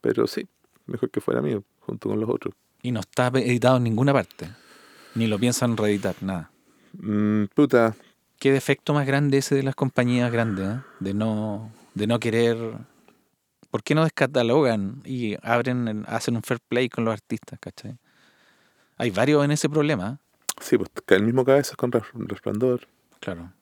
[0.00, 0.46] pero sí,
[0.86, 2.54] mejor que fuera mío, junto con los otros.
[2.82, 4.48] Y no está editado en ninguna parte.
[5.14, 6.50] Ni lo piensan reeditar, nada.
[6.98, 7.94] Mm, puta,
[8.38, 10.80] Qué defecto más grande ese de las compañías grandes, ¿eh?
[11.00, 12.58] de no de no querer
[13.74, 17.98] ¿Por qué no descatalogan y abren hacen un fair play con los artistas, ¿cachai?
[18.98, 20.44] Hay varios en ese problema, ¿eh?
[20.60, 22.86] sí, pues el mismo cabeza con Res- Resplandor.
[23.18, 23.52] claro.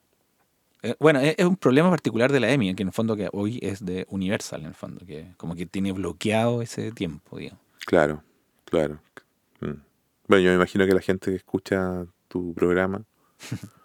[0.83, 3.31] Eh, bueno, es, es un problema particular de la EMI, que en el fondo que
[3.33, 7.63] hoy es de Universal, en el fondo, que como que tiene bloqueado ese tiempo, digamos.
[7.87, 8.23] Claro,
[8.67, 9.01] claro.
[9.61, 9.81] Mm.
[10.29, 13.03] Bueno, yo me imagino que la gente que escucha tu programa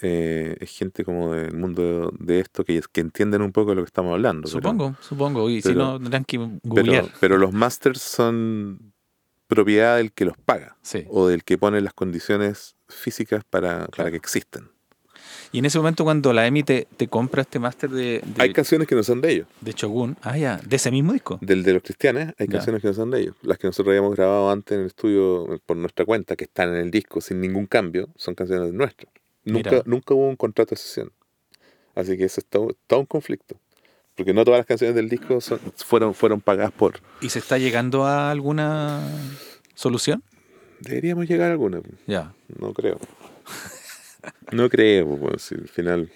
[0.00, 3.82] eh, es gente como del mundo de esto que, que entienden un poco de lo
[3.82, 4.42] que estamos hablando.
[4.48, 5.50] pero- Supongo, supongo.
[5.50, 7.04] Y si no, tendrán que googlear.
[7.04, 8.92] Pero, pero los masters son
[9.46, 11.04] propiedad del que los paga Sí.
[11.08, 14.70] o del que pone las condiciones físicas para, para que existan.
[15.50, 18.52] Y en ese momento cuando la EMI te, te compra este máster de, de, Hay
[18.52, 19.46] canciones que no son de ellos.
[19.62, 21.38] de Shogun, ah, ya, de ese mismo disco.
[21.40, 22.52] Del de los cristianos, hay Ya.
[22.52, 23.36] canciones que no son de ellos.
[23.40, 26.76] Las que nosotros habíamos grabado antes en el estudio por nuestra cuenta, que están en
[26.76, 29.10] el disco sin ningún cambio, son canciones nuestras.
[29.52, 29.82] Nunca, Mira.
[29.86, 31.12] nunca hubo un contrato de sesión.
[31.94, 33.56] Así que eso es todo, todo un conflicto.
[34.14, 37.00] Porque no todas las canciones del disco son- fueron, fueron pagadas por.
[37.20, 39.00] ¿Y se está llegando a alguna
[39.74, 40.22] solución?
[40.80, 41.80] Deberíamos llegar a alguna.
[42.06, 42.34] Ya.
[42.58, 42.98] No creo.
[44.52, 46.10] No creo, pues, si al final.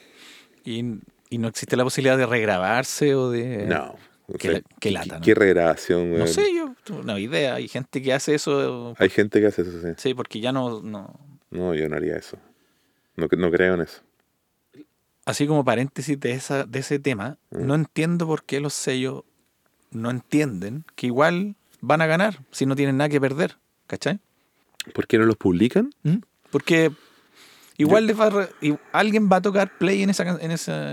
[0.65, 0.85] ¿Y,
[1.31, 3.67] y no existe la posibilidad de regrabarse o de...?
[3.67, 3.97] No.
[4.29, 5.25] O Qué sea, qué ¿qué- lata, ¿no?
[5.25, 6.75] ¿Qué regrabación, No sé, yo
[7.05, 7.55] no idea.
[7.57, 8.95] Hay gente que hace eso.
[8.99, 9.89] Hay gente que hace eso, sí.
[9.97, 11.19] Sí, porque ya no, no...
[11.51, 12.39] No, yo no haría eso.
[13.17, 14.01] No, no creo en eso.
[15.25, 17.67] Así como paréntesis de, esa, de ese tema, Mm.
[17.67, 19.23] no entiendo por qué los sellos
[19.91, 23.57] no entienden que igual van a ganar si no tienen nada que perder.
[23.87, 24.19] ¿Cachai?
[24.95, 25.91] ¿Por qué no los publican?
[26.03, 26.19] ¿Mm?
[26.51, 26.91] Porque
[27.77, 30.93] igual les va a re- y alguien va a tocar play en esa, en esa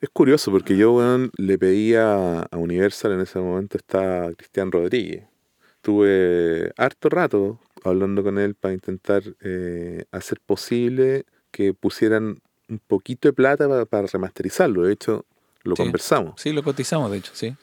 [0.00, 4.70] Es curioso porque yo, weón, le pedí a, a Universal en ese momento está Cristian
[4.70, 5.24] Rodríguez.
[5.80, 13.28] Tuve harto rato hablando con él para intentar eh, hacer posible que pusieran un poquito
[13.28, 14.82] de plata para, para remasterizarlo.
[14.82, 15.24] De hecho,
[15.62, 15.82] lo Sí.
[15.82, 16.40] conversamos.
[16.40, 17.56] Sí, lo cotizamos, de hecho, sí.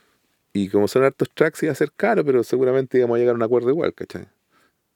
[0.54, 3.36] Y como son hartos tracks, iba a ser caro, pero seguramente íbamos a llegar a
[3.38, 4.28] un acuerdo igual, ¿cachai?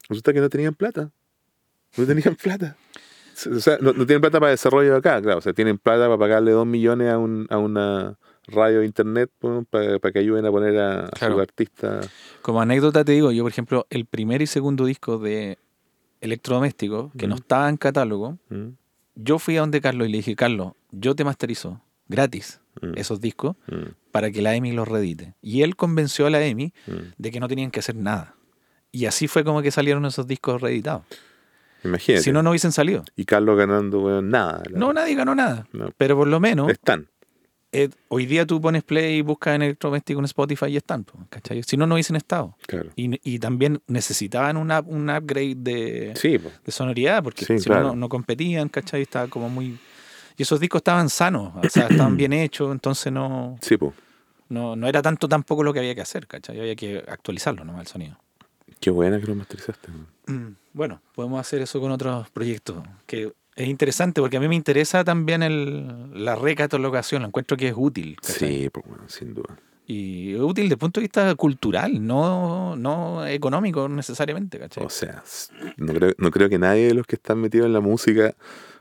[0.09, 1.11] Resulta que no tenían plata.
[1.97, 2.75] No tenían plata.
[3.49, 5.37] O sea, no, no tienen plata para desarrollo acá, claro.
[5.37, 8.17] O sea, tienen plata para pagarle dos millones a, un, a una
[8.47, 9.29] radio de internet
[9.69, 11.35] para, para que ayuden a poner a, a Claro.
[11.35, 12.09] sus artistas.
[12.41, 15.57] Como anécdota te digo, yo por ejemplo, el primer y segundo disco de
[16.21, 18.67] Electrodoméstico, que no estaba en catálogo, ¿Mm?
[19.15, 22.93] yo fui a donde Carlos y le dije, Carlos, yo te masterizo gratis Mm.
[22.95, 23.57] esos discos
[24.11, 25.33] para que la EMI los reedite.
[25.41, 26.71] Y él convenció a la EMI
[27.17, 28.35] de que no tenían que hacer nada.
[28.93, 31.03] Y así fue como que salieron esos discos reeditados.
[31.83, 32.23] Imagínate.
[32.23, 33.03] Si no, no hubiesen salido.
[33.17, 34.63] Y Carlos ganando, weón, nada.
[34.71, 35.67] No, nadie ganó nada.
[35.73, 35.89] no.
[35.97, 37.09] Pero por lo menos, Están.
[37.73, 41.05] Eh, hoy día tú pones play y buscas en electrodoméstico en Spotify y están.
[41.29, 41.63] ¿cachai?
[41.63, 42.57] Si no, no hubiesen estado.
[42.67, 42.89] Claro.
[42.95, 46.49] Y, y también necesitaban una, un upgrade de, Sí, po.
[46.65, 47.87] de sonoridad, porque Sí, si no, claro.
[47.89, 49.03] no, no competían, ¿cachai?
[49.03, 49.79] Estaba como muy...
[50.37, 53.93] Y esos discos estaban sanos, o sea, estaban bien hechos, entonces no, sí, po.
[54.49, 56.59] no, no era tanto tampoco lo que había que hacer, ¿cachai?
[56.59, 58.17] Había que actualizarlo nomás el sonido.
[58.79, 59.89] Qué buena que lo masterizaste.
[60.27, 60.57] weón.
[60.73, 63.31] Bueno, podemos hacer eso con otros proyectos, que
[63.63, 67.73] es interesante porque a mí me interesa también el, la recatalogación, lo encuentro que es
[67.75, 68.17] útil.
[68.21, 68.35] ¿cachai?
[68.63, 69.57] Sí, pues, weón, sin duda.
[69.87, 74.85] Y es útil desde el punto de vista cultural, no, no económico necesariamente, ¿cachai?
[74.85, 75.21] O sea,
[75.77, 78.33] no creo, no creo que nadie de los que están metidos en la música,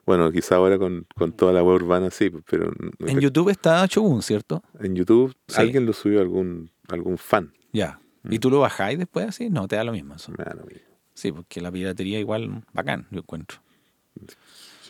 [0.06, 3.84] bueno, quizá ahora con, con toda la web urbana sí, pero no en YouTube está
[3.86, 4.62] Shogun, ¿cierto?
[4.78, 5.60] en YouTube Sí.
[5.60, 7.52] alguien lo subió algún algún fan.
[7.72, 7.98] Ya.
[8.28, 8.40] ¿Y Mm.
[8.40, 9.48] tú lo bajáis después así?
[9.50, 10.30] No, te da lo mismo eso.
[10.36, 10.82] Me da lo mismo.
[11.14, 13.58] Sí, porque la piratería igual bacán, yo encuentro.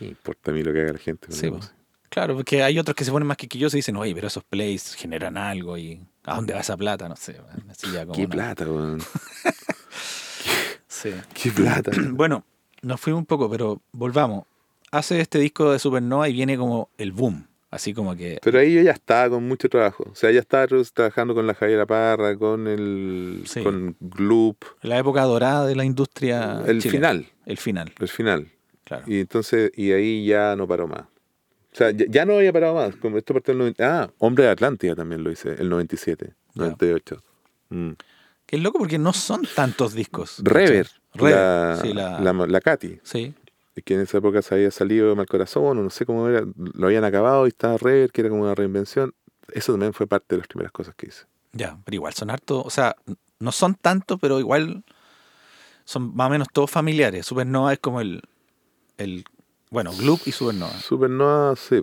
[0.00, 1.30] ¿Qué importa a mí lo que haga la gente?
[1.30, 1.72] Sí, pues.
[2.08, 4.94] Claro, porque hay otros que se ponen más quisquillosos y dicen, oye, pero esos plays
[4.94, 7.06] generan algo y ¿a dónde va esa plata?
[7.08, 7.36] No sé.
[7.70, 8.98] así ya como ¿Qué una- plata, weón?
[10.88, 11.12] Sí.
[11.34, 11.90] ¿Qué plata?
[12.12, 12.44] Bueno,
[12.82, 14.44] nos fuimos un poco, pero volvamos.
[14.90, 17.46] Hace este disco de Supernova y viene como el boom.
[17.70, 18.40] Así como que.
[18.42, 20.04] Pero ahí yo ya estaba con mucho trabajo.
[20.10, 23.62] O sea, ya estaba tra- trabajando con la Javiera Parra, con el Sí.
[23.62, 26.62] con Gloop, La época dorada de la industria.
[26.66, 27.08] el chilena.
[27.10, 28.48] final, El final, el final.
[28.98, 29.04] Claro.
[29.06, 31.02] Y entonces, y ahí ya no paró más.
[31.02, 32.96] O sea, ya, ya no había parado más.
[32.96, 36.62] Como esto partió del 90 Ah, Hombre de Atlántida también lo hice, el 97, Ya.
[36.62, 37.22] 98.
[37.68, 37.90] Mm.
[38.46, 40.40] Que es loco porque no son tantos discos.
[40.42, 43.32] Rever, Rever, la, sí, la- la, la Katy, Sí,
[43.84, 46.86] que en esa época se había salido Mal Corazón, o no sé cómo era, lo
[46.88, 49.14] habían acabado y estaba Rever, que era como una reinvención.
[49.52, 51.24] Eso también fue parte de las primeras cosas que hice.
[51.52, 52.62] ya, pero igual son hartos.
[52.66, 52.96] O sea,
[53.38, 54.84] no son tantos, pero igual
[55.84, 57.24] son más o menos todos familiares.
[57.26, 58.20] Supernova es como el.
[59.00, 59.24] El
[59.70, 60.72] bueno, Gloop y Supernova.
[60.80, 61.80] Supernova, sí.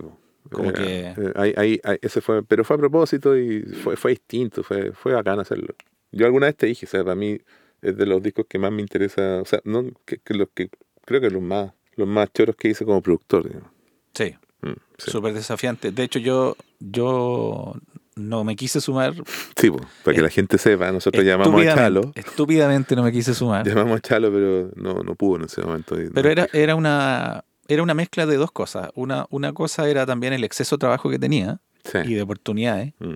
[0.50, 3.96] Como Eh, que- eh, ahí- ahí- ahí- ese fue, pero fue a propósito y fue,
[3.96, 5.74] fue distinto, fue, fue bacán hacerlo.
[6.12, 7.38] Yo alguna vez te dije, o sea, para mí
[7.82, 10.70] es de los discos que más me interesa, o sea, no, que, que los que
[11.04, 13.46] creo que los más, los más choros que hice como productor.
[13.48, 13.70] digamos.
[14.14, 15.10] Sí, Mm, sí.
[15.12, 15.92] súper desafiante.
[15.92, 17.74] De hecho, yo, yo
[18.18, 19.14] no me quise sumar.
[19.56, 23.34] Sí, po, para que la gente sepa, nosotros llamamos a Chalo, Estúpidamente no me quise
[23.34, 23.66] sumar.
[23.66, 25.96] llamamos a Chalo, pero no, no pudo en ese momento.
[26.14, 28.90] Pero era, era, una, era una mezcla de dos cosas.
[28.94, 31.98] Una, una cosa era también el exceso de trabajo que tenía Sí.
[32.04, 32.92] y de oportunidades.
[32.98, 33.14] Mm.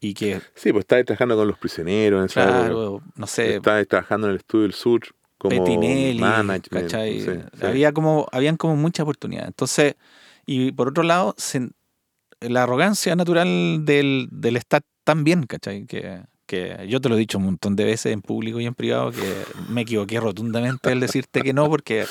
[0.00, 2.58] Y que, Sí, pues estaba trabajando con los prisioneros en esa época.
[2.60, 5.00] claro, no sé, Estaba trabajando en el estudio del sur
[5.38, 6.90] como Petinelli, management.
[6.90, 7.26] sí.
[7.64, 9.46] Había como, habían como mucha oportunidad.
[9.46, 9.94] Entonces,
[10.46, 11.70] y por otro lado, se-
[12.48, 15.86] la arrogancia natural del, del estar tan bien, ¿cachai?
[15.86, 18.74] Que, que yo te lo he dicho un montón de veces en público y en
[18.74, 19.34] privado, que
[19.68, 22.04] me equivoqué rotundamente al decirte que no, porque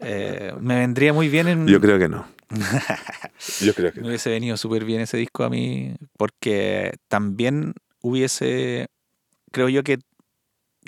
[0.00, 1.66] eh, me vendría muy bien en...
[1.66, 2.26] Yo creo que no.
[3.60, 4.08] Yo creo que Me no.
[4.08, 8.86] hubiese venido súper bien ese disco a mí, porque también hubiese,
[9.52, 9.98] creo yo que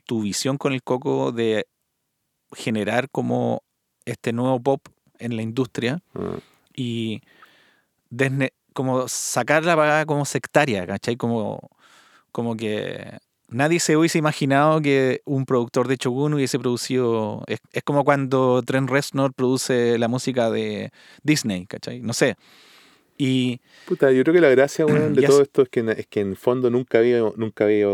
[0.07, 1.66] tu visión con el coco de
[2.53, 3.62] generar como
[4.05, 4.87] este nuevo pop
[5.19, 6.39] en la industria Ah,
[6.75, 7.23] y
[8.10, 11.16] desne- como sacar la pagada como sectaria, ¿cachai?
[11.16, 11.70] Como,
[12.32, 13.18] como que
[13.48, 17.43] nadie se hubiese imaginado que un productor de Shogun hubiese producido.
[17.47, 20.90] Es, es como cuando Trent Reznor produce la música de
[21.22, 22.01] Disney, ¿cachai?
[22.01, 22.36] No sé.
[23.16, 26.20] Y Puta, yo creo que la gracia, weón, de todo esto es que, es que
[26.20, 27.89] en fondo nunca había, nunca había,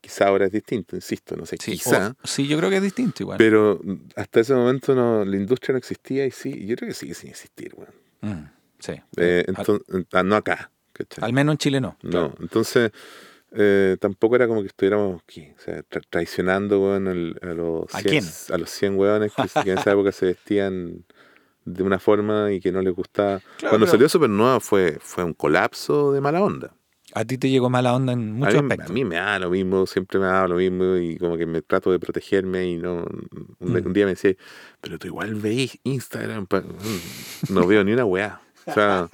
[0.00, 2.82] quizá ahora es distinto, insisto, no sé, sí, quizá, o- sí, yo creo que es
[2.82, 3.38] distinto igual.
[3.38, 3.80] pero
[4.14, 7.30] hasta ese momento no, la industria no existía y sí, yo creo que sigue sin
[7.30, 7.90] existir, weón.
[8.20, 8.48] Mm,
[8.82, 8.92] sí.
[9.16, 11.24] Eh, Al- enton- ah, no acá, ¿cachai?
[11.24, 11.96] al menos en Chile no.
[12.02, 12.90] No, entonces
[13.54, 15.54] eh, tampoco era como que estuviéramos ¿qué?
[15.58, 18.24] O sea, tra- traicionando weón, al- a, los ¿A 100, quién?
[18.50, 21.04] a los 100 weones que, que en esa época se vestían
[21.64, 23.40] de una forma y que no les gustaba.
[23.58, 26.74] Claro, Cuando pero- salió Supernova fue, fue un colapso de mala onda.
[27.14, 28.88] A ti te llegó mala onda en muchos a, mí, aspectos.
[28.90, 31.60] a mí me da lo mismo, siempre me da lo mismo y como que me
[31.60, 33.28] trato de protegerme y no un,
[33.60, 33.86] Mm.
[33.86, 34.34] un día me decía,
[34.80, 36.62] pero tú igual veis Instagram, pa-".
[36.62, 38.40] Mm, no veo ni una weá.
[38.66, 39.08] O sea,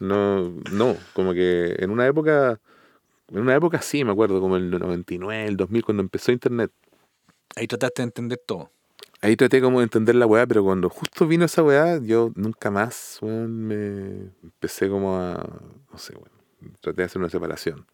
[0.00, 2.58] no, no, como que en una época,
[3.28, 6.70] en una época sí, me acuerdo, como el 99, el 2000, cuando empezó Internet.
[7.56, 8.70] Ahí trataste de entender todo.
[9.22, 12.70] Ahí traté como de entender la weá, pero cuando justo vino esa weá, yo nunca
[12.70, 15.34] más, weón, me empecé como a,
[15.92, 17.86] no sé, weón, traté de hacer una separación.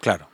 [0.00, 0.28] Claro.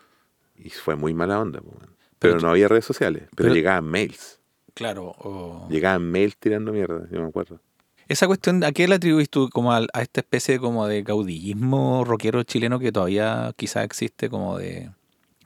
[0.57, 1.97] Y fue muy mala onda, po, weón.
[2.21, 4.41] Pero Pero tú- no había redes sociales, pero, pero- llegaban mails.
[4.75, 5.13] Claro.
[5.19, 7.61] o- Llegaban mails tirando mierda, yo me acuerdo.
[8.09, 12.43] Esa cuestión, ¿a qué le atribuís tú como a, esta especie como de caudillismo rockero
[12.43, 14.91] chileno que todavía quizás existe, como de,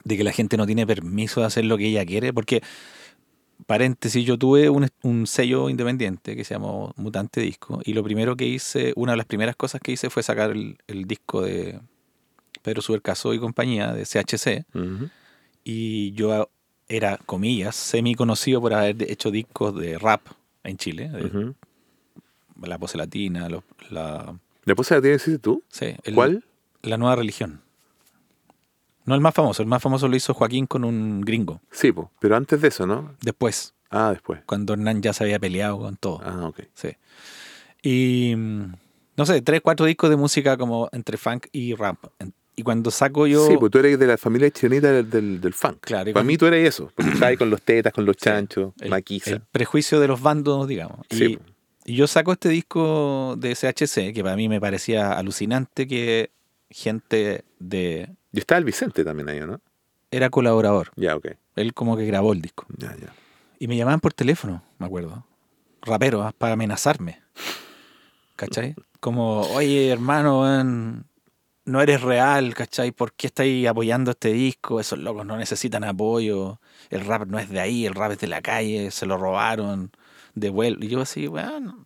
[0.04, 2.32] de que la gente no tiene permiso de hacer lo que ella quiere?
[2.32, 2.62] Porque,
[3.66, 8.36] paréntesis, yo tuve un, un sello independiente que se llamó Mutante Disco y lo primero
[8.36, 11.80] que hice, una de las primeras cosas que hice fue sacar el, el disco de
[12.62, 15.10] Pedro Subercaso y compañía, de CHC, Ujú.
[15.64, 16.48] y yo
[16.88, 20.20] era, comillas, semi conocido por haber hecho discos de rap
[20.62, 21.54] en Chile, de.
[22.66, 24.34] La Pose Latina, los- la,
[24.64, 25.62] ¿La pose la tienes hiciste tú?
[25.68, 26.44] sí, el- ¿Cuál?
[26.82, 27.60] La Nueva Religión.
[29.04, 31.60] No el más famoso, el más famoso lo hizo Joaquín con un gringo.
[31.72, 33.14] Sí, po, pero antes de eso, ¿no?
[33.20, 34.40] Después, Ah, después.
[34.46, 36.20] cuando Hernán ya se había peleado con todo.
[36.24, 36.60] Ah, ok.
[36.74, 36.90] Sí.
[37.82, 38.72] Y mm,
[39.16, 41.98] no sé, tres, cuatro discos de música como entre funk y rap.
[42.54, 43.46] Y cuando saco yo.
[43.46, 45.78] Sí, pues tú eres de la familia chilenita del, del, del funk.
[45.80, 48.24] Claro, Para con- mí tú eres eso, porque ahí con los tetas, con los Sí,
[48.26, 49.30] chanchos, el, maquiza.
[49.30, 51.00] el prejuicio de los bandos, digamos.
[51.10, 51.38] Sí, Y.
[51.84, 56.30] y yo saco este disco de SHC, que para mí me parecía alucinante que
[56.70, 58.10] gente de...
[58.32, 59.60] Y estaba el Vicente también ahí, ¿no?
[60.10, 60.90] Era colaborador.
[60.96, 61.28] Ya, ok.
[61.56, 62.66] Él como que grabó el disco.
[62.76, 63.12] Ya, ya.
[63.58, 65.26] Y me llamaban por teléfono, me acuerdo.
[65.82, 67.22] Raperos, ah, para amenazarme.
[68.36, 68.74] ¿Cachai?
[69.00, 70.44] Como, oye, hermano,
[71.64, 72.92] no eres real, ¿cachai?
[72.92, 74.80] ¿Por qué estáis apoyando este disco?
[74.80, 76.60] Esos locos no necesitan apoyo.
[76.90, 79.92] El rap no es de ahí, el rap es de la calle, se lo robaron.
[80.34, 80.84] Devuelvo.
[80.84, 81.84] Y yo así, weón,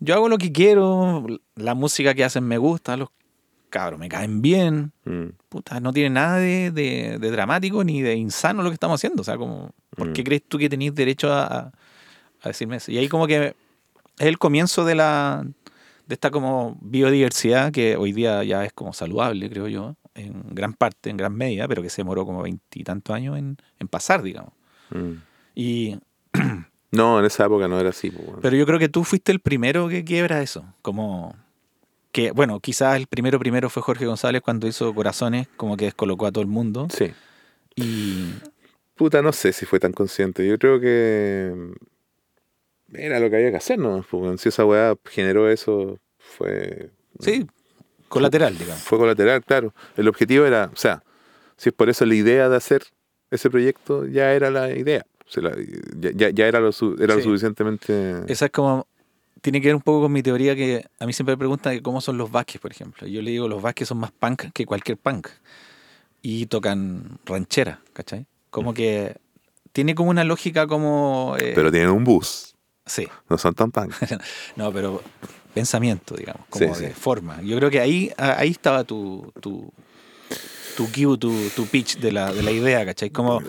[0.00, 1.26] yo hago lo que quiero,
[1.56, 3.08] la música que hacen me gusta, los
[3.70, 4.92] cabros me caen bien.
[5.04, 5.28] Mm.
[5.48, 9.22] Puta, no tiene nada de, de- de dramático ni de insano lo que estamos haciendo.
[9.22, 10.24] O sea, como, ¿por qué Mm.
[10.24, 11.72] crees tú que tenéis derecho a, a-
[12.42, 12.90] a decirme eso?
[12.92, 13.54] Y ahí como que
[14.18, 15.46] es el comienzo de la
[16.06, 20.74] de esta como biodiversidad que hoy día ya es como saludable, creo yo, en gran
[20.74, 24.52] parte, en gran medida, pero que se demoró como veintitantos años en, en pasar, digamos.
[24.90, 25.12] Mm.
[25.54, 25.96] Y,
[26.92, 28.10] No, en esa época no era así.
[28.10, 28.40] pues, bueno.
[28.42, 30.64] pero yo creo que tú fuiste el primero que quiebra eso.
[30.82, 31.34] Como
[32.12, 36.26] que, bueno, quizás el primero primero fue Jorge González cuando hizo Corazones, como que descolocó
[36.26, 36.88] a todo el mundo.
[36.90, 37.12] Sí.
[37.74, 38.32] Y
[39.02, 40.46] Puta, no sé si fue tan consciente.
[40.46, 44.04] Yo creo que mm, era lo que había que hacer, ¿no?
[44.12, 46.90] Bueno, si esa weá generó eso, fue.
[47.18, 47.46] Sí,
[48.08, 48.82] colateral, digamos.
[48.82, 49.74] Fue colateral, claro.
[49.96, 51.02] El objetivo era, o sea,
[51.56, 52.84] si es por eso la idea de hacer
[53.30, 55.06] ese proyecto ya era la idea.
[55.32, 55.56] Se la-
[55.98, 58.20] ya, ya- era, lo, su- era lo suficientemente...
[58.30, 58.86] Esa es como.
[59.40, 61.80] Tiene que ver un poco con mi teoría que a mí siempre me preguntan que
[61.82, 63.06] cómo son los Vázquez, por ejemplo.
[63.08, 65.28] Yo le digo los Vázquez son más punk que cualquier punk.
[66.20, 68.26] Y tocan ranchera, ¿cachai?
[68.50, 69.16] Como que
[69.72, 71.34] tiene como una lógica como.
[71.40, 72.54] eh, Pero tienen un bus,
[72.84, 73.92] sí, no son tan punk.
[74.56, 75.02] no, pero
[75.54, 76.94] pensamiento, digamos, como Sí, de sí.
[76.94, 77.40] forma.
[77.42, 79.72] Yo creo que ahí, ahí estaba tu, tu,
[80.76, 83.10] tu cue, tu, tu pitch de la, de la idea, ¿cachai?
[83.10, 83.40] Como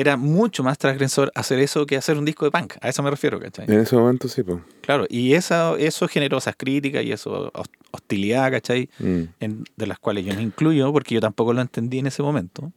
[0.00, 2.74] era mucho más transgresor hacer eso que hacer un disco de punk.
[2.80, 3.66] A eso me refiero, ¿cachai?
[3.68, 4.58] En ese momento sí, pues.
[4.80, 8.88] Claro, y esa, eso generó esas críticas y eso hos- hostilidad, ¿cachai?
[8.98, 9.22] Mm.
[9.40, 12.72] En- de las cuales yo me incluyo porque yo tampoco lo entendí en ese momento.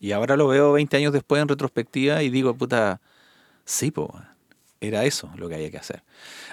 [0.00, 3.00] Y ahora lo veo 20 años después en retrospectiva y digo, puta,
[3.64, 4.12] sí, po,
[4.80, 6.02] era eso lo que había que hacer.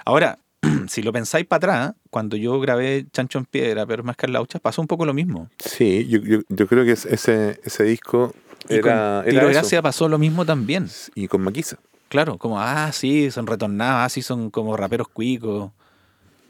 [0.04, 0.38] Ahora,
[0.88, 4.80] si lo pensáis para atrás, cuando yo grabé Chancho en Piedra, pero más Carlaucha, pasó
[4.80, 5.48] un poco lo mismo.
[5.58, 8.34] Sí, yo, yo, yo creo que es- ese, ese disco
[8.68, 10.88] Y era, con era Tiro pasó lo mismo también.
[11.14, 11.78] Y con Maquisa.
[12.08, 15.72] Claro, como, ah, sí, son retornados, ah, sí, son como raperos cuicos.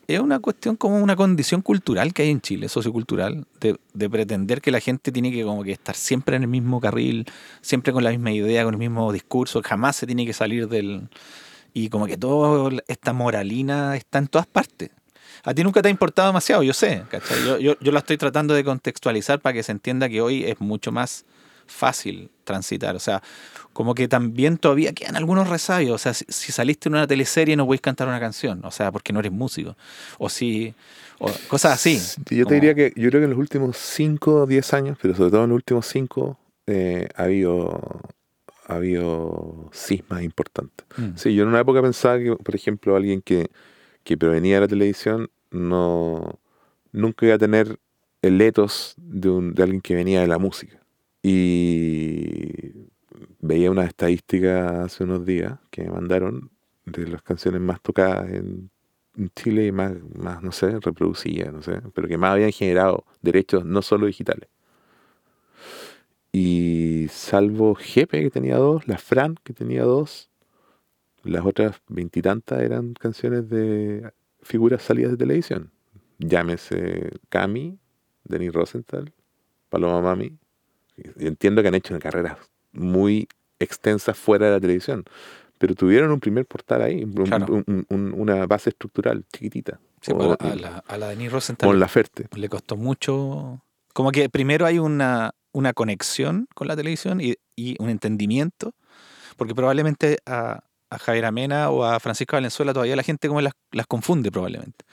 [0.07, 4.61] Es una cuestión como una condición cultural que hay en Chile, sociocultural, de, de pretender
[4.61, 7.25] que la gente tiene que como que estar siempre en el mismo carril,
[7.63, 11.09] siempre con la misma idea, con el mismo discurso, jamás se tiene que salir del...
[11.73, 14.91] Y como que toda esta moralina está en todas partes.
[15.43, 17.43] A ti nunca te ha importado demasiado, yo sé, ¿cachai?
[17.45, 20.61] Yo, yo, yo la estoy tratando de contextualizar para que se entienda que hoy es
[20.61, 21.25] mucho más
[21.67, 22.95] fácil transitar.
[22.97, 23.23] O sea,
[23.73, 25.95] como que también todavía quedan algunos resabios.
[25.95, 28.93] O sea, si, si saliste en una teleserie no podéis cantar una canción, o sea,
[28.93, 29.77] porque no eres músico.
[30.19, 30.75] O si.
[31.19, 31.99] O cosas así.
[31.99, 34.73] Sí, Yo como- te diría que yo creo que en los últimos 5 o 10
[34.75, 36.39] años, pero sobre todo en los últimos 5,
[37.17, 38.01] ha habido
[38.67, 40.87] ha habido cismas importantes.
[40.97, 41.17] Mm.
[41.17, 43.51] Sí, yo en una época pensaba que, por ejemplo, alguien que,
[44.05, 46.39] que provenía de la televisión no
[46.93, 47.79] nunca iba a tener
[48.23, 50.79] el etos de, un, de alguien que venía de la música.
[51.27, 52.91] Y
[53.41, 56.51] veía una estadística hace unos días que me mandaron
[56.85, 58.71] de las canciones más tocadas en,
[59.37, 63.65] Chile y más, más, no sé, reproducidas, no sé, pero que más habían generado derechos
[63.65, 64.49] no solo digitales.
[66.33, 70.31] Y salvo Jepe, que tenía dos, la Fran, que tenía dos,
[71.23, 75.71] las otras veintitantas eran canciones de figuras salidas de televisión.
[76.19, 77.79] Llámese Cami,
[78.25, 79.13] Denis Rosenthal,
[79.69, 80.39] Paloma Mami.
[81.19, 82.39] Entiendo que han hecho carreras
[82.73, 85.05] muy extensas fuera de la televisión,
[85.59, 87.47] pero tuvieron un primer portal ahí, un- Claro.
[87.67, 89.79] un- un- una base estructural chiquitita.
[90.01, 92.27] Sí, O- pues, a, la, a la Denise Rosenthal Con la Ferte.
[92.37, 93.63] le costó mucho.
[93.93, 98.75] Como que primero hay una, una conexión con la televisión y, y un entendimiento,
[99.37, 103.55] porque probablemente a, a Javier Amena o a Francisco Valenzuela todavía la gente como las,
[103.71, 104.85] las confunde probablemente.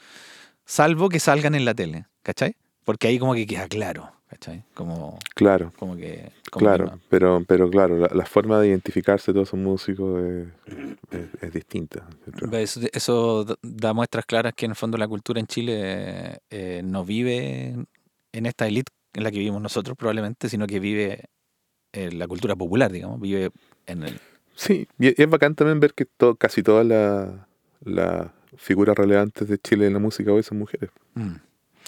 [0.64, 2.56] Salvo que salgan en la tele, ¿cachai?
[2.84, 4.64] Porque ahí como que queda claro, ¿cachai?
[4.72, 5.72] Como, Claro.
[5.78, 6.30] como que...
[6.50, 7.00] como Claro, que no.
[7.10, 10.48] pero, pero claro, la, la forma de identificarse todos esos músicos es,
[11.10, 12.06] es- es distinta.
[12.52, 17.04] Eso, eso da- muestras claras que en el fondo la cultura en Chile eh, no
[17.04, 17.76] vive
[18.32, 21.26] en esta élite en la que vivimos nosotros probablemente, sino que vive
[21.92, 23.50] en la cultura popular, digamos, vive
[23.86, 24.18] en el...
[24.54, 26.06] Sí, y es- bacán también ver que
[26.38, 27.46] casi todas la-
[27.84, 31.34] las figuras relevantes de Chile en la música hoy son mujeres, Mm.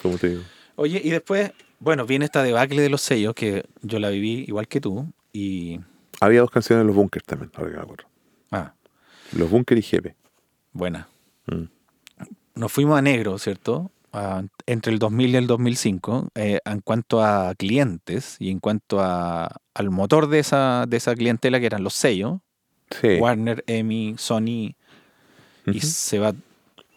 [0.03, 0.41] como te digo.
[0.77, 1.51] Oye, y después,
[1.85, 5.79] bueno, viene esta debacle de los sellos, que yo la viví igual que tú, y...
[6.19, 8.05] Había dos canciones en los bunkers también, ahora que me acuerdo.
[8.51, 8.73] Ah,
[9.33, 10.15] Los bunkers y Jepe.
[10.73, 11.07] buena.
[11.45, 11.63] Mm.
[12.55, 13.91] Nos fuimos a negro, ¿cierto?
[14.65, 19.57] Entre el 2000 y el 2005, eh, en cuanto a clientes y en cuanto a,
[19.73, 22.39] al motor de esa, de esa clientela que eran los sellos,
[23.01, 23.17] Sí.
[23.19, 24.75] Warner, EMI, Sony,
[25.65, 26.33] y se va,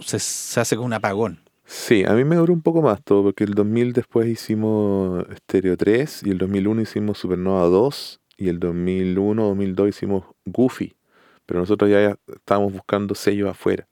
[0.01, 1.41] se, se hace con un apagón.
[1.71, 5.77] Sí, a mí me duró un poco más todo, porque el 2000 después hicimos Stereo
[5.77, 10.97] 3 y el 2001 hicimos Supernova 2 y el 2001, 2002 hicimos Goofy,
[11.47, 13.88] pero nosotros ya estábamos buscando sellos afuera.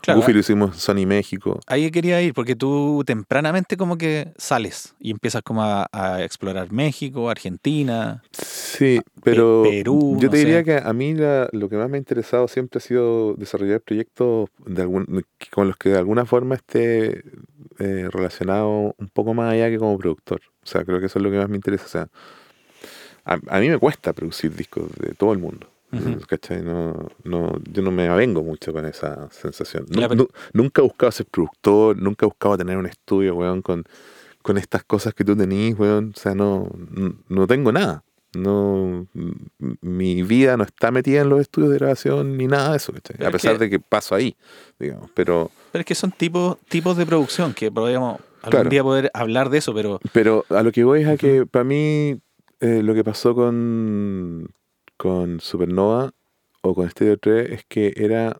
[0.00, 1.60] Claro, Goofy lo hicimos en Sony México.
[1.66, 6.70] ahí quería ir, porque tú tempranamente como que sales y empiezas como a, a explorar
[6.72, 8.22] México, Argentina.
[8.32, 10.64] Sí, pero Perú, yo no te diría sé.
[10.64, 14.48] que a mí la- lo que más me ha interesado siempre ha sido desarrollar proyectos
[14.64, 17.24] de algún, que- con los que de alguna forma esté
[17.78, 20.40] eh, relacionado un poco más allá que como productor.
[20.62, 21.84] O sea, creo que eso es lo que más me interesa.
[21.84, 22.08] O sea,
[23.24, 25.68] a, a mí me cuesta producir discos de todo el mundo.
[25.98, 26.20] Ujú.
[26.26, 26.62] ¿cachai?
[26.62, 29.86] No, no, yo no me avengo mucho con esa sensación.
[30.52, 33.84] Nunca he buscado ser productor, nunca he buscado tener un estudio, weón, con,
[34.42, 36.12] con estas cosas que tú tenís, weón.
[36.16, 36.68] O sea, no,
[37.28, 38.02] no tengo nada.
[38.34, 39.06] No,
[39.80, 43.16] mi vida no está metida en los estudios de grabación ni nada de eso, ¿cachai?
[43.24, 44.36] A es pesar que- de que paso ahí,
[44.78, 45.10] digamos.
[45.14, 48.68] Pero, Pero es que son tipos, tipos de producción que podríamos algún Claro.
[48.70, 51.64] día poder hablar de eso, pero pero a lo que voy es a que para
[51.64, 52.20] mí
[52.60, 54.48] eh, lo que pasó con,
[54.96, 56.12] con Supernova
[56.62, 58.38] o con Stereo 3 es que era,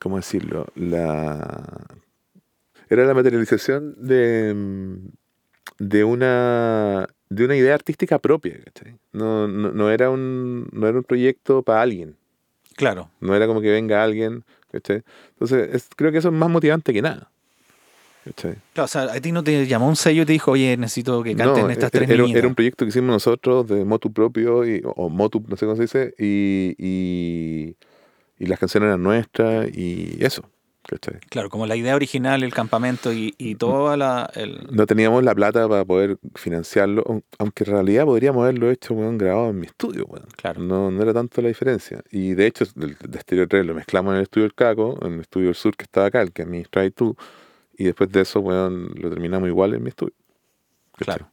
[0.00, 0.66] ¿cómo decirlo?
[0.74, 1.86] La,
[2.88, 5.08] era la materialización de, mm,
[5.78, 8.96] de una de una idea artística propia, ¿cachai?
[9.12, 12.16] No, no, no era un no era un proyecto para alguien.
[12.76, 13.10] Claro.
[13.20, 15.02] No era como que venga alguien, ¿cachai?
[15.30, 17.30] Entonces, es- creo que eso es más motivante que nada.
[18.34, 21.22] Claro, o sea, a ti no te llamó un sello y te dijo, oye, necesito
[21.22, 24.12] que canten No, estas e- tres era, era un proyecto que hicimos nosotros de motu
[24.12, 27.76] propio, y, o, motu, no sé cómo se dice, y, y,
[28.38, 30.42] y las canciones eran nuestras y eso.
[30.88, 31.18] ¿cachai?
[31.30, 34.30] Claro, como la idea original, el campamento y, y toda la...
[34.36, 38.94] el- No teníamos la plata para poder financiarlo, aun- aunque en realidad podríamos haberlo hecho
[38.94, 40.06] weón, grabado en mi estudio.
[40.06, 40.26] weón.
[40.36, 40.60] Claro.
[40.60, 42.02] No, no era tanto la diferencia.
[42.12, 45.14] Y de hecho, del- de Stereo 3 lo mezclamos en el estudio del Caco, en
[45.14, 47.16] el estudio del sur que estaba acá, el que administráis tú,
[47.76, 50.14] y después de eso, weón, lo terminamos igual en mi estudio.
[50.96, 51.30] Claro.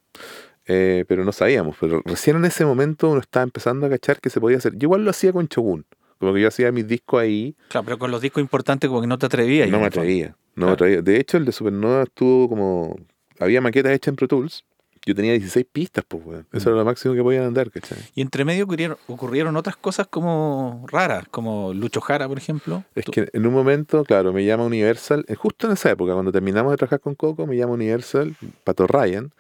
[0.66, 1.76] Eh, pero no sabíamos.
[1.80, 4.74] Pero recién en ese momento uno estaba empezando a cachar que se podía hacer.
[4.76, 5.86] Yo igual lo hacía con Shogun.
[6.20, 9.08] Como que yo hacía mis discos ahí, Claro, pero con los discos importantes como que
[9.08, 9.70] no te atrevías.
[9.70, 10.28] no me atrevía.
[10.56, 10.68] No Claro.
[10.68, 11.02] me atrevía.
[11.02, 12.96] De hecho, el de Supernova estuvo como.
[13.40, 14.64] Había maquetas hechas en Pro Tools.
[15.06, 16.48] Yo tenía 16 pistas, pues, weón.
[16.54, 16.74] Eso Mm.
[16.74, 17.98] era lo máximo que podían andar, ¿cachai?
[18.16, 22.84] Y entre medio ocurrieron, ocurrieron otras cosas como raras, como Lucho Jara, por ejemplo.
[22.96, 26.14] Es Tú- que en un momento, claro, me llama Universal, eh, justo en esa época,
[26.14, 29.32] cuando terminamos de trabajar con Coco, me llama Universal, Pato Ryan,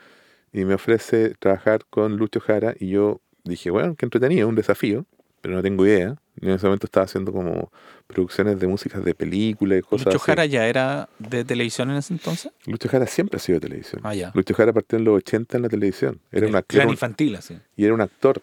[0.51, 5.05] y me ofrece trabajar con Lucho Jara, y yo dije, bueno, qué entretenido, un desafío,
[5.43, 6.15] pero no tengo idea.
[6.41, 7.69] En ese momento estaba haciendo como
[8.07, 10.25] producciones de músicas de películas y cosas Lucho así.
[10.25, 12.53] Jara ya era de televisión en ese entonces.
[12.65, 13.99] Lucho Jara siempre ha sido de televisión.
[14.05, 14.31] Ah, ya.
[14.33, 16.21] Lucho Jara partió en los 80 en la televisión.
[16.31, 17.59] Era un actor, infantil, así.
[17.75, 18.41] y era un actor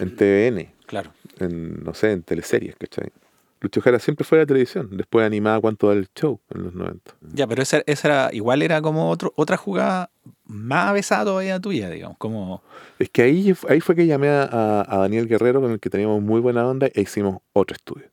[0.00, 1.12] en TVN, Claro.
[1.38, 3.10] en, no sé, en teleseries, ¿cachai?
[3.60, 6.74] Lucho Jara siempre fue de la televisión, después animaba cuánto da el show en los
[6.74, 7.14] 90.
[7.32, 10.10] Ya, pero esa, esa era, igual era como otro, otra jugada
[10.44, 12.18] más avesada todavía tuya, digamos.
[12.18, 12.62] Como,
[12.98, 15.88] Es que ahí, ahí fue que llamé a, a- a Daniel Guerrero, con el que
[15.88, 18.10] teníamos muy buena onda, e hicimos otro estudio.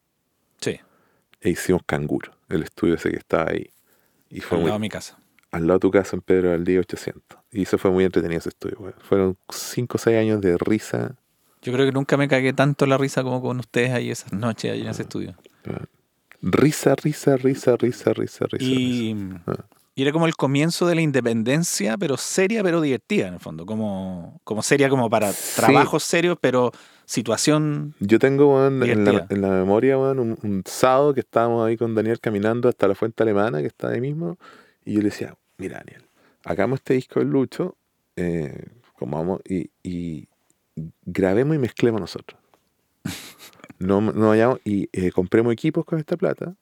[0.62, 0.80] sí,
[1.42, 3.70] E hicimos Canguro, el estudio ese que estaba ahí.
[4.30, 5.18] Y fue al muy, lado de mi casa.
[5.52, 7.40] al lado de tu casa en Pedro Día 800.
[7.52, 8.78] Y eso fue muy entretenido ese estudio.
[8.80, 8.96] weón.
[9.02, 11.18] Fueron 5 o 6 años de risa.
[11.62, 14.72] Yo creo que nunca me cagué tanto la risa como con ustedes ahí esas noches
[14.72, 15.36] ahí en ese estudio.
[16.42, 18.66] Risa, risa, risa, risa, risa, risa.
[18.66, 19.16] Y,
[19.46, 19.66] Ah.
[19.94, 23.66] y era como el comienzo de la independencia, pero seria, pero divertida en el fondo.
[23.68, 25.62] Como, como seria como para Sí.
[25.62, 26.72] trabajos serios, pero
[27.06, 27.94] situación...
[28.00, 29.28] Yo tengo weón, en, la, Divertida.
[29.30, 32.96] en la memoria weón, un, un sábado que estábamos ahí con Daniel caminando hasta la
[32.96, 34.38] fuente alemana que está ahí mismo.
[34.84, 36.04] Y yo le decía, mira Daniel,
[36.44, 37.76] hagamos este disco del Lucho,
[38.16, 38.66] eh,
[38.98, 40.28] como vamos, y, y
[41.06, 42.40] grabemos y mezclemos nosotros.
[43.80, 46.54] No, no vayamos y eh, compremos equipos con esta plata.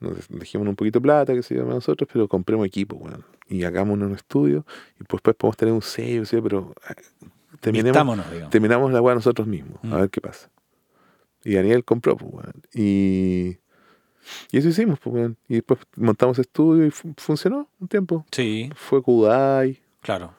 [0.00, 3.24] Nos dejemos un poquito de plata, que se llama nosotros, pero compremos equipos, weón.
[3.48, 4.64] Y hagamos un estudio
[5.00, 6.38] y pues después podemos tener un sello, ¿sí?
[6.42, 6.94] pero eh,
[7.60, 7.96] terminemos,
[8.50, 9.92] terminamos la weá nosotros mismos, Mm.
[9.94, 10.50] a ver qué pasa.
[11.44, 12.46] Y Daniel compró, pues.
[12.74, 13.56] Y,
[14.52, 15.36] y eso hicimos, pues, weón.
[15.48, 18.26] Y después montamos estudio y fu- funcionó un tiempo.
[18.30, 19.80] Sí, Fue Kudai.
[20.02, 20.34] claro.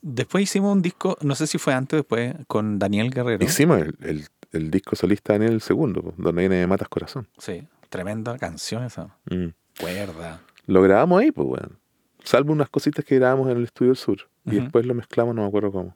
[0.00, 3.44] Después hicimos un disco, no sé si fue antes o después, con Daniel Guerrero.
[3.44, 7.28] Hicimos el, el- el disco solista Daniel el segundo, donde viene Matas Corazón.
[7.36, 9.14] Sí, tremenda canción esa.
[9.30, 9.48] Mm.
[9.78, 10.40] Cuerda.
[10.66, 11.78] Lo grabamos ahí, pues, weón.
[12.24, 14.28] Salvo unas cositas que grabamos en el estudio del sur.
[14.46, 15.94] Y después lo mezclamos, no me acuerdo cómo.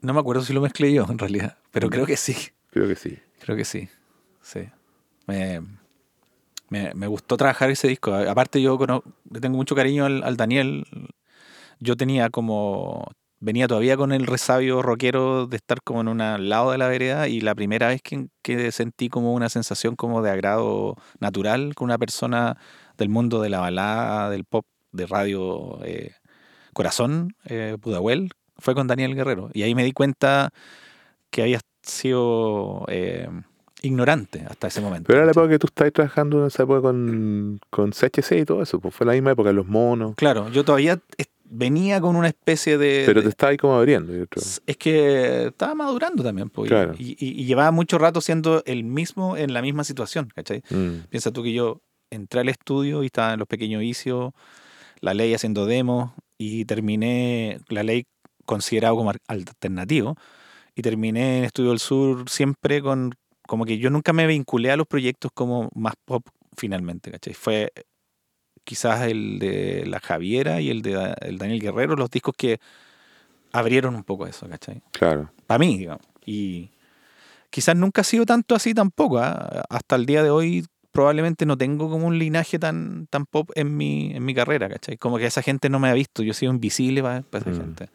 [0.00, 2.36] No me acuerdo si lo mezclé yo, en realidad, pero creo que sí.
[2.70, 3.18] Creo que sí.
[3.40, 3.88] Creo que sí.
[4.40, 4.60] Sí.
[5.26, 5.60] Me,
[6.68, 8.14] me, me gustó trabajar ese disco.
[8.14, 10.84] Aparte, yo cono- le tengo mucho cariño al, al Daniel.
[11.80, 13.10] Yo tenía como.
[13.44, 17.26] Venía todavía con el resabio rockero de estar como en un lado de la vereda
[17.26, 21.86] y la primera vez que, que sentí como una sensación como de agrado natural con
[21.86, 22.56] una persona
[22.98, 26.12] del mundo de la balada, del pop, de radio eh,
[26.72, 29.50] Corazón, eh, Pudahuel, fue con Daniel Guerrero.
[29.54, 30.50] Y ahí me di cuenta
[31.30, 33.28] que había sido eh,
[33.82, 35.08] ignorante hasta ese momento.
[35.08, 38.44] Pero era la época que tú estabas trabajando en esa época con, con CHC y
[38.44, 38.78] todo eso.
[38.78, 40.14] Pues fue la misma época, los monos.
[40.14, 41.00] Claro, yo todavía
[41.54, 43.02] venía con una especie de...
[43.06, 44.12] Pero te estaba ahí como abriendo.
[44.14, 44.44] yo creo.
[44.66, 46.94] es que estaba madurando también, pues, y- Claro.
[46.98, 50.62] y, y- y llevaba mucho rato siendo el mismo en la misma situación, ¿cachai?
[50.70, 51.08] Mm.
[51.10, 51.80] Piensa tú que yo
[52.10, 54.32] entré al estudio y estaba en los pequeños vicios,
[55.00, 58.04] la ley haciendo demos y terminé, la ley
[58.46, 60.16] considerado como alternativo,
[60.74, 63.12] y terminé en Estudio del Sur siempre con,
[63.46, 66.24] como que yo nunca me vinculé a los proyectos como más pop
[66.56, 67.34] finalmente, ¿cachai?
[67.34, 67.72] Fue
[68.64, 72.58] quizás el de la Javiera y el de el Daniel Guerrero, los discos que
[73.52, 74.82] abrieron un poco eso, ¿cachai?
[74.92, 75.30] Claro.
[75.46, 76.02] Para mí, digamos.
[76.24, 76.70] Y
[77.50, 79.18] quizás nunca ha sido tanto así tampoco.
[79.18, 79.62] ¿ah?
[79.68, 83.76] Hasta el día de hoy probablemente no tengo como un linaje tan, tan pop en
[83.76, 84.96] mi, en mi carrera, ¿cachai?
[84.98, 87.60] Como que esa gente no me ha visto, yo he sido invisible para, para esa
[87.62, 87.64] Mm.
[87.64, 87.88] gente.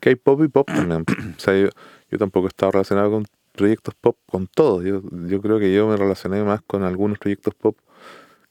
[0.00, 1.04] Que hay pop y pop también.
[1.36, 1.68] o sea, yo,
[2.10, 4.84] yo tampoco he estado relacionado con proyectos pop con todos.
[4.84, 7.76] Yo, yo creo que yo me relacioné más con algunos proyectos pop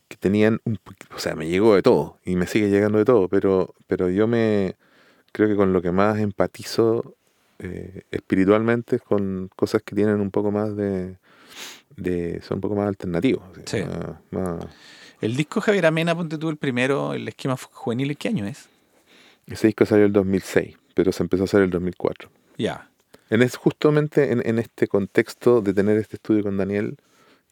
[0.07, 0.80] que tenían un
[1.15, 4.27] o sea, me llegó de todo y me sigue llegando de todo, pero, pero yo
[4.27, 4.76] me
[5.32, 7.15] creo que con lo que más empatizo
[7.60, 11.18] eh, espiritualmente es con cosas que tienen un poco más de,
[11.98, 13.44] de son un poco más alternativos.
[13.65, 13.84] Sí.
[13.84, 14.65] más- más-
[15.22, 18.69] El disco Javier Amena, ponte tú el primero, el esquema juvenil, ¿qué año es?
[19.48, 22.30] ese disco salió el 2006, pero se empezó a hacer el 2004.
[22.57, 22.90] Ya.
[23.30, 26.98] En es, justamente en, en este contexto de tener este estudio con Daniel,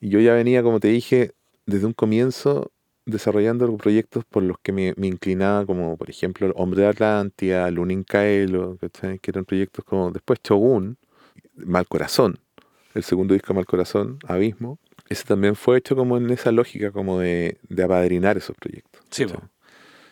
[0.01, 1.33] y yo ya venía, como te dije,
[1.65, 2.71] desde un comienzo
[3.05, 8.03] desarrollando proyectos por los que me, me inclinaba, como por ejemplo Hombre de Atlántida, Lunin
[8.03, 9.19] Caelo, ¿cachai?
[9.19, 10.97] que eran proyectos como después Shogun,
[11.55, 12.39] Mal Corazón,
[12.93, 14.79] el segundo disco Mal Corazón, Abismo.
[15.09, 19.01] Ese también fue hecho como en esa lógica como de, de apadrinar esos proyectos.
[19.09, 19.25] Sí.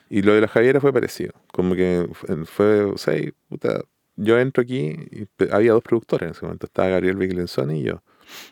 [0.10, 1.34] Y lo de la Javiera fue parecido.
[1.54, 2.06] Como que
[2.46, 3.16] fue, o sea,
[3.48, 3.82] puta,
[4.18, 6.66] yo entro aquí y había dos productores en ese momento.
[6.66, 8.04] Estaba Gabriel Viglenzoni y yo.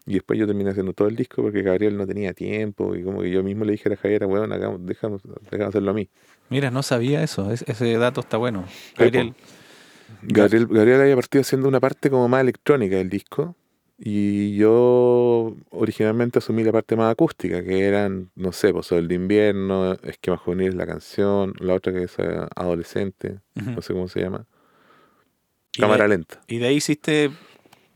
[0.05, 3.21] Y después yo terminé haciendo todo el disco porque Gabriel no tenía tiempo y como
[3.21, 5.17] que yo mismo le dije a la Javiera, bueno, hagamos, déjame,
[5.51, 6.09] déjame hacerlo a mí.
[6.49, 7.51] Mira, no sabía eso.
[7.51, 8.65] es- ese dato está bueno.
[8.97, 9.33] Gabriel.
[10.23, 13.55] Gabriel, Gabriel había partido haciendo una parte como más electrónica del disco
[14.01, 19.15] y yo originalmente asumí la parte más acústica, que eran, no sé, pues Sol de
[19.15, 24.21] Invierno, Esquema Juvenil, la canción, la otra que es eh, Adolescente, no sé cómo se
[24.21, 24.45] llama,
[25.73, 26.41] Y Cámara de, Lenta.
[26.47, 27.29] y de ahí hiciste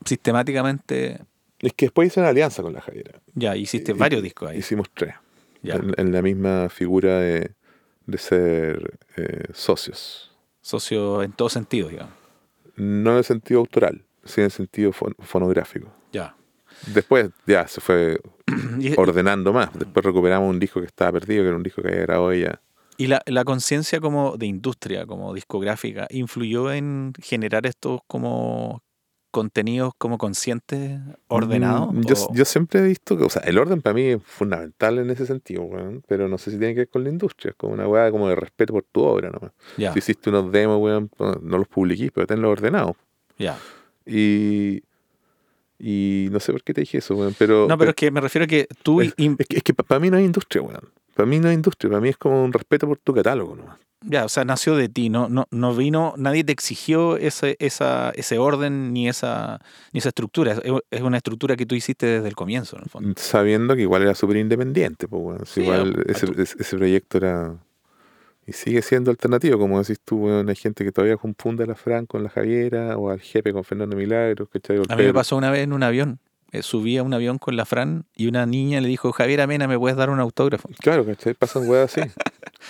[0.06, 1.22] sistemáticamente,
[1.64, 3.19] Es que después hice una alianza con la Javiera.
[3.34, 4.57] ya, hiciste Y- varios discos ahí.
[4.60, 5.15] Hicimos tres,
[5.61, 5.76] Ya.
[5.76, 7.52] en, en la misma figura de,
[8.06, 10.31] de ser eh, socios.
[10.61, 12.14] Socio en todo sentido, digamos.
[12.76, 15.88] No en el sentido autoral, sino en el sentido fon- fonográfico.
[16.11, 16.35] Ya.
[16.94, 18.19] Después ya se fue
[18.98, 19.69] ordenando más.
[19.73, 22.61] Después recuperamos un disco que estaba perdido, que era un disco que había grabado ella.
[22.98, 28.83] y la, la conciencia como de industria, como discográfica, influyó en generar estos como
[29.34, 31.92] contenidos como conscientes, ordenados.
[31.94, 34.22] Mm, Yo, o- yo siempre he visto que, o sea, el orden para mí es
[34.24, 37.50] fundamental en ese sentido, weón, pero no sé si tiene que ver con la industria,
[37.50, 39.52] es como una weá como de respeto por tu obra, ¿no?
[39.78, 41.10] ya, Si hiciste unos demos, weón,
[41.42, 42.96] no los publiquís, pero tenlos ordenados.
[43.38, 43.58] ya.
[44.06, 44.84] Y,
[45.80, 47.68] y no sé por qué te dije eso, weón, pero...
[47.68, 50.10] No, pero es que me refiero a que tú es, im- es que, para mí
[50.10, 50.90] no hay industria, weón.
[51.15, 53.77] Para mí no hay industria, para mí es como un respeto por tu catálogo, ¿no?
[54.06, 58.10] Ya, o sea, nació de ti, no, no, no vino, nadie te exigió ese, esa,
[58.15, 59.61] ese orden ni esa,
[59.94, 60.52] ni esa estructura.
[60.53, 60.61] Es,
[60.91, 63.14] es una estructura que tú hiciste desde el comienzo, en el fondo.
[63.15, 65.45] Sabiendo que igual era súper independiente, pues, weón.
[65.45, 67.56] Si Sí, igual ese, tu- ese- ese proyecto era...
[68.45, 70.49] Y sigue siendo alternativo, como decís tú, weón.
[70.49, 73.64] Hay gente que todavía confunde a la Fran con la Javiera o al Jepe con
[73.64, 74.80] Fernando Milagros, ¿cachai?
[74.90, 76.19] A mí me pasó una vez en un avión.
[76.54, 79.68] Eh, subí a un avión con la Fran y una niña le dijo, Javier Amena,
[79.68, 80.70] ¿me puedes dar un autógrafo?
[80.82, 81.34] Claro, ¿cachai?
[81.34, 82.08] Pasan weas así.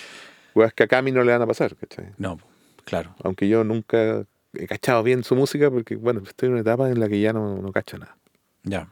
[0.54, 2.06] weas que acá a mí no le van a pasar, ¿cachai?
[2.16, 2.38] No,
[2.86, 3.14] claro.
[3.22, 4.24] Aunque yo nunca
[4.54, 7.34] he cachado bien su música porque, bueno, estoy en una etapa en la que ya
[7.34, 8.16] no, no cacho nada.
[8.62, 8.88] Ya.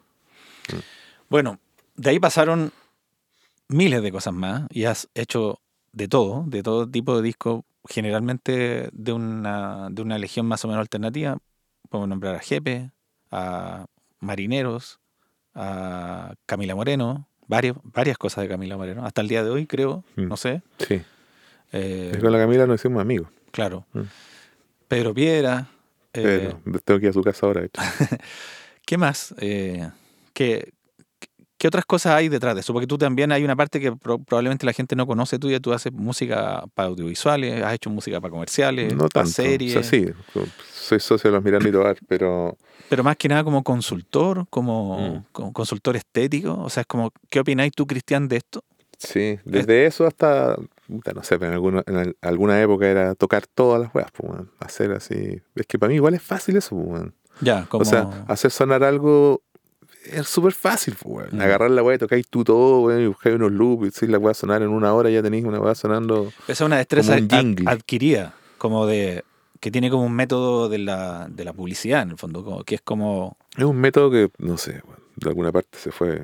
[1.30, 1.58] Bueno,
[1.96, 2.70] de ahí pasaron
[3.68, 5.58] miles de cosas más y has hecho
[5.92, 10.68] de todo, de todo tipo de discos, generalmente de una, de una legión más o
[10.68, 11.38] menos alternativa.
[11.88, 12.90] Podemos nombrar a Jepe,
[13.30, 13.86] a
[14.22, 15.00] Marineros,
[15.54, 20.04] a Camila Moreno, varios, varias cosas de Camila Moreno, hasta el día de hoy creo,
[20.16, 20.28] Mm.
[20.28, 20.62] no sé.
[20.78, 21.02] Sí.
[21.72, 23.28] Eh, con la Camila nos hicimos amigos.
[23.50, 23.84] claro.
[23.92, 24.00] Mm.
[24.88, 25.66] Pedro Piedra.
[26.12, 27.80] eh, Pero tengo que ir a su casa ahora, de hecho.
[28.86, 29.34] ¿Qué más?
[29.38, 29.88] Eh,
[30.34, 30.72] ¿qué,
[31.62, 32.72] qué otras cosas hay detrás de eso?
[32.72, 35.60] Porque tú también hay una parte que pro- probablemente la gente no conoce tuya.
[35.60, 39.30] Tú haces música para audiovisuales, has hecho música para comerciales, No para tanto.
[39.30, 39.76] series.
[39.76, 40.06] O sea, sí,
[40.74, 42.58] soy socio de los Miranda y Tobar, pero
[42.88, 45.24] Pero más que nada como consultor, como, Mm.
[45.30, 46.60] como consultor estético.
[46.60, 48.64] O sea, es como, ¿qué opináis tú, Cristian, de esto?
[48.98, 50.56] sí, desde eso hasta,
[50.88, 54.30] no sé, pero en, alguna, en al- alguna época era tocar todas las weas, pues,
[54.32, 54.50] weón.
[54.58, 55.40] hacer así.
[55.54, 57.14] Es que para mí igual es fácil eso, pues, weón.
[57.40, 57.82] Ya, como...
[57.82, 59.42] O sea, hacer sonar algo
[60.04, 61.36] es súper fácil, pues, weón.
[61.38, 61.40] Mm.
[61.40, 64.18] Agarrar la wea y tocáis tú todo, weón, y buscáis unos loops, y si la
[64.18, 66.32] wea sonar en una hora ya tenéis una wea sonando.
[66.44, 69.24] esa es una destreza un ad- adquirida, como de...
[69.60, 72.74] que tiene como un método de la, de la publicidad, en el fondo, como- que
[72.76, 73.36] es como...
[73.56, 76.22] Es un método que, no sé, weón, de alguna parte se fue.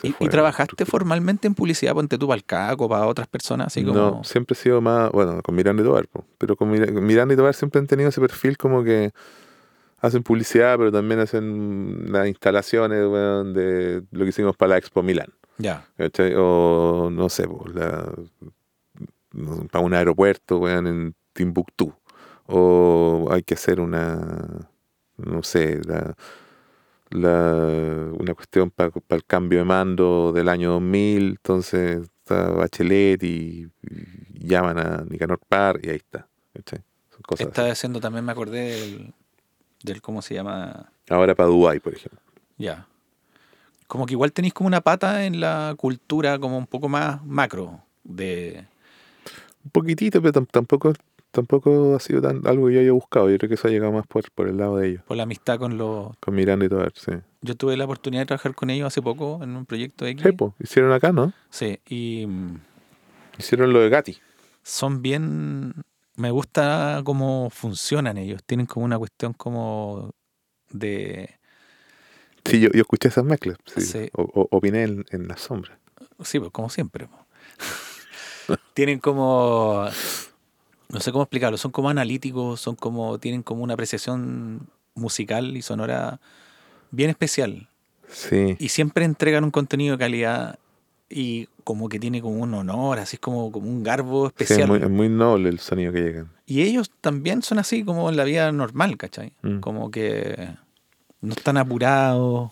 [0.00, 1.94] se ¿Y, trabajaste formalmente en publicidad?
[1.94, 3.96] Ponte tú para el caco, para otras personas, así como...
[3.98, 6.06] No, siempre he sido más, bueno, con Miranda y Tobar,
[6.38, 9.12] pero con Miranda y Tobar siempre han tenido ese perfil como que
[10.00, 15.02] hacen publicidad, pero también hacen las instalaciones weón, de lo que hicimos para la Expo
[15.02, 15.28] Milán.
[15.58, 15.86] Ya.
[16.36, 18.12] O no sé, la-
[19.32, 21.92] no, para un aeropuerto weón, en Timbuktu.
[22.46, 24.70] O hay que hacer una,
[25.18, 26.14] no sé, la,
[27.10, 31.28] la- una cuestión para el cambio de mando del año 2000.
[31.30, 36.26] Entonces está Bachelet y, y llaman a Nicanor Par y ahí está.
[36.54, 36.80] ¿cachai?
[37.10, 37.46] Son cosas.
[37.48, 37.70] Está así.
[37.72, 39.14] haciendo también, me acordé del,
[39.82, 40.90] del ¿cómo se llama?
[41.08, 42.20] Ahora para Dubái, por ejemplo.
[42.56, 42.86] Ya.
[43.86, 47.80] Como que igual tenéis como una pata en la cultura como un poco más macro
[48.04, 48.66] de...
[49.64, 50.92] Un poquitito, pero tam- tampoco,
[51.30, 53.30] tampoco ha sido tan, algo que yo haya buscado.
[53.30, 55.02] Yo creo que eso ha llegado más por, por el lado de ellos.
[55.04, 56.16] por la amistad con los...
[56.18, 57.12] Con Miranda y todo, sí.
[57.40, 60.22] Yo tuve la oportunidad de trabajar con ellos hace poco en un proyecto X.
[60.22, 61.32] Sí, hicieron acá, ¿no?
[61.50, 62.60] Sí, y mm,
[63.38, 64.18] Hicieron lo de Gatti.
[64.62, 65.74] son bien...
[66.18, 68.42] Me gusta cómo funcionan ellos.
[68.44, 70.10] Tienen como una cuestión como
[70.70, 71.38] de...
[72.44, 73.56] Sí, yo, yo escuché esas mezclas.
[73.66, 73.80] Sí.
[73.82, 74.10] Sí.
[74.14, 75.78] O, o- opiné en, en la sombra.
[76.24, 77.08] Sí, pues como siempre.
[78.74, 79.86] tienen como...
[80.88, 81.56] No sé cómo explicarlo.
[81.56, 83.18] Son como analíticos, son como...
[83.20, 86.20] Tienen como una apreciación musical y sonora
[86.90, 87.68] bien especial.
[88.10, 88.56] Sí.
[88.58, 90.58] Y siempre entregan un contenido de calidad
[91.10, 94.50] y como que tiene como un honor, así es como, como un garbo Sí, es,
[94.50, 94.68] especial.
[94.68, 96.30] muy, es muy noble el sonido que llegan.
[96.46, 99.32] Y ellos también son así como en la vida normal, ¿cachai?
[99.42, 99.60] Mm.
[99.60, 100.48] Como que
[101.20, 102.50] no están apurados,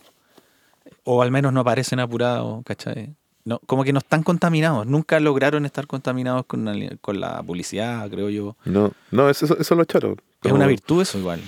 [1.04, 3.14] o al menos no parecen apurados, ¿cachai?
[3.44, 8.10] No, como que no están contaminados, nunca lograron estar contaminados con, la- con la publicidad,
[8.10, 8.56] creo yo.
[8.64, 10.16] No, no, eso, eso, eso es lo choro.
[10.42, 11.40] Es una virtud eso igual.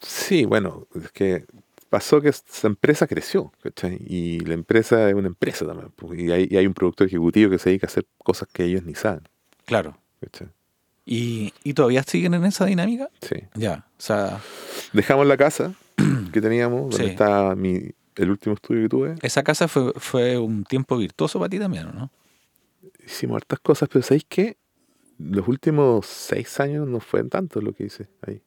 [0.00, 1.46] Sí, bueno, es que
[1.90, 3.98] pasó que esa empresa creció, ¿cachai?
[4.06, 5.90] Y la empresa es una empresa también.
[6.16, 8.84] Y hay, y hay un productor ejecutivo que se dedica a hacer cosas que ellos
[8.84, 9.28] ni saben,
[9.66, 9.98] Claro.
[10.20, 10.48] ¿cachai?
[11.04, 13.10] ¿Y, y todavía siguen en esa dinámica?
[13.20, 13.36] Sí.
[13.54, 14.40] Ya, o sea,
[14.92, 15.74] Dejamos la casa
[16.32, 17.04] que teníamos, donde Sí.
[17.10, 19.14] está mi, el último estudio que tuve.
[19.22, 22.10] esa casa fue, fue un tiempo virtuoso para ti también, ¿o ¿no?
[23.04, 24.56] Hicimos hartas cosas, pero ¿sabéis qué?
[25.18, 28.40] Los últimos seis años no fue tanto lo que hice ahí.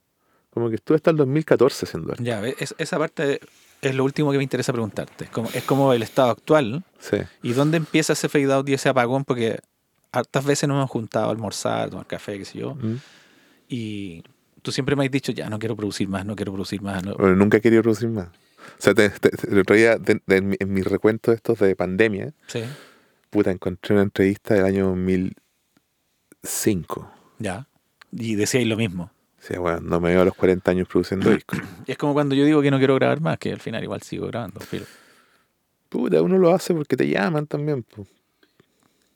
[0.54, 2.24] Como que estuve hasta el 2014 haciendo arte.
[2.24, 3.40] Ya, es- esa parte
[3.82, 5.26] es lo último que me interesa preguntarte.
[5.26, 7.18] Es como, es como el estado actual Sí.
[7.42, 9.60] y dónde empieza ese fade out y ese apagón, porque
[10.12, 12.96] hartas veces nos hemos juntado a almorzar, tomar café, qué sé yo, Mm.
[13.68, 14.24] y
[14.62, 17.04] tú siempre me has dicho, ya, no quiero producir más, no quiero producir más.
[17.04, 17.16] no".
[17.16, 18.28] Bueno, nunca he querido producir más.
[18.28, 18.32] O
[18.82, 21.76] sea, te- te- el otro día, de- de- en, mi, en mis recuentos estos de
[21.76, 22.62] pandemia, Sí,
[23.30, 24.86] puta, encontré una entrevista del año
[26.44, 27.12] 2005.
[27.40, 27.68] ya.
[28.16, 29.10] Y decíais lo mismo.
[29.46, 31.60] Sea, bueno, no me veo a los 40 años produciendo discos.
[31.86, 34.02] Y es como cuando yo digo que no quiero grabar más, que al final igual
[34.02, 34.62] sigo grabando.
[34.62, 34.86] filo.
[35.90, 37.86] Puta, uno lo hace porque te llaman también.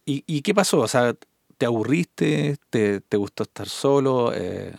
[0.06, 0.80] ¿Y, ¿Y qué pasó?
[0.80, 1.16] O sea,
[1.58, 2.58] ¿te aburriste?
[2.70, 4.32] ¿Te, te gustó estar solo?
[4.34, 4.74] Eh,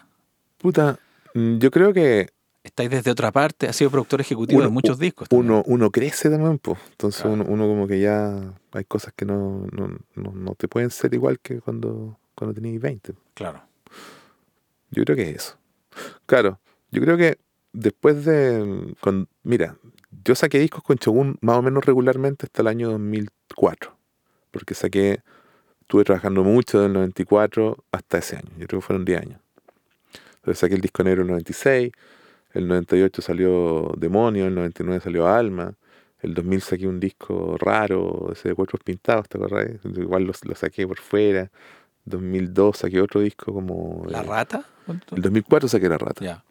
[0.58, 0.98] Puta,
[1.34, 2.28] mm, yo creo que
[2.62, 3.66] ¿Estáis desde otra parte?
[3.68, 5.28] ¿Has sido productor ejecutivo de muchos discos?
[5.30, 5.50] también.
[5.50, 6.78] uno, uno crece también, pues.
[6.90, 7.34] Entonces Claro.
[7.36, 11.14] uno, uno como que ya hay cosas que no, no, no, no te pueden ser
[11.14, 13.14] igual que cuando, cuando tenías 20.
[13.32, 13.62] Claro.
[14.90, 15.58] Yo creo que es eso.
[16.26, 16.60] Claro,
[16.90, 17.38] yo creo que
[17.72, 18.94] después de...
[19.00, 19.76] con- mira,
[20.24, 23.96] yo saqué discos con Shogun más o menos regularmente hasta el año 2004.
[24.50, 25.20] Porque saqué...
[25.82, 28.50] Estuve trabajando mucho del 94 hasta ese año.
[28.58, 29.40] Yo creo que fueron 10 años.
[30.36, 31.92] Entonces saqué el disco negro en el 96.
[32.54, 34.46] El 98 salió Demonio.
[34.46, 35.74] El 99 salió Alma.
[36.20, 39.68] El 2000 saqué un disco raro, ese de cuatro pintados, ¿te acordás?
[39.84, 41.50] Igual lo, lo saqué por fuera.
[42.08, 44.04] 2002 saqué otro disco como...
[44.08, 44.64] ¿La eh, rata?
[45.14, 46.24] El 2004 saqué La Rata.
[46.24, 46.44] Ya.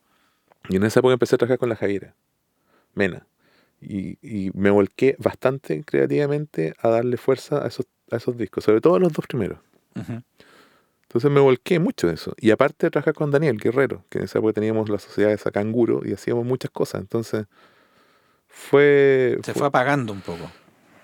[0.69, 2.13] Y en esa época empecé a trabajar con la Javiera,
[2.93, 3.25] Mena.
[3.81, 8.81] Y, y me volqué bastante creativamente a darle fuerza a esos, a esos discos, sobre
[8.81, 9.59] todo los dos primeros.
[11.03, 12.33] Entonces me volqué mucho en eso.
[12.37, 15.37] Y aparte de trabajar con Daniel Guerrero, que en esa época teníamos la sociedad de
[15.37, 17.01] Sacanguro y hacíamos muchas cosas.
[17.01, 17.45] Entonces
[18.47, 19.37] fue...
[19.43, 20.51] Se fue- fue apagando un poco.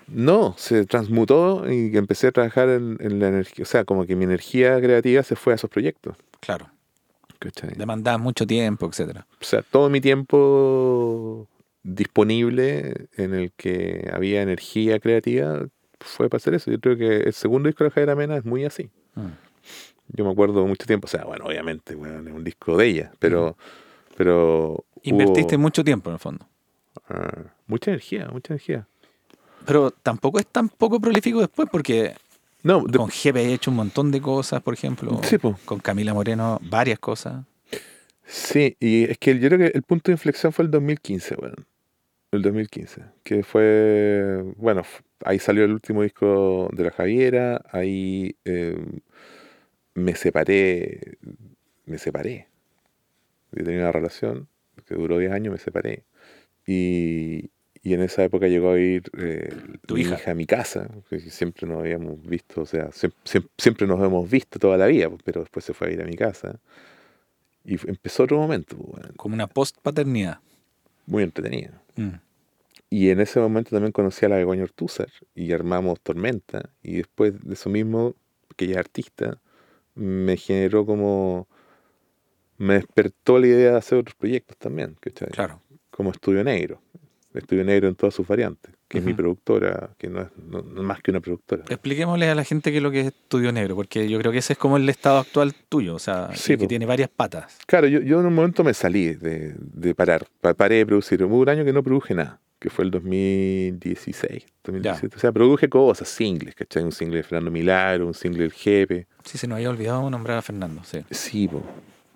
[0.06, 3.62] No, se transmutó y empecé a trabajar en, en la energía.
[3.62, 6.16] O sea, como que mi energía creativa se fue a esos proyectos.
[6.40, 6.68] Claro.
[7.38, 7.74] ¿cachai?
[7.76, 9.26] Demandaba mucho tiempo, etcétera.
[9.40, 11.48] o sea, todo mi tiempo
[11.82, 15.66] disponible en el que había energía creativa
[16.00, 16.70] fue para hacer eso.
[16.70, 18.90] Yo creo que el segundo disco de la Javiera Mena es muy así.
[19.14, 19.26] Mm.
[20.08, 23.12] Yo me acuerdo mucho tiempo, o sea, bueno, obviamente, bueno, es un disco de ella,
[23.18, 23.56] pero,
[24.16, 26.46] pero Invertiste hubo, mucho tiempo en el fondo.
[27.08, 28.86] ah, mucha energía, mucha energía.
[29.66, 32.14] Pero tampoco es tan poco prolífico después, porque
[32.62, 35.20] No, de- con GP he hecho un montón de cosas, por ejemplo.
[35.24, 35.58] Sí, po.
[35.64, 37.44] Con Camila Moreno, varias cosas.
[38.26, 41.56] sí, y es que yo creo que el punto de inflexión fue el 2015, bueno,
[42.32, 44.82] el 2015, que fue, bueno,
[45.24, 48.76] ahí salió el último disco de la Javiera, ahí eh,
[49.94, 51.18] me separé,
[51.86, 52.48] me separé.
[53.52, 54.48] Yo tenía una relación
[54.86, 56.02] que duró 10 años, me separé.
[56.66, 57.50] Y,
[57.84, 59.48] y en esa época llegó a ir eh,
[59.86, 60.14] Tu mi hija.
[60.14, 64.02] hija a mi casa, que siempre nos habíamos visto, o sea, siem- siem- siempre nos
[64.02, 66.58] hemos visto toda la vida, pero después se fue a ir a mi casa.
[67.64, 70.38] Y empezó otro momento, pues, bueno, Como una post-paternidad.
[71.06, 71.72] muy entretenido.
[71.96, 72.14] Mm.
[72.90, 76.70] Y en ese momento también conocí a la Begoña Ortúzar y armamos Tormenta.
[76.82, 78.14] Y después de eso mismo,
[78.56, 79.40] que ella es artista,
[79.94, 81.48] me generó como
[82.56, 85.28] me despertó la idea de hacer otros proyectos también, ¿cachai?
[85.30, 85.60] Claro.
[85.90, 86.80] Como Estudio Negro.
[87.34, 91.00] Estudio Negro en todas sus variantes, que es mi productora, que no es, no- más
[91.02, 91.64] que una productora.
[91.68, 94.38] Expliquémosle a la gente qué es lo que es Estudio Negro, porque yo creo que
[94.38, 97.58] ese es como el estado actual tuyo, o sea, Sí, que tiene varias patas.
[97.66, 101.22] Claro, yo, yo en un momento me salí de, de parar, pa- paré de producir.
[101.24, 105.16] Hubo un año que no produje nada, que fue el 2016, 2017.
[105.16, 106.82] O sea, produje cosas, singles, ¿cachai?
[106.82, 109.06] Un single de Fernando Milagro, un single del Jepe.
[109.24, 111.04] Sí, se nos había olvidado nombrar a Fernando, sí.
[111.10, 111.48] Sí,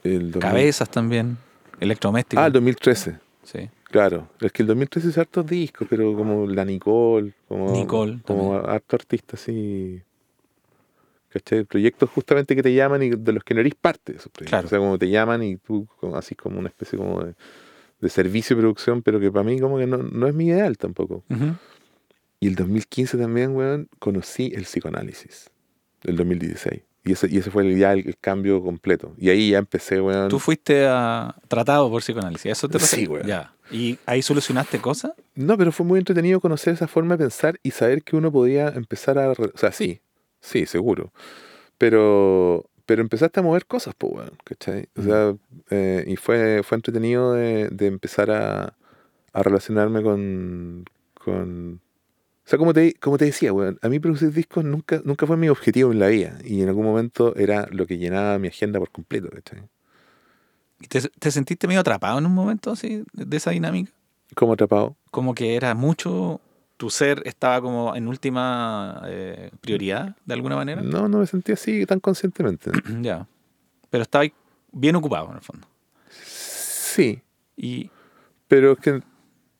[0.04, 1.36] 2000 Cabezas también,
[1.80, 2.42] electrodomésticos.
[2.42, 3.16] Ah, el 2013.
[3.42, 3.68] Sí.
[3.90, 8.54] Claro, es que el 2013 hice hartos discos, pero como la Nicole, como, Nicole como
[8.56, 10.02] harto artista así.
[11.30, 11.64] ¿Cachai?
[11.64, 14.50] Proyectos justamente que te llaman y de los que no eres parte de esos proyectos.
[14.50, 14.66] Claro.
[14.66, 17.34] O sea, como te llaman y tú, así como una especie como de,
[18.00, 20.78] de servicio de producción, pero que para mí como que no, no es mi ideal
[20.78, 21.24] tampoco.
[21.28, 21.54] Ujú.
[22.40, 25.50] Y el 2015 también, weón, conocí el psicoanálisis.
[26.04, 26.82] El 2016.
[27.08, 29.14] Y ese, y ese fue el, ya el, el cambio completo.
[29.16, 30.28] Y ahí ya empecé, weón.
[30.28, 33.24] Tú fuiste a- tratado por psicoanálisis, ¿a ¿eso te Sí, güey.
[33.26, 33.54] Ya.
[33.70, 35.12] ¿Y ahí solucionaste cosas?
[35.34, 38.68] No, pero fue muy entretenido conocer esa forma de pensar y saber que uno podía
[38.68, 39.30] empezar a...
[39.32, 40.00] O sea, sí,
[40.40, 41.12] sí, seguro.
[41.78, 44.88] Pero, pero empezaste a mover cosas, pues, weón, ¿cachai?
[44.96, 45.34] O sea,
[45.70, 48.74] eh, y fue, fue entretenido de, de empezar a,
[49.32, 51.80] a relacionarme con, con...
[52.48, 55.36] O sea, como te, como te decía, weón, a mí producir discos nunca, nunca fue
[55.36, 56.38] mi objetivo en la vida.
[56.42, 59.68] Y en algún momento era lo que llenaba mi agenda por completo, ¿cachai?
[60.80, 63.92] ¿Y ¿Te, te sentiste medio atrapado en un momento así de esa dinámica?
[64.34, 64.96] Como atrapado.
[65.10, 66.40] Como que era mucho,
[66.78, 70.80] tu ser estaba como en última eh, prioridad, de alguna manera.
[70.80, 72.70] No, no me sentí así tan conscientemente.
[73.02, 73.26] ya.
[73.90, 74.24] Pero estaba
[74.72, 75.68] bien ocupado en el fondo.
[76.22, 77.20] Sí,
[77.58, 77.90] Y
[78.46, 79.02] pero es que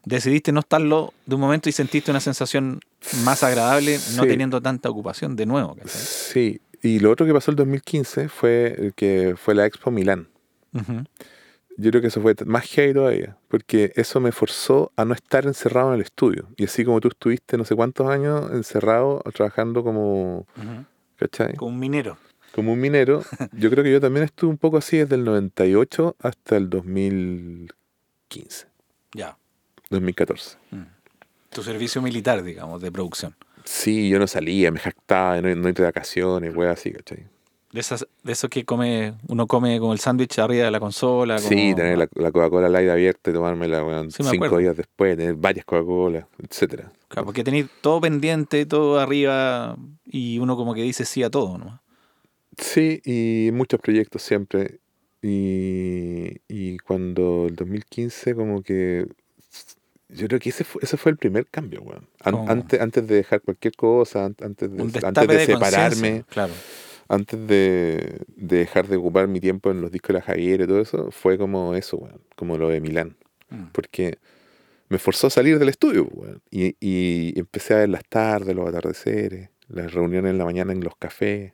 [0.08, 2.80] decidiste no estarlo de un momento y sentiste una sensación
[3.24, 4.28] más agradable no Sí.
[4.28, 5.74] teniendo tanta ocupación de nuevo.
[5.74, 5.90] ¿cachai?
[5.90, 10.28] Sí, y lo otro que pasó el 2015 fue que fue la Expo Milán.
[11.80, 15.46] Yo creo que eso fue más heavy todavía, porque eso me forzó a no estar
[15.46, 16.48] encerrado en el estudio.
[16.56, 20.46] Y así como tú estuviste no sé cuántos años encerrado trabajando como.
[21.56, 22.16] Como un minero.
[22.52, 23.22] Como un minero,
[23.52, 28.66] yo creo que yo también estuve un poco así desde el 98 hasta el 2015,
[29.14, 29.36] Ya.
[29.90, 30.58] 2014.
[31.50, 33.34] Tu servicio militar, digamos, de producción.
[33.64, 37.26] Sí, yo no salía, me jactaba, no, no de vacaciones, wey así, ¿cachai?
[37.72, 41.36] De, esas, de eso que come, uno come como el sándwich arriba de la consola.
[41.36, 45.16] Como, Sí, tener la, la Coca-Cola aire abierta y tomármela weón, Sí, cinco días después,
[45.18, 46.90] tener varias Coca-Cola, etcétera.
[47.08, 51.58] Claro, porque tenéis todo pendiente, todo arriba, y uno como que dice sí a todo,
[51.58, 51.82] ¿no?
[52.56, 54.80] Sí, y muchos proyectos siempre.
[55.22, 59.06] Y, y cuando el 2015 como que...
[60.10, 62.08] Yo creo que ese fue, ese fue el primer cambio, weón.
[62.20, 62.50] An- ¿Cómo?
[62.50, 66.52] antes, antes de dejar cualquier cosa, an- antes de, antes de de, separarme, Claro.
[67.08, 70.66] antes de, de dejar de ocupar mi tiempo en los discos de la Javier y
[70.66, 73.16] todo eso, fue como eso, weón, como lo de Milán.
[73.50, 73.68] Mm.
[73.72, 74.18] porque
[74.90, 76.42] me forzó a salir del estudio, weón.
[76.50, 80.80] y, y empecé a ver las tardes, los atardeceres, las reuniones en la mañana en
[80.84, 81.52] los cafés.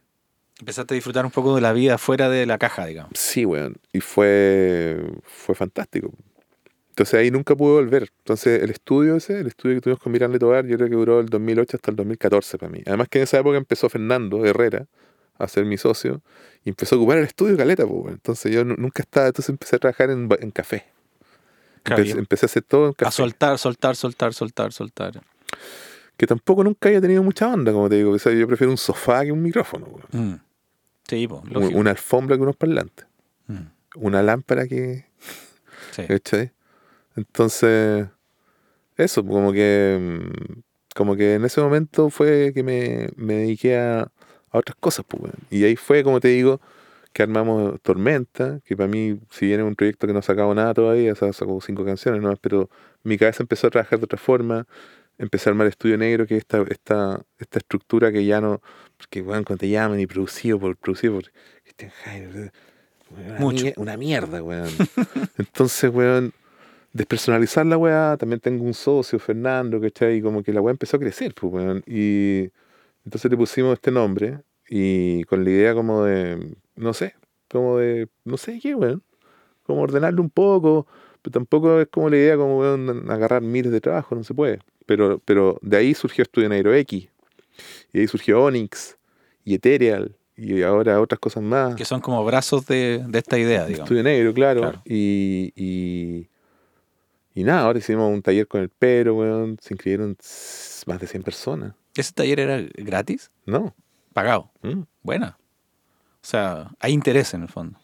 [0.61, 3.11] Empezaste a disfrutar un poco de la vida fuera de la caja, digamos.
[3.15, 6.13] Sí, weón, y fue, fue fantástico.
[6.95, 8.09] Entonces ahí nunca pude volver.
[8.19, 11.16] Entonces el estudio ese, el estudio que tuvimos con Miranda Tobar, yo creo que duró
[11.16, 12.83] del 2008 hasta el 2014 para mí.
[12.87, 14.87] Además que en esa época empezó Fernando Herrera
[15.37, 16.23] a ser mi socio
[16.65, 18.12] y empezó a ocupar el estudio caleta, pues.
[18.15, 20.85] Entonces yo nu- nunca estaba, entonces empecé a trabajar en, café.
[21.85, 23.11] Empecé, a hacer todo en a café.
[23.16, 25.21] soltar, soltar, soltar, soltar, soltar.
[26.16, 28.12] que tampoco nunca haya tenido mucha onda, como te digo.
[28.12, 29.89] O sea, yo prefiero un sofá que un micrófono.
[30.12, 30.35] Mm.
[31.09, 31.77] Sí, pues, lógico.
[31.77, 33.05] una alfombra que unos parlantes.
[33.49, 33.57] Mm.
[33.97, 35.07] Una lámpara que.
[35.91, 36.03] Sí.
[37.16, 38.09] Entonces,
[38.97, 40.20] eso, como que.
[40.95, 45.32] Como que en ese momento fue que me, me dediqué a, a otras cosas, pues.
[45.51, 46.61] Y ahí fue, como te digo,
[47.15, 50.53] que armamos Tormenta, que para mí, si bien es un proyecto que no ha sacado
[50.53, 52.69] nada todavía, o sea, sacó cinco canciones nomás, pero
[53.05, 54.66] mi cabeza empezó a trabajar de otra forma,
[55.16, 58.61] empecé a armar Estudio Negro, que es esta, esta, esta estructura que ya no,
[58.97, 61.31] porque bueno, cuando te llaman y producido por, producido por
[61.62, 62.51] Christian Jaime,
[63.11, 63.66] una, Mucho.
[63.77, 64.69] una mierda, weón.
[65.39, 66.32] Entonces, weón,
[66.95, 70.16] despersonalizar la weá, también tengo un socio, Fernando, ¿cachai?
[70.16, 71.83] Y como que la weá empezó a crecer, pues, weón.
[71.87, 72.51] Y
[73.05, 77.16] entonces le pusimos este nombre y con la idea como de, no sé,
[77.51, 79.03] como de, no sé qué, weón.
[79.65, 80.87] Como ordenarlo un poco,
[81.21, 84.61] pero tampoco es como la idea como, weón, agarrar miles de trabajo, no se puede.
[84.87, 87.09] Pero, pero de ahí surgió Estudio Negro X,
[87.93, 88.97] y ahí surgió Onyx,
[89.45, 91.75] y Ethereal, y ahora otras cosas más.
[91.75, 93.87] Que son como brazos de, de esta idea, digamos.
[93.87, 94.61] Estudio Negro, claro.
[94.61, 94.83] Claro.
[94.85, 96.29] Y, y,
[97.35, 99.59] y nada, ahora hicimos un taller con el Pero, weón.
[99.61, 100.16] Se inscribieron
[100.86, 101.74] más de 100 personas.
[101.97, 103.31] ¿Ese taller era gratis?
[103.47, 103.74] No.
[104.12, 104.51] Pagado.
[104.62, 104.82] Mm.
[105.02, 105.36] Buena.
[106.23, 107.78] O sea, hay interés en el fondo.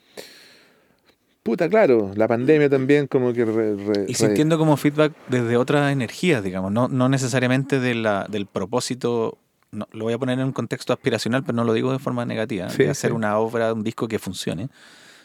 [1.42, 3.44] puta, claro, la pandemia también como que...
[3.44, 8.26] re- re- Y sintiendo como feedback desde otras energías, digamos, no, no necesariamente de la,
[8.28, 9.38] del propósito,
[9.72, 12.24] no, lo voy a poner en un contexto aspiracional, pero no lo digo de forma
[12.24, 13.16] negativa, Sí, de hacer sí.
[13.16, 14.68] una obra, un disco que funcione,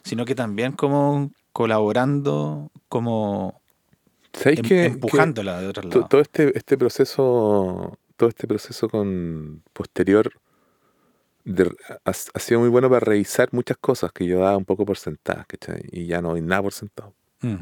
[0.03, 3.61] sino que también como colaborando, como
[4.37, 6.07] ¿Sabéis em- que- que empujándola de otro lado.
[6.07, 10.31] todo este, este proceso, todo este proceso con posterior
[11.43, 11.75] de-
[12.05, 14.97] ha, ha sido muy bueno para revisar muchas cosas que yo daba un poco por
[14.97, 15.81] sentadas, ¿cachai?
[15.91, 17.13] Y ya no doy nada por sentado.
[17.41, 17.57] Mm.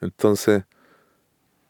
[0.00, 0.64] Entonces,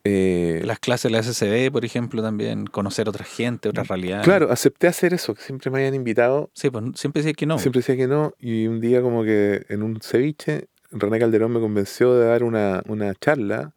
[0.05, 4.25] eh, Las clases de la SCD, por ejemplo, también, conocer otra gente, otras realidades.
[4.25, 7.59] claro, acepté hacer eso, que siempre me habían invitado Sí, pues siempre decía que no.
[7.59, 11.61] Siempre decía que no, y un día como que en un ceviche, René Calderón me
[11.61, 13.75] convenció de dar una, una charla,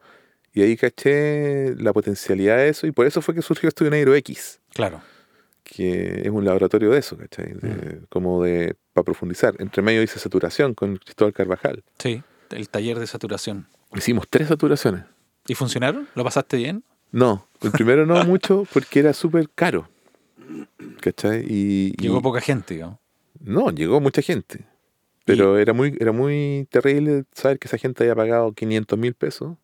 [0.53, 4.13] y ahí caché la potencialidad de eso, y por eso fue que surgió Estudio Negro
[4.15, 5.01] X, Claro.
[5.63, 7.53] que es un laboratorio de eso, ¿cachai?
[7.53, 9.55] De- Como de, para profundizar.
[9.59, 11.83] Entre medio hice saturación con Cristóbal Carvajal.
[11.99, 13.67] Sí, el taller de saturación.
[13.95, 15.03] Hicimos tres saturaciones.
[15.47, 16.07] ¿Y funcionaron?
[16.15, 16.83] ¿Lo pasaste bien?
[17.11, 19.87] No, el primero no mucho porque era súper caro.
[21.01, 21.45] ¿Cachai?
[21.47, 22.97] Y, y- Llegó poca gente, digamos.
[23.39, 24.65] No, llegó mucha gente.
[25.25, 29.55] Pero era muy era muy terrible saber que esa gente había pagado 500 mil pesos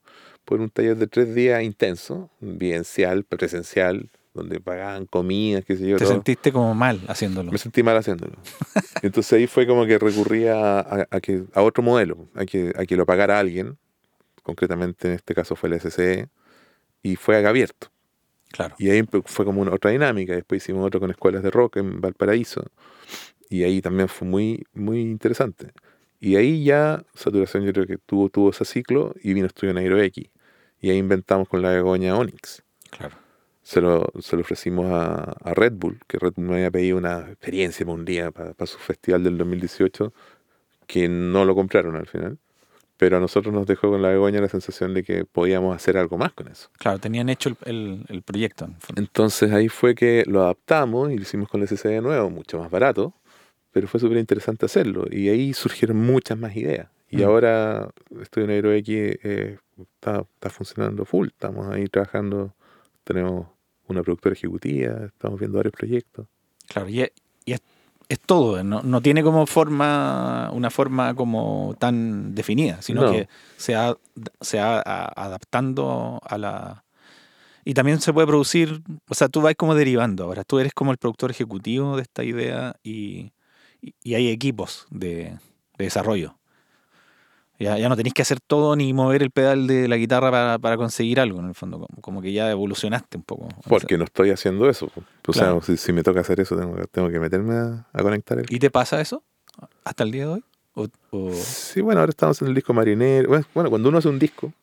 [0.48, 5.98] por un taller de tres días intenso, vivencial, presencial, donde pagaban comidas, qué sé yo.
[5.98, 6.14] Te todo.
[6.14, 7.52] sentiste como mal haciéndolo.
[7.52, 8.38] Me sentí mal haciéndolo.
[9.02, 12.86] Entonces ahí fue como que recurría a, a que, a otro modelo, a que, a
[12.86, 13.78] que lo pagara alguien,
[14.42, 16.30] concretamente en este caso fue el SCE,
[17.04, 17.92] y fue haga abierto.
[18.50, 18.74] Claro.
[18.80, 20.34] Y ahí fue como una otra dinámica.
[20.34, 22.64] Después hicimos otro con escuelas de rock en Valparaíso.
[23.50, 25.74] Y ahí también fue muy, muy interesante.
[26.22, 30.02] Y ahí ya Saturación yo creo que tuvo, tuvo ese ciclo y vino Estudio Negro
[30.02, 30.30] X.
[30.82, 32.64] Y ahí inventamos con la Begoña Onyx.
[32.92, 33.16] Claro.
[33.64, 36.98] Se lo, se lo ofrecimos a, a Red Bull, que Red Bull me había pedido
[36.98, 40.14] una experiencia para un día, para, para su festival del 2018,
[40.86, 42.38] que no lo compraron al final.
[42.96, 46.18] Pero a nosotros nos dejó con la Begoña la sensación de que podíamos hacer algo
[46.18, 46.70] más con eso.
[46.80, 48.66] Claro, tenían hecho el, el- el proyecto.
[48.66, 49.04] en el.
[49.04, 52.58] Entonces ahí fue que lo adaptamos y lo hicimos con el SSD de nuevo, mucho
[52.58, 53.14] más barato,
[53.72, 55.06] pero fue súper interesante hacerlo.
[55.12, 56.88] Y ahí surgieron muchas más ideas.
[57.10, 57.24] Y Mm.
[57.26, 57.90] ahora
[58.22, 61.28] Estudio Negro X eh, está, está funcionando full.
[61.28, 62.54] Estamos ahí trabajando,
[63.04, 63.48] tenemos
[63.88, 66.28] una productora ejecutiva, estamos viendo varios proyectos.
[66.68, 67.12] Claro, y es,
[67.46, 67.62] y es-
[68.10, 73.12] es todo, no, no tiene como forma, una forma como tan definida, sino No.
[73.12, 73.28] que
[73.58, 73.98] se va,
[74.42, 76.84] se va a- adaptando a la...
[77.66, 80.92] Y también se puede producir, o sea, tú vas como derivando ahora, tú eres como
[80.92, 83.32] el productor ejecutivo de esta idea y,
[83.82, 85.38] y- y hay equipos de,
[85.78, 86.38] de desarrollo.
[87.60, 90.60] Ya, ya no tenéis que hacer todo ni mover el pedal de la guitarra para,
[90.60, 93.46] para conseguir algo, en el fondo, como, como que ya evolucionaste un poco.
[93.46, 94.92] O sea, Porque no estoy haciendo eso.
[95.28, 95.62] O sea, Claro.
[95.62, 98.46] si, si me toca hacer eso, tengo, tengo que meterme a, a conectar el...
[98.50, 99.24] ¿Y te pasa eso
[99.84, 100.44] hasta el día de hoy?
[100.76, 103.28] ¿O- o- Sí, bueno, ahora estamos en el disco Marinero.
[103.30, 104.54] Bueno, Bueno, cuando uno hace un disco,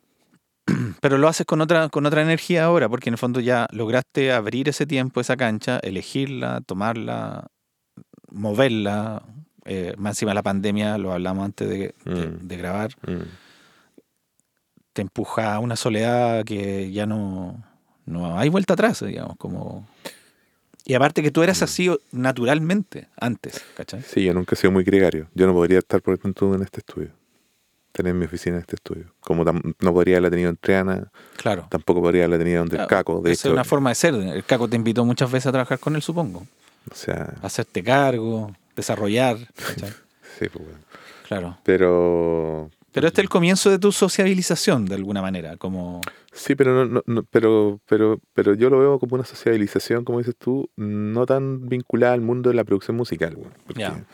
[1.00, 4.32] Pero lo haces con otra, con otra energía ahora, porque en el fondo ya lograste
[4.32, 7.48] abrir ese tiempo, esa cancha, elegirla, tomarla,
[8.30, 9.22] moverla.
[9.64, 12.46] Eh, más encima de la pandemia, lo hablamos antes de, Mm.
[12.46, 13.22] de grabar, mm,
[14.92, 17.62] te empuja a una soledad que ya no,
[18.06, 19.86] no hay vuelta atrás, digamos, como...
[20.86, 21.64] Y aparte que tú eras Mm.
[21.64, 24.02] así naturalmente antes, ¿cachai?
[24.02, 25.28] Sí, yo nunca he sido muy gregario.
[25.34, 27.08] Yo no podría estar, por ejemplo, en este estudio.
[27.92, 29.14] Tener mi oficina en este estudio.
[29.20, 31.66] Como no podría haberla tenido en Triana, Claro.
[31.70, 33.20] tampoco podría haberla tenido donde Claro, el Caco.
[33.22, 34.14] De Esa hecho, es una forma de ser.
[34.14, 36.46] El Caco te invitó muchas veces a trabajar con él, supongo.
[36.90, 39.36] o sea, Hacerte cargo, desarrollar.
[40.38, 40.78] sí, pues bueno.
[41.26, 41.58] Claro.
[41.64, 45.56] Pero, Pero este es el comienzo de tu sociabilización, de alguna manera.
[45.56, 46.00] Como.
[46.32, 50.18] sí, pero, no, no- no- pero, pero, pero yo lo veo como una sociabilización, como
[50.18, 53.34] dices tú, no tan vinculada al mundo de la producción musical.
[53.36, 54.04] güey, porque- Ya.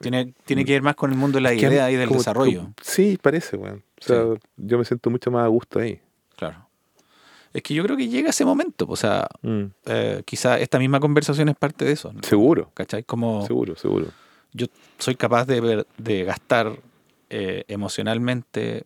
[0.00, 2.72] Tiene, tiene que ver más con el mundo de la idea y del desarrollo.
[2.80, 3.84] sí, parece, weón.
[4.00, 4.24] O sea,
[4.56, 6.00] yo me siento mucho más a gusto ahí.
[7.52, 8.86] Es que yo creo que llega ese momento.
[8.88, 12.12] O sea, Mm, eh, quizá esta misma conversación es parte de eso.
[12.12, 12.22] ¿no?
[12.22, 13.02] Seguro, ¿Cachai?
[13.04, 14.06] Como seguro, seguro.
[14.52, 14.66] yo
[14.98, 16.78] soy capaz de, ver- de gastar
[17.28, 18.82] eh, emocionalmente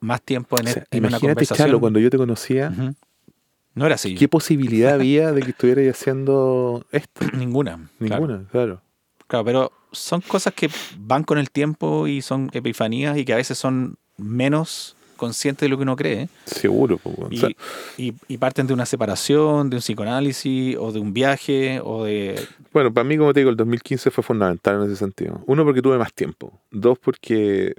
[0.00, 1.68] más tiempo en, O sea, en una imagínate, conversación.
[1.68, 2.72] Chalo, cuando yo te conocía.
[3.74, 4.14] No era así.
[4.14, 7.26] ¿qué posibilidad había de que estuvierais haciendo esto?
[7.36, 7.88] Ninguna.
[7.98, 8.26] claro.
[8.26, 8.80] Ninguna, claro.
[9.28, 13.36] Claro, pero son cosas que van con el tiempo y son epifanías y que a
[13.36, 16.28] veces son menos conscientes de lo que uno cree.
[16.44, 17.30] Seguro, po, weón.
[17.30, 17.48] O Y, sea,
[17.96, 22.38] y- y parten de una separación, de un psicoanálisis o de un viaje o de...
[22.72, 25.40] bueno, para mí, como te digo, el 2015 fue fundamental en ese sentido.
[25.46, 26.52] Uno, porque tuve más tiempo.
[26.70, 27.74] Dos, porque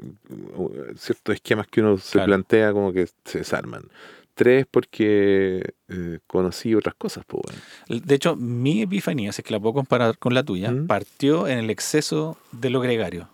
[0.55, 2.27] uh, ciertos esquemas que uno se Claro.
[2.27, 3.83] plantea como que se desarman.
[4.33, 7.41] Tres, porque eh, conocí otras cosas, pues,
[7.89, 8.03] weón.
[8.05, 10.85] De hecho, mi epifanía, si es que la puedo comparar con la tuya, ¿Mm?
[10.85, 13.29] partió en el exceso de lo gregario.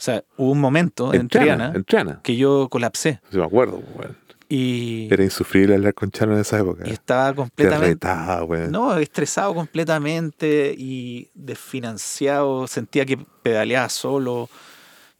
[0.00, 2.20] Sea, hubo un momento en, En Triana, Triana en Triana.
[2.22, 4.16] que yo colapsé Sí, me acuerdo, weón.
[4.48, 6.84] y, Era insufrible hablar con Chano en esa época.
[6.86, 7.88] y estaba Te completamente...
[8.06, 8.46] retaba.
[8.68, 14.48] No, estresado completamente y desfinanciado, sentía que pedaleaba solo.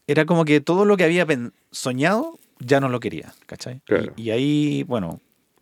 [0.06, 1.26] Era como que todo lo que había
[1.70, 3.80] soñado ya no lo quería, ¿cachai?
[3.84, 4.12] Claro.
[4.16, 5.20] Y, y ahí, bueno,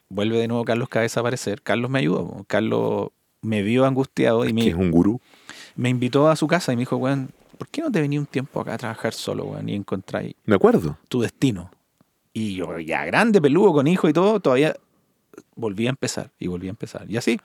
[0.09, 1.63] vuelve de nuevo Carlos Cabeza a aparecer.
[1.63, 2.45] Carlos me ayudó.
[2.49, 3.09] Carlos
[3.43, 5.21] me vio angustiado y que me, es un gurú.
[5.75, 8.27] me invitó a su casa y me dijo, weón, ¿por qué no te venís un
[8.27, 10.99] tiempo acá a trabajar solo, weón, y encontráis Me acuerdo.
[11.09, 11.71] tu destino?
[12.33, 14.77] Y yo, ya grande, peludo, con hijo y todo, todavía
[15.55, 17.11] volví a empezar y volví a empezar.
[17.11, 17.41] Y así.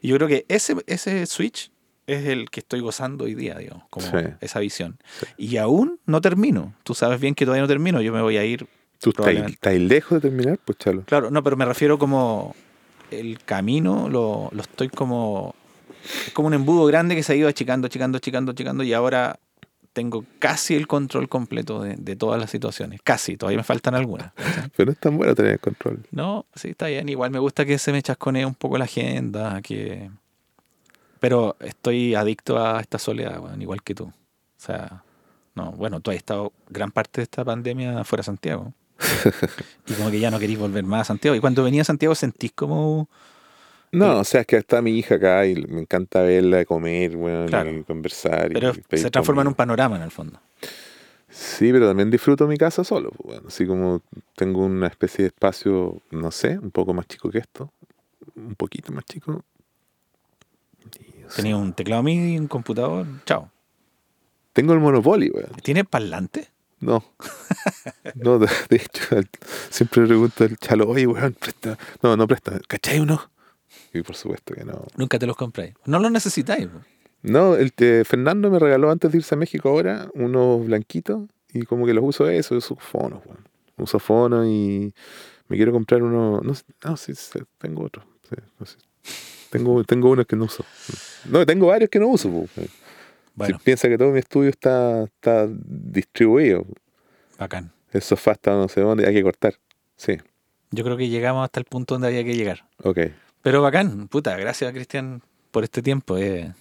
[0.00, 1.70] Y yo creo que ese, ese switch
[2.06, 4.16] es el que estoy gozando hoy día, digamos, como Sí.
[4.40, 4.98] esa visión.
[5.20, 5.26] Sí.
[5.36, 6.74] Y aún no termino.
[6.84, 8.00] Tú sabes bien que todavía no termino.
[8.00, 8.66] Yo me voy a ir.
[8.98, 11.02] Tú estás lejos de terminar, pues chalo.
[11.02, 12.54] Claro, no, pero me refiero como
[13.10, 15.54] el camino, lo, lo estoy como.
[16.26, 18.82] Es como un embudo grande que se ha ido achicando, achicando, achicando, achicando.
[18.84, 19.38] Y ahora
[19.92, 23.00] tengo casi el control completo de, de todas las situaciones.
[23.02, 24.32] Casi, todavía me faltan algunas.
[24.76, 26.06] Pero es tan bueno tener el control.
[26.10, 27.08] No, sí, está bien.
[27.08, 30.10] Igual me gusta que se me chasconee un poco la agenda, que...
[31.18, 34.04] Pero estoy adicto a esta soledad, igual que tú.
[34.04, 34.12] O
[34.56, 35.04] sea,
[35.54, 38.72] no, bueno, tú has estado gran parte de esta pandemia fuera de Santiago.
[39.86, 41.36] y como que ya no querís volver más a Santiago.
[41.36, 43.08] Y cuando venía a Santiago sentís como...
[43.92, 47.12] No, o sea, es que está mi hija acá y me encanta verla, comer,
[47.48, 47.70] Claro.
[47.70, 48.50] y conversar.
[48.52, 50.40] Pero se transforma en un panorama en el fondo.
[51.28, 53.10] Sí, pero también disfruto mi casa solo.
[53.10, 53.46] pues, weón.
[53.48, 54.02] Así como
[54.36, 57.72] tengo una especie de espacio, no sé, un poco más chico que esto.
[58.36, 59.44] Un poquito más chico.
[61.34, 63.50] Tenía un teclado MIDI, un computador, chao.
[64.52, 65.50] Tengo el Monopoly, weón.
[65.62, 66.48] ¿Tiene parlante?
[66.80, 67.04] No.
[68.14, 69.04] No, de, hecho,
[69.70, 71.78] siempre pregunto al chalo, oye, weón, presta.
[72.02, 72.58] No, no presta.
[72.66, 73.30] ¿Cachai uno?
[73.92, 74.84] Y por supuesto que no.
[74.96, 75.74] Nunca te los compráis.
[75.84, 76.68] No los necesitáis.
[77.22, 77.72] No, el
[78.04, 82.04] Fernando me regaló antes de irse a México ahora unos blanquitos y como que los
[82.04, 83.22] uso eso, uso fonos.
[83.76, 84.94] Uso fonos y
[85.48, 86.54] me quiero comprar uno, no
[86.84, 88.04] no, sí, sí, tengo otro.
[88.28, 88.76] sí, no sé.
[89.50, 90.64] Tengo, tengo unos que no uso.
[91.28, 92.46] No, tengo varios que no uso.
[93.46, 96.64] Si piensa que todo mi estudio está, está distribuido.
[97.38, 97.72] bacán.
[97.90, 99.54] El sofá está no sé dónde, hay que cortar.
[99.96, 100.18] Sí,
[100.70, 102.68] Yo creo que llegamos hasta el punto donde había que llegar.
[102.84, 102.98] ok.
[103.42, 106.16] Pero bacán, puta, gracias Cristian por este tiempo.
[106.18, 106.52] eh.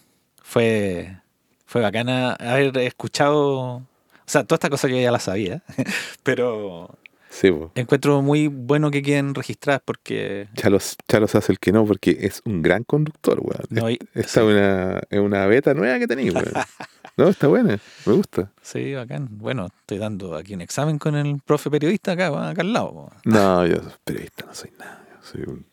[0.41, 1.18] Fue,
[1.65, 3.47] fue bacana haber escuchado,
[3.77, 3.85] o
[4.26, 5.61] sea, toda esta cosa yo ya la sabía,
[6.23, 6.97] pero
[7.30, 12.18] Sí, encuentro muy bueno que queden registradas porque Chalos, Chalos hace el que no porque
[12.22, 13.65] es un gran conductor, weón.
[13.69, 16.47] No, y- Esta es una, es una beta nueva que tenéis, weón.
[17.18, 18.49] No, está buena, me gusta.
[18.61, 19.27] sí, bacán.
[19.31, 23.11] Bueno, estoy dando aquí un examen con el profe periodista acá, acá al lado.
[23.26, 25.06] No, yo soy periodista, no soy nada.
[25.11, 25.65] Yo soy un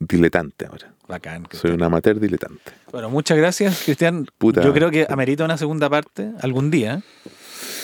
[0.00, 0.94] diletante ahora.
[1.08, 1.42] Bacán.
[1.44, 1.74] Soy Cristian.
[1.74, 2.72] un amateur diletante.
[2.92, 4.26] Bueno, muchas gracias, Cristian.
[4.38, 4.62] Puta.
[4.62, 7.02] Yo creo que amerita una segunda parte algún día,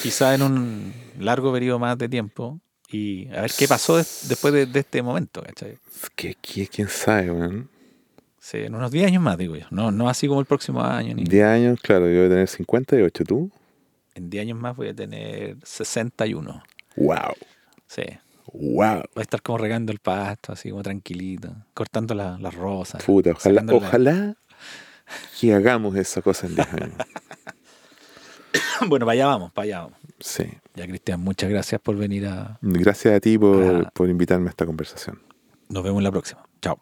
[0.02, 2.60] quizá en un largo periodo más de tiempo,
[2.92, 5.78] y a ver qué pasó des- después de, de este momento, ¿cachai?
[6.16, 7.68] ¿Qué, qué, ¿Quién sabe, weón?
[8.38, 9.66] Sí, en unos 10 años más, digo yo.
[9.70, 12.48] No, no así como el próximo año, ni 10 años, claro, yo voy a tener
[12.48, 13.50] 58, ¿tú?
[14.14, 16.62] en 10 años más voy a tener 61.
[16.96, 17.16] ¡Wow!
[17.86, 18.02] Sí.
[18.52, 19.02] ¡Wow!
[19.14, 23.02] Voy a estar como regando el pasto, así como tranquilito, cortando la- las rosas.
[23.04, 24.36] Puta, ojalá, ojalá
[25.40, 26.94] que hagamos esa cosa en 10 años.
[28.88, 29.98] bueno, para allá vamos, para allá vamos.
[30.18, 30.44] Sí.
[30.74, 32.58] Ya, Cristian, muchas gracias por venir a...
[32.60, 33.90] Gracias a ti por, Ah.
[33.94, 35.20] por invitarme a esta conversación.
[35.68, 36.42] Nos vemos en la próxima.
[36.60, 36.80] Chao.